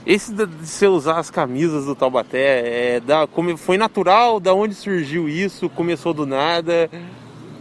Esse 0.06 0.32
da- 0.32 0.44
de 0.44 0.66
você 0.66 0.86
usar 0.86 1.18
as 1.18 1.30
camisas 1.30 1.86
do 1.86 1.94
Taubaté, 1.94 2.96
é, 2.96 3.00
da, 3.00 3.26
como, 3.26 3.56
foi 3.56 3.78
natural? 3.78 4.38
Da 4.38 4.52
onde 4.52 4.74
surgiu 4.74 5.28
isso? 5.28 5.68
Começou 5.70 6.12
do 6.12 6.26
nada? 6.26 6.90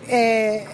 É, 0.08 0.68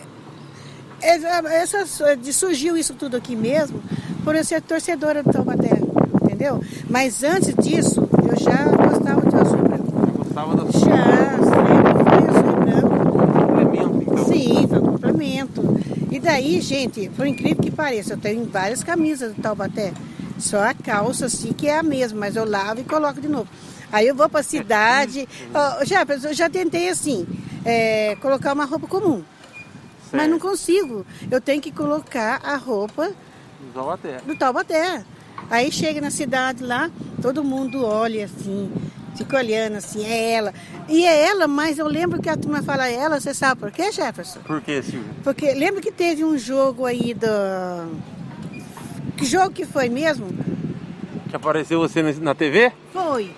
essa, 1.01 1.86
surgiu 1.86 2.75
isso 2.75 2.93
tudo 2.95 3.15
aqui 3.15 3.36
mesmo 3.36 3.82
por 4.23 4.36
eu 4.36 4.43
ser 4.43 4.62
torcedora 4.62 5.23
do 5.23 5.32
Taubaté, 5.32 5.77
entendeu? 6.23 6.62
Mas 6.89 7.23
antes 7.23 7.53
disso, 7.55 8.08
eu 8.29 8.38
já 8.38 8.65
gostava 8.65 9.21
de 9.29 9.36
azul 9.36 9.58
branco. 9.58 9.91
Gostava 10.17 10.55
da 10.55 10.63
Já, 10.71 11.38
sempre 11.38 12.03
foi 12.03 12.29
azul 12.29 12.53
então. 14.11 14.26
Sim, 14.26 14.67
foi 14.67 14.80
um 14.80 14.86
complemento. 14.86 15.80
E 16.11 16.20
daí, 16.20 16.59
gente, 16.61 17.09
por 17.15 17.26
incrível 17.28 17.61
que 17.63 17.72
pareça, 17.72 18.13
eu 18.13 18.17
tenho 18.17 18.45
várias 18.45 18.84
camisas 18.84 19.34
do 19.34 19.41
Taubaté. 19.41 19.93
Só 20.40 20.64
a 20.64 20.74
calça, 20.74 21.26
assim, 21.26 21.52
que 21.54 21.68
é 21.68 21.78
a 21.78 21.84
mesma, 21.84 22.20
mas 22.20 22.36
eu 22.36 22.46
lavo 22.46 22.82
e 22.82 22.84
coloco 22.84 23.20
de 23.20 23.28
novo. 23.28 23.48
Aí 23.92 24.08
eu 24.08 24.16
vou 24.16 24.30
pra 24.30 24.42
cidade. 24.44 25.28
Ó, 25.54 25.84
já, 25.86 26.06
eu 26.24 26.34
já 26.34 26.50
tentei 26.50 26.90
assim, 26.90 27.28
é, 27.66 28.16
colocar 28.22 28.54
uma 28.54 28.66
roupa 28.66 28.88
comum. 28.88 29.24
Mas 30.12 30.22
Certo. 30.22 30.32
não 30.32 30.40
consigo. 30.40 31.06
Eu 31.30 31.40
tenho 31.40 31.62
que 31.62 31.72
colocar 31.72 32.40
a 32.44 32.56
roupa 32.56 33.10
Do 33.60 33.74
Taubaté. 33.74 34.18
do 34.26 34.36
Taubaté. 34.36 35.04
Aí 35.50 35.72
chega 35.72 36.02
na 36.02 36.12
cidade 36.12 36.64
lá, 36.64 36.90
todo 37.22 37.44
mundo 37.44 37.84
olha 37.86 38.26
assim, 38.26 38.72
Fico 39.20 39.36
olhando 39.36 39.76
assim, 39.76 40.06
é 40.06 40.32
ela. 40.32 40.54
E 40.88 41.06
é 41.06 41.28
ela, 41.28 41.46
mas 41.46 41.78
eu 41.78 41.88
lembro 41.88 42.22
que 42.22 42.30
a 42.30 42.38
turma 42.38 42.64
fala 42.64 42.88
ela, 42.90 43.20
você 43.20 43.34
sabe 43.34 43.60
por 43.60 43.70
quê, 43.70 43.92
Jefferson? 43.92 44.40
Por 44.40 44.62
quê, 44.62 44.82
Silvia? 44.82 45.12
Porque 45.24 45.54
lembra 45.54 45.82
que 45.82 45.92
teve 45.92 46.24
um 46.24 46.38
jogo 46.38 46.86
aí 46.86 47.14
do. 47.14 47.28
Que 49.20 49.26
jogo 49.26 49.51
que 49.51 49.65
foi 49.65 49.89
mesmo? 49.89 50.28
Que 51.30 51.36
apareceu 51.36 51.80
você 51.80 52.01
na 52.01 52.34
TV? 52.34 52.72
Foi. 52.93 53.32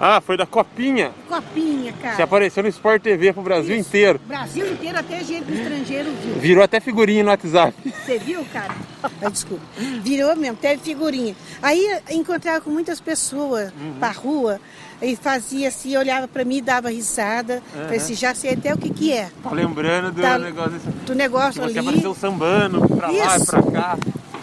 Ah, 0.00 0.20
foi 0.20 0.36
da 0.36 0.46
Copinha. 0.46 1.10
Copinha, 1.28 1.92
cara. 2.00 2.14
Você 2.14 2.22
apareceu 2.22 2.62
no 2.62 2.68
Sport 2.68 3.02
TV 3.02 3.32
pro 3.32 3.42
Brasil 3.42 3.76
Isso. 3.76 3.88
inteiro. 3.88 4.20
Brasil 4.28 4.70
inteiro, 4.72 4.96
até 4.98 5.24
gente 5.24 5.44
do 5.46 5.52
estrangeiro 5.54 6.10
viu. 6.22 6.34
Virou 6.36 6.62
até 6.62 6.78
figurinha 6.78 7.24
no 7.24 7.30
WhatsApp. 7.30 7.74
Você 8.04 8.16
viu, 8.18 8.44
cara? 8.52 8.74
Desculpa. 9.32 9.64
Virou 10.02 10.36
mesmo, 10.36 10.56
teve 10.56 10.82
figurinha. 10.82 11.34
Aí 11.60 11.98
encontrava 12.10 12.60
com 12.60 12.70
muitas 12.70 13.00
pessoas 13.00 13.72
Uhum. 13.72 13.94
pra 13.98 14.10
rua 14.12 14.60
e 15.02 15.16
fazia 15.16 15.66
assim, 15.68 15.96
olhava 15.96 16.28
pra 16.28 16.44
mim 16.44 16.62
dava 16.62 16.90
risada. 16.90 17.60
Falei 17.72 17.96
assim, 17.96 18.14
já 18.14 18.32
sei 18.36 18.52
até 18.52 18.72
o 18.72 18.78
que 18.78 18.90
que 18.90 19.12
é. 19.12 19.30
Tá 19.42 19.50
lembrando 19.50 20.12
do 20.12 20.20
Tá- 20.22 20.38
negócio 20.38 20.70
desse... 20.72 20.86
Do 21.06 21.14
negócio 21.16 21.60
que 21.62 21.72
você 21.72 21.78
ali. 21.80 21.88
apareceu 21.88 22.14
sambando 22.14 22.86
pra 22.88 23.08
lá 23.10 23.12
e 23.34 23.36
Isso. 23.40 23.46
pra 23.46 23.62
cá. 23.62 23.98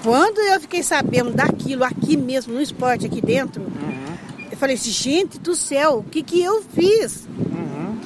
Quando 0.05 0.37
eu 0.37 0.61
fiquei 0.61 0.83
sabendo 0.83 1.31
daquilo 1.31 1.83
aqui 1.83 2.15
mesmo, 2.15 2.53
no 2.53 2.61
esporte 2.61 3.07
aqui 3.07 3.19
dentro, 3.19 3.63
Uhum, 3.63 4.45
eu 4.51 4.55
falei 4.55 4.75
assim, 4.75 4.91
gente 4.91 5.39
do 5.39 5.55
céu, 5.55 5.97
o 5.97 6.03
que 6.03 6.21
que 6.21 6.39
eu 6.43 6.61
fiz? 6.61 7.27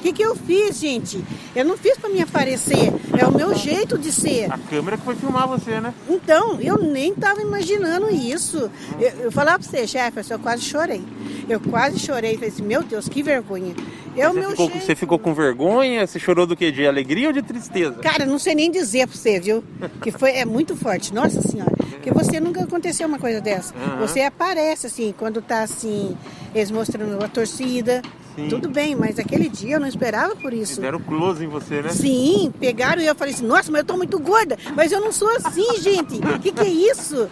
O 0.00 0.02
que 0.02 0.12
que 0.14 0.22
eu 0.22 0.34
fiz, 0.34 0.78
gente? 0.78 1.22
Eu 1.54 1.64
não 1.64 1.76
fiz 1.76 1.96
pra 1.98 2.08
me 2.08 2.22
aparecer, 2.22 2.92
é 3.18 3.26
o 3.26 3.32
meu 3.32 3.54
jeito 3.54 3.98
de 3.98 4.10
ser. 4.10 4.50
A 4.50 4.56
câmera 4.58 4.96
que 4.96 5.04
foi 5.04 5.14
filmar 5.14 5.46
você, 5.46 5.78
né? 5.80 5.92
Então, 6.08 6.58
eu 6.60 6.78
nem 6.78 7.12
estava 7.12 7.42
imaginando 7.42 8.10
isso. 8.10 8.70
Eu, 8.98 9.10
eu 9.24 9.32
falava 9.32 9.58
pra 9.58 9.68
você, 9.68 9.86
Jefferson, 9.86 10.34
eu 10.34 10.38
quase 10.38 10.62
chorei. 10.62 11.02
Eu 11.48 11.60
quase 11.60 11.98
chorei. 11.98 12.34
Falei 12.34 12.48
assim, 12.48 12.62
meu 12.62 12.82
Deus, 12.82 13.08
que 13.08 13.22
vergonha. 13.22 13.74
É 14.16 14.28
o 14.28 14.32
você, 14.32 14.40
meu 14.40 14.50
ficou, 14.50 14.70
jeito. 14.70 14.84
você 14.86 14.94
ficou 14.96 15.18
com 15.18 15.34
vergonha? 15.34 16.06
Você 16.06 16.18
chorou 16.18 16.46
do 16.46 16.56
quê? 16.56 16.72
De 16.72 16.86
alegria 16.86 17.28
ou 17.28 17.32
de 17.32 17.42
tristeza? 17.42 17.92
Cara, 17.94 18.26
não 18.26 18.38
sei 18.38 18.54
nem 18.54 18.70
dizer 18.70 19.06
pra 19.06 19.16
você, 19.16 19.38
viu? 19.38 19.62
Que 20.02 20.10
foi, 20.10 20.32
é 20.32 20.44
muito 20.44 20.74
forte. 20.74 21.14
Nossa 21.14 21.40
Senhora. 21.42 21.72
Porque 21.76 22.10
você 22.10 22.40
nunca 22.40 22.62
aconteceu 22.62 23.06
uma 23.06 23.18
coisa 23.18 23.40
dessa. 23.40 23.74
Aham. 23.74 24.00
Você 24.00 24.20
aparece, 24.22 24.86
assim, 24.86 25.14
quando 25.16 25.40
tá 25.40 25.62
assim, 25.62 26.16
eles 26.54 26.70
mostrando 26.70 27.22
a 27.22 27.28
torcida. 27.28 28.02
Sim. 28.34 28.48
Tudo 28.48 28.68
bem, 28.68 28.94
mas 28.94 29.18
aquele 29.18 29.48
dia 29.48 29.76
eu 29.76 29.80
não 29.80 29.88
esperava 29.88 30.36
por 30.36 30.52
isso. 30.52 30.80
Deram 30.80 31.00
close 31.00 31.44
em 31.44 31.48
você, 31.48 31.82
né? 31.82 31.90
Sim, 31.90 32.52
pegaram 32.58 33.02
e 33.02 33.06
eu 33.06 33.14
falei 33.14 33.34
assim, 33.34 33.46
nossa, 33.46 33.70
mas 33.70 33.80
eu 33.80 33.86
tô 33.86 33.96
muito 33.96 34.18
gorda, 34.18 34.56
mas 34.74 34.92
eu 34.92 35.00
não 35.00 35.12
sou 35.12 35.28
assim, 35.36 35.80
gente. 35.80 36.16
O 36.16 36.38
que, 36.38 36.52
que 36.52 36.60
é 36.60 36.68
isso? 36.68 37.28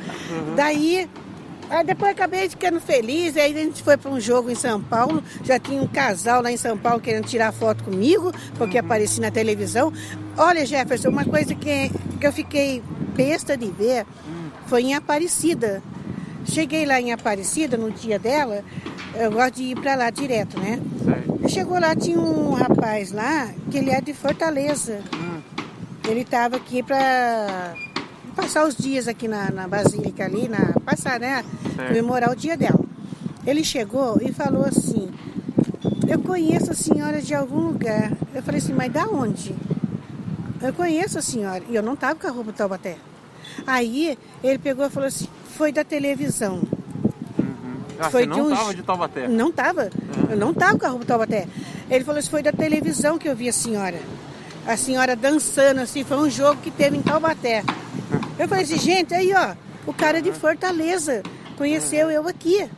Daí, 0.56 1.08
aí 1.70 1.84
depois 1.84 2.10
acabei 2.10 2.48
ficando 2.48 2.80
feliz, 2.80 3.36
aí 3.36 3.52
a 3.52 3.58
gente 3.58 3.82
foi 3.82 3.96
para 3.96 4.10
um 4.10 4.20
jogo 4.20 4.50
em 4.50 4.54
São 4.54 4.82
Paulo, 4.82 5.22
já 5.44 5.58
tinha 5.58 5.80
um 5.80 5.86
casal 5.86 6.42
lá 6.42 6.50
em 6.50 6.56
São 6.56 6.76
Paulo 6.76 7.00
querendo 7.00 7.26
tirar 7.26 7.52
foto 7.52 7.84
comigo, 7.84 8.32
porque 8.56 8.78
apareci 8.78 9.20
na 9.20 9.30
televisão. 9.30 9.92
Olha, 10.36 10.66
Jefferson, 10.66 11.08
uma 11.08 11.24
coisa 11.24 11.54
que, 11.54 11.90
que 12.20 12.26
eu 12.26 12.32
fiquei 12.32 12.82
besta 13.16 13.56
de 13.56 13.70
ver 13.70 14.04
foi 14.66 14.82
em 14.82 14.94
Aparecida. 14.94 15.82
Cheguei 16.46 16.86
lá 16.86 17.00
em 17.00 17.12
Aparecida 17.12 17.76
no 17.76 17.90
dia 17.90 18.18
dela, 18.18 18.64
eu 19.14 19.30
gosto 19.30 19.56
de 19.56 19.64
ir 19.64 19.80
para 19.80 19.94
lá 19.94 20.10
direto, 20.10 20.58
né? 20.58 20.80
Chegou 21.48 21.78
lá, 21.78 21.94
tinha 21.94 22.18
um 22.18 22.52
rapaz 22.52 23.12
lá, 23.12 23.48
que 23.70 23.78
ele 23.78 23.90
é 23.90 24.00
de 24.00 24.12
Fortaleza. 24.14 25.00
Hum, 25.14 25.40
Ele 26.08 26.20
estava 26.20 26.56
aqui 26.56 26.82
para 26.82 27.74
passar 28.34 28.66
os 28.66 28.76
dias 28.76 29.08
aqui 29.08 29.26
na, 29.28 29.50
na 29.50 29.68
Basílica 29.68 30.24
ali, 30.24 30.48
na, 30.48 30.72
passar, 30.84 31.18
né? 31.20 31.44
Comemorar 31.88 32.30
o 32.30 32.36
dia 32.36 32.56
dela. 32.56 32.80
Ele 33.46 33.64
chegou 33.64 34.18
e 34.20 34.32
falou 34.32 34.64
assim, 34.64 35.10
eu 36.06 36.18
conheço 36.18 36.70
a 36.70 36.74
senhora 36.74 37.20
de 37.20 37.34
algum 37.34 37.60
lugar. 37.60 38.12
Eu 38.34 38.42
falei 38.42 38.58
assim, 38.60 38.72
mas 38.72 38.92
da 38.92 39.06
onde? 39.06 39.54
Eu 40.60 40.72
conheço 40.72 41.18
a 41.18 41.22
senhora. 41.22 41.62
E 41.68 41.74
eu 41.74 41.82
não 41.82 41.94
estava 41.94 42.14
com 42.14 42.26
a 42.26 42.30
roupa 42.30 42.52
do 42.52 42.56
Taubaté. 42.56 42.96
Aí 43.66 44.18
ele 44.42 44.58
pegou 44.58 44.86
e 44.86 44.90
falou 44.90 45.06
assim, 45.08 45.28
foi 45.58 45.72
da 45.72 45.82
televisão. 45.84 46.62
uhum. 47.38 47.80
Ah, 47.98 48.08
Foi 48.10 48.22
você 48.22 48.26
não 48.26 48.36
de 48.36 48.40
um 48.42 48.50
tava 48.56 48.70
j- 48.70 48.74
de 48.76 48.82
Taubaté? 48.84 49.28
Não 49.28 49.50
tava. 49.52 49.90
Eu 50.30 50.36
não 50.36 50.54
tava 50.54 50.78
com 50.78 50.86
a 50.86 50.88
roupa 50.90 51.04
do 51.04 51.08
Taubaté. 51.08 51.46
Ele 51.90 52.04
falou 52.04 52.18
assim, 52.20 52.30
foi 52.30 52.42
da 52.42 52.52
televisão 52.52 53.18
que 53.18 53.28
eu 53.28 53.34
vi 53.34 53.48
a 53.48 53.52
senhora. 53.52 53.98
A 54.66 54.76
senhora 54.76 55.16
dançando 55.16 55.80
assim, 55.80 56.04
foi 56.04 56.16
um 56.16 56.30
jogo 56.30 56.60
que 56.62 56.70
teve 56.70 56.96
em 56.96 57.02
Taubaté. 57.02 57.64
Eu 58.38 58.46
falei 58.48 58.62
assim, 58.64 58.78
gente, 58.78 59.12
aí 59.14 59.32
ó, 59.34 59.54
o 59.86 59.92
cara 59.92 60.22
de 60.22 60.30
Fortaleza 60.32 61.22
conheceu 61.56 62.10
eu 62.10 62.28
aqui, 62.28 62.68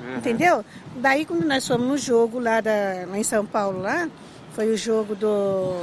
Uhum. 0.00 0.16
entendeu? 0.18 0.64
Daí 0.96 1.24
quando 1.24 1.44
nós 1.46 1.66
fomos 1.66 1.86
no 1.88 1.96
jogo 1.98 2.38
lá, 2.38 2.60
da, 2.60 2.70
lá 3.08 3.18
em 3.18 3.22
São 3.24 3.44
Paulo, 3.46 3.80
lá, 3.80 4.08
foi 4.54 4.68
o 4.72 4.76
jogo 4.76 5.14
do. 5.16 5.82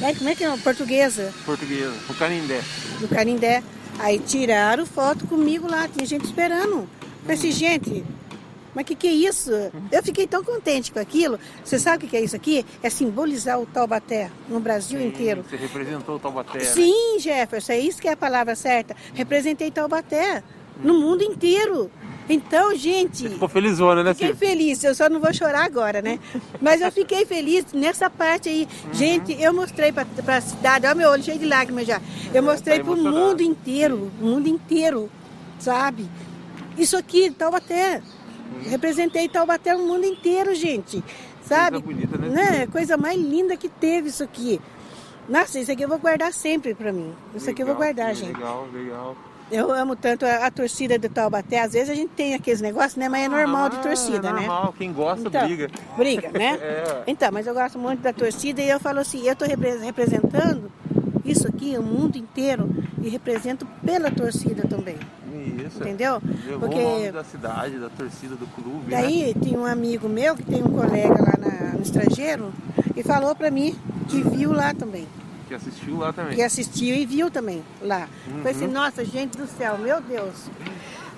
É, 0.00 0.14
como 0.14 0.30
é 0.30 0.34
que 0.34 0.44
é? 0.44 0.56
Portuguesa, 0.56 1.32
Portuguesa, 1.44 1.92
o 2.08 2.14
Canindé. 2.14 2.60
do 3.00 3.08
Canindé. 3.08 3.62
Aí 3.98 4.18
tiraram 4.18 4.86
foto 4.86 5.26
comigo 5.26 5.68
lá, 5.68 5.88
tinha 5.88 6.06
gente 6.06 6.24
esperando. 6.24 6.88
Falei 7.22 7.36
assim, 7.36 7.50
gente, 7.50 8.04
mas 8.74 8.84
o 8.84 8.86
que, 8.86 8.94
que 8.94 9.08
é 9.08 9.12
isso? 9.12 9.50
Eu 9.90 10.02
fiquei 10.04 10.26
tão 10.26 10.44
contente 10.44 10.92
com 10.92 11.00
aquilo. 11.00 11.38
Você 11.64 11.78
sabe 11.80 11.96
o 11.96 12.00
que, 12.00 12.06
que 12.06 12.16
é 12.16 12.20
isso 12.20 12.36
aqui? 12.36 12.64
É 12.80 12.88
simbolizar 12.88 13.58
o 13.58 13.66
Taubaté 13.66 14.30
no 14.48 14.60
Brasil 14.60 15.00
inteiro. 15.00 15.44
Você 15.48 15.56
representou 15.56 16.14
o 16.14 16.18
Taubaté, 16.20 16.58
né? 16.58 16.64
Sim, 16.64 17.18
Jefferson, 17.18 17.72
é 17.72 17.80
isso 17.80 18.00
que 18.00 18.06
é 18.06 18.12
a 18.12 18.16
palavra 18.16 18.54
certa. 18.54 18.94
Representei 19.14 19.70
Taubaté 19.70 20.44
no 20.82 20.94
mundo 20.94 21.22
inteiro. 21.24 21.90
Então, 22.28 22.76
gente, 22.76 23.28
Ficou 23.28 23.48
felizona, 23.48 24.02
né, 24.02 24.12
fiquei 24.12 24.34
feliz. 24.34 24.84
Eu 24.84 24.94
só 24.94 25.08
não 25.08 25.18
vou 25.18 25.32
chorar 25.32 25.64
agora, 25.64 26.02
né? 26.02 26.18
Mas 26.60 26.80
eu 26.80 26.92
fiquei 26.92 27.24
feliz 27.24 27.66
nessa 27.72 28.10
parte 28.10 28.48
aí. 28.48 28.68
Gente, 28.92 29.40
eu 29.40 29.52
mostrei 29.54 29.92
para 29.92 30.06
a 30.36 30.40
cidade, 30.40 30.86
olha 30.86 30.94
meu 30.94 31.10
olho 31.10 31.22
cheio 31.22 31.38
de 31.38 31.46
lágrimas 31.46 31.86
já. 31.86 32.00
Eu 32.34 32.42
mostrei 32.42 32.78
tá 32.78 32.84
para 32.84 32.92
o 32.92 32.96
mundo 32.96 33.40
inteiro, 33.42 34.10
o 34.20 34.24
mundo 34.24 34.46
inteiro, 34.46 35.10
sabe? 35.58 36.08
Isso 36.76 36.96
aqui, 36.96 37.30
Taubaté. 37.30 38.02
Representei 38.64 39.28
Taubaté 39.28 39.74
no 39.74 39.86
mundo 39.86 40.04
inteiro, 40.04 40.54
gente. 40.54 41.02
Sabe? 41.42 41.80
bonita, 41.80 42.18
né, 42.18 42.28
né? 42.28 42.66
Coisa 42.66 42.98
mais 42.98 43.18
linda 43.18 43.56
que 43.56 43.70
teve 43.70 44.08
isso 44.10 44.22
aqui. 44.22 44.60
Nossa, 45.28 45.58
isso 45.60 45.72
aqui 45.72 45.82
eu 45.82 45.88
vou 45.88 45.98
guardar 45.98 46.32
sempre 46.32 46.74
para 46.74 46.92
mim. 46.92 47.14
Isso 47.34 47.48
aqui 47.48 47.62
eu 47.62 47.66
vou 47.66 47.78
Legal, 47.78 47.94
guardar, 47.94 48.14
gente. 48.14 48.36
Legal, 48.36 48.68
legal. 48.72 49.16
Eu 49.50 49.72
amo 49.72 49.96
tanto 49.96 50.26
a, 50.26 50.46
a 50.46 50.50
torcida 50.50 50.98
do 50.98 51.08
Taubaté. 51.08 51.60
Às 51.62 51.72
vezes 51.72 51.88
a 51.90 51.94
gente 51.94 52.10
tem 52.10 52.34
aqueles 52.34 52.60
negócios, 52.60 52.96
né? 52.96 53.08
Mas 53.08 53.24
é 53.24 53.28
normal 53.28 53.70
de 53.70 53.76
Ah, 53.76 53.80
torcida, 53.80 54.28
é 54.28 54.32
né? 54.32 54.40
normal, 54.40 54.74
quem 54.76 54.92
gosta 54.92 55.26
Então, 55.26 55.46
briga. 55.46 55.70
Briga, 55.96 56.30
né? 56.32 56.58
É. 56.60 57.02
Então, 57.06 57.30
mas 57.32 57.46
eu 57.46 57.54
gosto 57.54 57.78
muito 57.78 58.00
da 58.00 58.12
torcida 58.12 58.60
e 58.60 58.68
eu 58.68 58.78
falo 58.78 59.00
assim, 59.00 59.26
eu 59.26 59.32
estou 59.32 59.48
representando 59.48 60.70
isso 61.24 61.46
aqui, 61.48 61.76
o 61.78 61.82
mundo 61.82 62.16
inteiro, 62.16 62.68
e 63.02 63.08
represento 63.08 63.66
pela 63.84 64.10
torcida 64.10 64.66
também. 64.68 64.96
Isso. 65.66 65.78
Entendeu? 65.80 66.20
Levou 66.46 66.60
Porque- 66.60 66.78
o 66.82 66.88
nome 66.90 67.12
da 67.12 67.24
cidade, 67.24 67.78
da 67.78 67.88
torcida, 67.90 68.34
do 68.34 68.46
clube, 68.46 68.90
né? 68.90 69.02
Daí 69.02 69.34
tinha 69.34 69.58
um 69.58 69.66
amigo 69.66 70.08
meu 70.08 70.34
que 70.36 70.42
tem 70.44 70.62
um 70.62 70.70
colega 70.72 71.14
lá 71.22 71.34
na- 71.38 71.72
no 71.74 71.82
estrangeiro 71.82 72.52
e 72.96 73.02
falou 73.02 73.34
pra 73.34 73.50
mim 73.50 73.74
que 74.08 74.22
viu 74.22 74.52
lá 74.52 74.72
também. 74.74 75.06
Que 75.48 75.54
assistiu 75.54 75.98
lá 75.98 76.12
também. 76.12 76.36
Que 76.36 76.42
assistiu 76.42 76.94
e 76.94 77.06
viu 77.06 77.30
também 77.30 77.64
lá. 77.80 78.06
Falei 78.42 78.52
assim, 78.52 78.66
nossa, 78.66 79.04
gente 79.04 79.38
do 79.38 79.46
céu, 79.46 79.78
meu 79.78 80.00
Deus. 80.00 80.34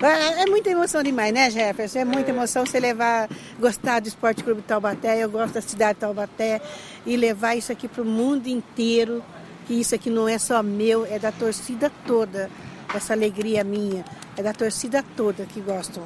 É, 0.01 0.43
é 0.43 0.45
muita 0.47 0.69
emoção 0.69 1.03
demais, 1.03 1.33
né, 1.33 1.49
Jefferson? 1.49 1.99
É 1.99 2.05
muita 2.05 2.31
emoção 2.31 2.65
você 2.65 2.79
levar, 2.79 3.29
gostar 3.59 3.99
do 3.99 4.07
Esporte 4.07 4.43
Clube 4.43 4.61
Taubaté, 4.61 5.23
eu 5.23 5.29
gosto 5.29 5.53
da 5.53 5.61
cidade 5.61 5.95
de 5.95 5.99
Taubaté, 5.99 6.59
e 7.05 7.15
levar 7.15 7.55
isso 7.55 7.71
aqui 7.71 7.87
para 7.87 8.01
o 8.01 8.05
mundo 8.05 8.47
inteiro, 8.47 9.23
que 9.67 9.75
isso 9.75 9.93
aqui 9.93 10.09
não 10.09 10.27
é 10.27 10.39
só 10.39 10.63
meu, 10.63 11.05
é 11.05 11.19
da 11.19 11.31
torcida 11.31 11.91
toda. 12.07 12.49
Essa 12.93 13.13
alegria 13.13 13.63
minha, 13.63 14.03
é 14.35 14.41
da 14.41 14.53
torcida 14.53 15.03
toda 15.15 15.45
que 15.45 15.61
gostam. 15.61 16.03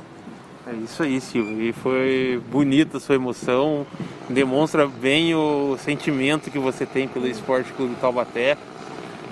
É 0.67 0.73
isso 0.83 1.03
aí, 1.03 1.21
Silvio. 1.21 1.61
E 1.61 1.71
foi 1.71 2.41
bonita 2.51 2.97
a 2.97 2.99
sua 2.99 3.15
emoção. 3.15 3.85
Demonstra 4.29 4.87
bem 4.87 5.35
o 5.35 5.77
sentimento 5.77 6.49
que 6.49 6.57
você 6.57 6.85
tem 6.85 7.07
pelo 7.07 7.27
Esporte 7.27 7.71
Clube 7.73 7.95
Taubaté. 8.01 8.57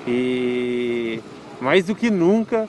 E 0.08 1.20
mais 1.60 1.86
do 1.86 1.96
que 1.96 2.12
nunca, 2.12 2.68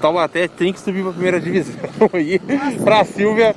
Taubaté 0.00 0.46
tem 0.46 0.72
que 0.72 0.78
subir 0.78 1.00
para 1.00 1.10
a 1.10 1.14
primeira 1.14 1.40
divisão 1.40 1.74
aí. 2.12 2.38
Para 2.84 3.00
a 3.00 3.04
Silvia 3.04 3.54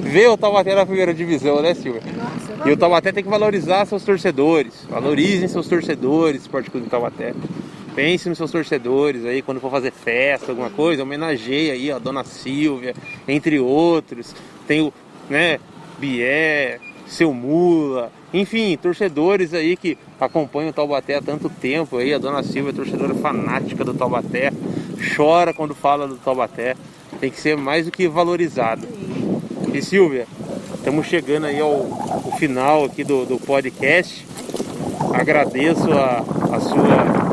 ver 0.00 0.28
o 0.28 0.36
Taubaté 0.36 0.74
na 0.74 0.86
primeira 0.86 1.12
divisão, 1.12 1.60
né, 1.60 1.74
Silvia? 1.74 2.02
Nossa, 2.16 2.68
E 2.68 2.72
o 2.72 2.76
Taubaté 2.76 3.10
tem 3.10 3.24
que 3.24 3.30
valorizar 3.30 3.84
seus 3.86 4.04
torcedores. 4.04 4.86
Valorizem 4.88 5.48
seus 5.48 5.66
torcedores, 5.66 6.42
Esporte 6.42 6.70
Clube 6.70 6.88
Taubaté. 6.88 7.34
Pense 7.98 8.28
nos 8.28 8.38
seus 8.38 8.52
torcedores 8.52 9.24
aí, 9.24 9.42
quando 9.42 9.60
for 9.60 9.72
fazer 9.72 9.90
festa, 9.90 10.52
alguma 10.52 10.70
coisa, 10.70 11.02
homenageie 11.02 11.72
aí 11.72 11.90
a 11.90 11.98
Dona 11.98 12.22
Silvia, 12.22 12.94
entre 13.26 13.58
outros. 13.58 14.36
Tem 14.68 14.80
o, 14.80 14.92
né, 15.28 15.58
Bié, 15.98 16.78
Seu 17.08 17.34
Mula, 17.34 18.12
enfim, 18.32 18.78
torcedores 18.80 19.52
aí 19.52 19.76
que 19.76 19.98
acompanham 20.20 20.70
o 20.70 20.72
Taubaté 20.72 21.16
há 21.16 21.20
tanto 21.20 21.50
tempo 21.50 21.96
aí. 21.96 22.14
A 22.14 22.18
Dona 22.18 22.44
Silvia 22.44 22.70
é 22.70 22.72
torcedora 22.72 23.16
fanática 23.16 23.84
do 23.84 23.92
Taubaté, 23.92 24.52
chora 25.16 25.52
quando 25.52 25.74
fala 25.74 26.06
do 26.06 26.14
Taubaté. 26.18 26.76
Tem 27.18 27.32
que 27.32 27.40
ser 27.40 27.56
mais 27.56 27.86
do 27.86 27.90
que 27.90 28.06
valorizado. 28.06 28.86
E 29.74 29.82
Silvia, 29.82 30.24
Estamos 30.72 31.06
chegando 31.06 31.46
aí 31.46 31.58
ao, 31.58 31.70
ao 31.70 32.36
final 32.38 32.84
aqui 32.84 33.02
do, 33.02 33.26
do 33.26 33.38
podcast. 33.38 34.24
Agradeço 35.12 35.90
a, 35.92 36.24
a 36.52 36.60
sua 36.60 37.27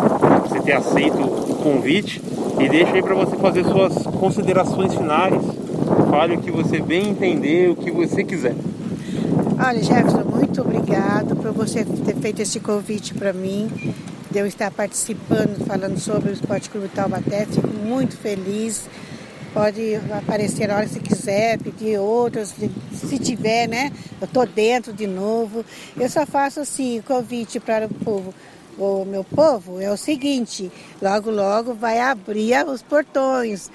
ter 0.66 0.74
aceito 0.74 1.22
o 1.22 1.56
convite 1.58 2.22
e 2.60 2.68
deixo 2.68 2.94
aí 2.96 3.04
para 3.04 3.14
você 3.14 3.36
fazer 3.38 3.64
suas 3.66 3.94
considerações 4.04 4.94
finais. 4.96 5.36
Fale 6.10 6.36
o 6.36 6.42
que 6.42 6.50
você 6.50 6.82
bem 6.82 7.10
entender, 7.10 7.70
o 7.70 7.76
que 7.76 7.92
você 7.92 8.24
quiser. 8.24 8.56
Olha, 9.64 9.82
Jefferson, 9.82 10.24
muito 10.24 10.62
obrigado 10.62 11.36
por 11.36 11.52
você 11.52 11.86
ter 11.86 12.16
feito 12.16 12.42
esse 12.42 12.60
convite 12.60 13.14
para 13.14 13.32
mim, 13.32 13.70
de 14.32 14.40
eu 14.40 14.48
estar 14.48 14.72
participando, 14.72 15.64
falando 15.66 16.00
sobre 16.00 16.32
o 16.32 16.34
Esporte 16.34 16.70
Clube 16.70 16.88
Taubaté. 16.90 17.46
Fico 17.46 17.68
muito 17.68 18.18
feliz. 18.18 18.88
Pode 19.54 19.96
aparecer 20.12 20.70
a 20.70 20.76
hora 20.76 20.86
que 20.86 21.00
quiser, 21.00 21.58
pedir 21.60 21.98
outros, 21.98 22.54
se 22.92 23.18
tiver, 23.18 23.70
né? 23.70 23.90
Eu 24.20 24.26
estou 24.26 24.46
dentro 24.46 24.92
de 24.92 25.08
novo. 25.08 25.64
Eu 25.98 26.10
só 26.10 26.26
faço 26.26 26.60
assim, 26.60 27.02
convite 27.08 27.58
para 27.60 27.86
o 27.86 27.90
povo 27.90 28.34
o 28.78 29.06
meu 29.06 29.24
povo 29.24 29.80
é 29.80 29.92
o 29.92 29.98
seguinte: 29.98 30.72
logo, 31.02 31.32
logo 31.32 31.74
vai 31.74 32.00
abrir 32.00 32.66
os 32.68 32.82
portões. 32.82 33.70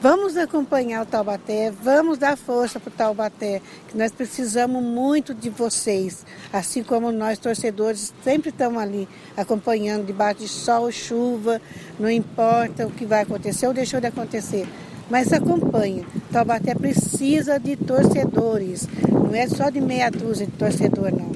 Vamos 0.00 0.36
acompanhar 0.36 1.02
o 1.02 1.06
Taubaté, 1.06 1.72
vamos 1.72 2.18
dar 2.18 2.36
força 2.36 2.78
para 2.78 2.88
o 2.88 2.92
Taubaté, 2.92 3.60
que 3.88 3.98
nós 3.98 4.12
precisamos 4.12 4.80
muito 4.80 5.34
de 5.34 5.50
vocês, 5.50 6.24
assim 6.52 6.84
como 6.84 7.10
nós 7.10 7.36
torcedores 7.36 8.14
sempre 8.22 8.50
estamos 8.50 8.80
ali 8.80 9.08
acompanhando 9.36 10.06
debaixo 10.06 10.42
de 10.42 10.48
sol, 10.48 10.92
chuva, 10.92 11.60
não 11.98 12.08
importa 12.08 12.86
o 12.86 12.92
que 12.92 13.04
vai 13.04 13.22
acontecer 13.22 13.66
ou 13.66 13.74
deixou 13.74 14.00
de 14.00 14.06
acontecer, 14.06 14.68
mas 15.10 15.32
acompanha. 15.32 16.06
Taubaté 16.30 16.76
precisa 16.76 17.58
de 17.58 17.74
torcedores, 17.74 18.86
não 19.10 19.34
é 19.34 19.48
só 19.48 19.68
de 19.68 19.80
meia 19.80 20.10
dúzia 20.10 20.46
de 20.46 20.52
torcedor 20.52 21.10
não, 21.10 21.32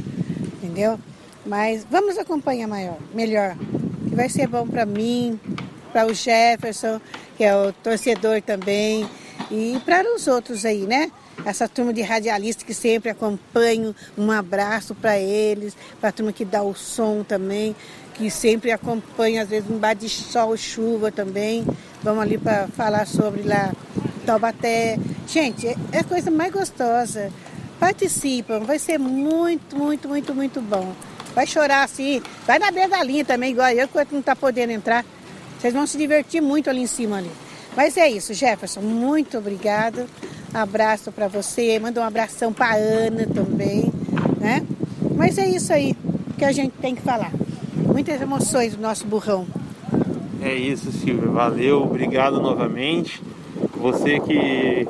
entendeu? 0.63 1.01
Mas 1.45 1.85
vamos 1.91 2.19
acompanhar 2.19 2.69
maior, 2.69 2.99
melhor, 3.13 3.57
que 4.09 4.15
vai 4.15 4.29
ser 4.29 4.47
bom 4.47 4.67
para 4.67 4.87
mim, 4.87 5.39
para 5.93 6.07
o 6.07 6.15
Jefferson, 6.15 7.01
que 7.37 7.45
é 7.45 7.55
o 7.55 7.73
torcedor 7.73 8.41
também, 8.43 9.09
e 9.51 9.81
para 9.85 10.15
os 10.15 10.27
outros 10.29 10.65
aí, 10.65 10.87
né? 10.87 11.11
Essa 11.45 11.69
turma 11.69 11.93
de 11.93 12.03
radialistas 12.03 12.63
que 12.63 12.73
sempre 12.73 13.11
acompanho, 13.11 13.95
um 14.17 14.31
abraço 14.31 14.95
para 14.95 15.19
eles, 15.19 15.77
para 16.01 16.11
a 16.11 16.13
turma 16.13 16.33
que 16.33 16.45
dá 16.45 16.63
o 16.63 16.75
som 16.75 17.25
também, 17.25 17.75
que 18.15 18.31
sempre 18.31 18.71
acompanha, 18.71 19.43
às 19.43 19.49
vezes 19.49 19.69
um 19.69 19.79
bar 19.79 19.95
de 19.95 20.09
sol, 20.09 20.57
chuva 20.57 21.11
também. 21.11 21.67
Vamos 22.03 22.23
ali 22.23 22.39
para 22.39 22.69
falar 22.69 23.07
sobre 23.07 23.43
lá 23.43 23.73
Taubaté. 24.25 24.99
Gente, 25.27 25.67
é, 25.67 25.77
é 25.91 25.99
a 25.99 26.05
coisa 26.05 26.31
mais 26.31 26.53
gostosa. 26.53 27.33
Participam, 27.81 28.61
vai 28.61 28.79
ser 28.79 28.99
muito, 28.99 29.77
muito, 29.77 30.09
muito, 30.09 30.35
muito 30.35 30.61
bom. 30.61 30.95
Vai 31.35 31.47
chorar 31.47 31.85
assim. 31.85 32.23
Vai 32.47 32.59
na 32.59 32.71
beira 32.71 32.89
da 32.89 33.03
linha 33.03 33.25
também, 33.25 33.53
igual 33.53 33.71
eu, 33.71 33.89
que 33.89 34.13
não 34.13 34.21
está 34.21 34.37
podendo 34.37 34.71
entrar. 34.71 35.05
Vocês 35.59 35.73
vão 35.73 35.87
se 35.87 35.97
divertir 35.97 36.43
muito 36.43 36.69
ali 36.69 36.81
em 36.81 36.87
cima 36.87 37.19
ali. 37.19 37.31
Mas 37.77 37.97
é 37.97 38.09
isso, 38.09 38.35
Jefferson. 38.35 38.81
Muito 38.81 39.39
obrigado. 39.39 40.07
Abraço 40.53 41.11
para 41.11 41.29
você. 41.29 41.79
Manda 41.79 42.01
um 42.01 42.05
abração 42.05 42.53
para 42.53 42.75
Ana 42.75 43.27
também, 43.27 43.91
né? 44.39 44.67
Mas 45.17 45.39
é 45.39 45.47
isso 45.47 45.73
aí 45.73 45.97
que 46.37 46.45
a 46.45 46.53
gente 46.53 46.73
tem 46.81 46.95
que 46.95 47.03
falar. 47.03 47.33
Muitas 47.87 48.21
emoções 48.21 48.75
do 48.75 48.83
nosso 48.83 49.07
burrão. 49.07 49.47
É 50.43 50.55
isso, 50.55 50.91
Silvia. 50.93 51.29
Valeu, 51.29 51.83
obrigado 51.83 52.41
novamente. 52.41 53.23
Você 53.77 54.19
que 54.21 54.87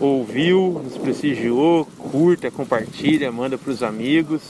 ouviu, 0.00 0.80
nos 0.82 0.96
prestigiou, 0.96 1.84
curta, 1.98 2.50
compartilha, 2.50 3.30
manda 3.30 3.58
para 3.58 3.70
os 3.70 3.82
amigos. 3.82 4.40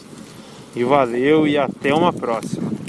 E 0.75 0.85
valeu 0.85 1.47
e 1.47 1.59
até 1.59 1.93
uma 1.93 2.13
próxima. 2.13 2.71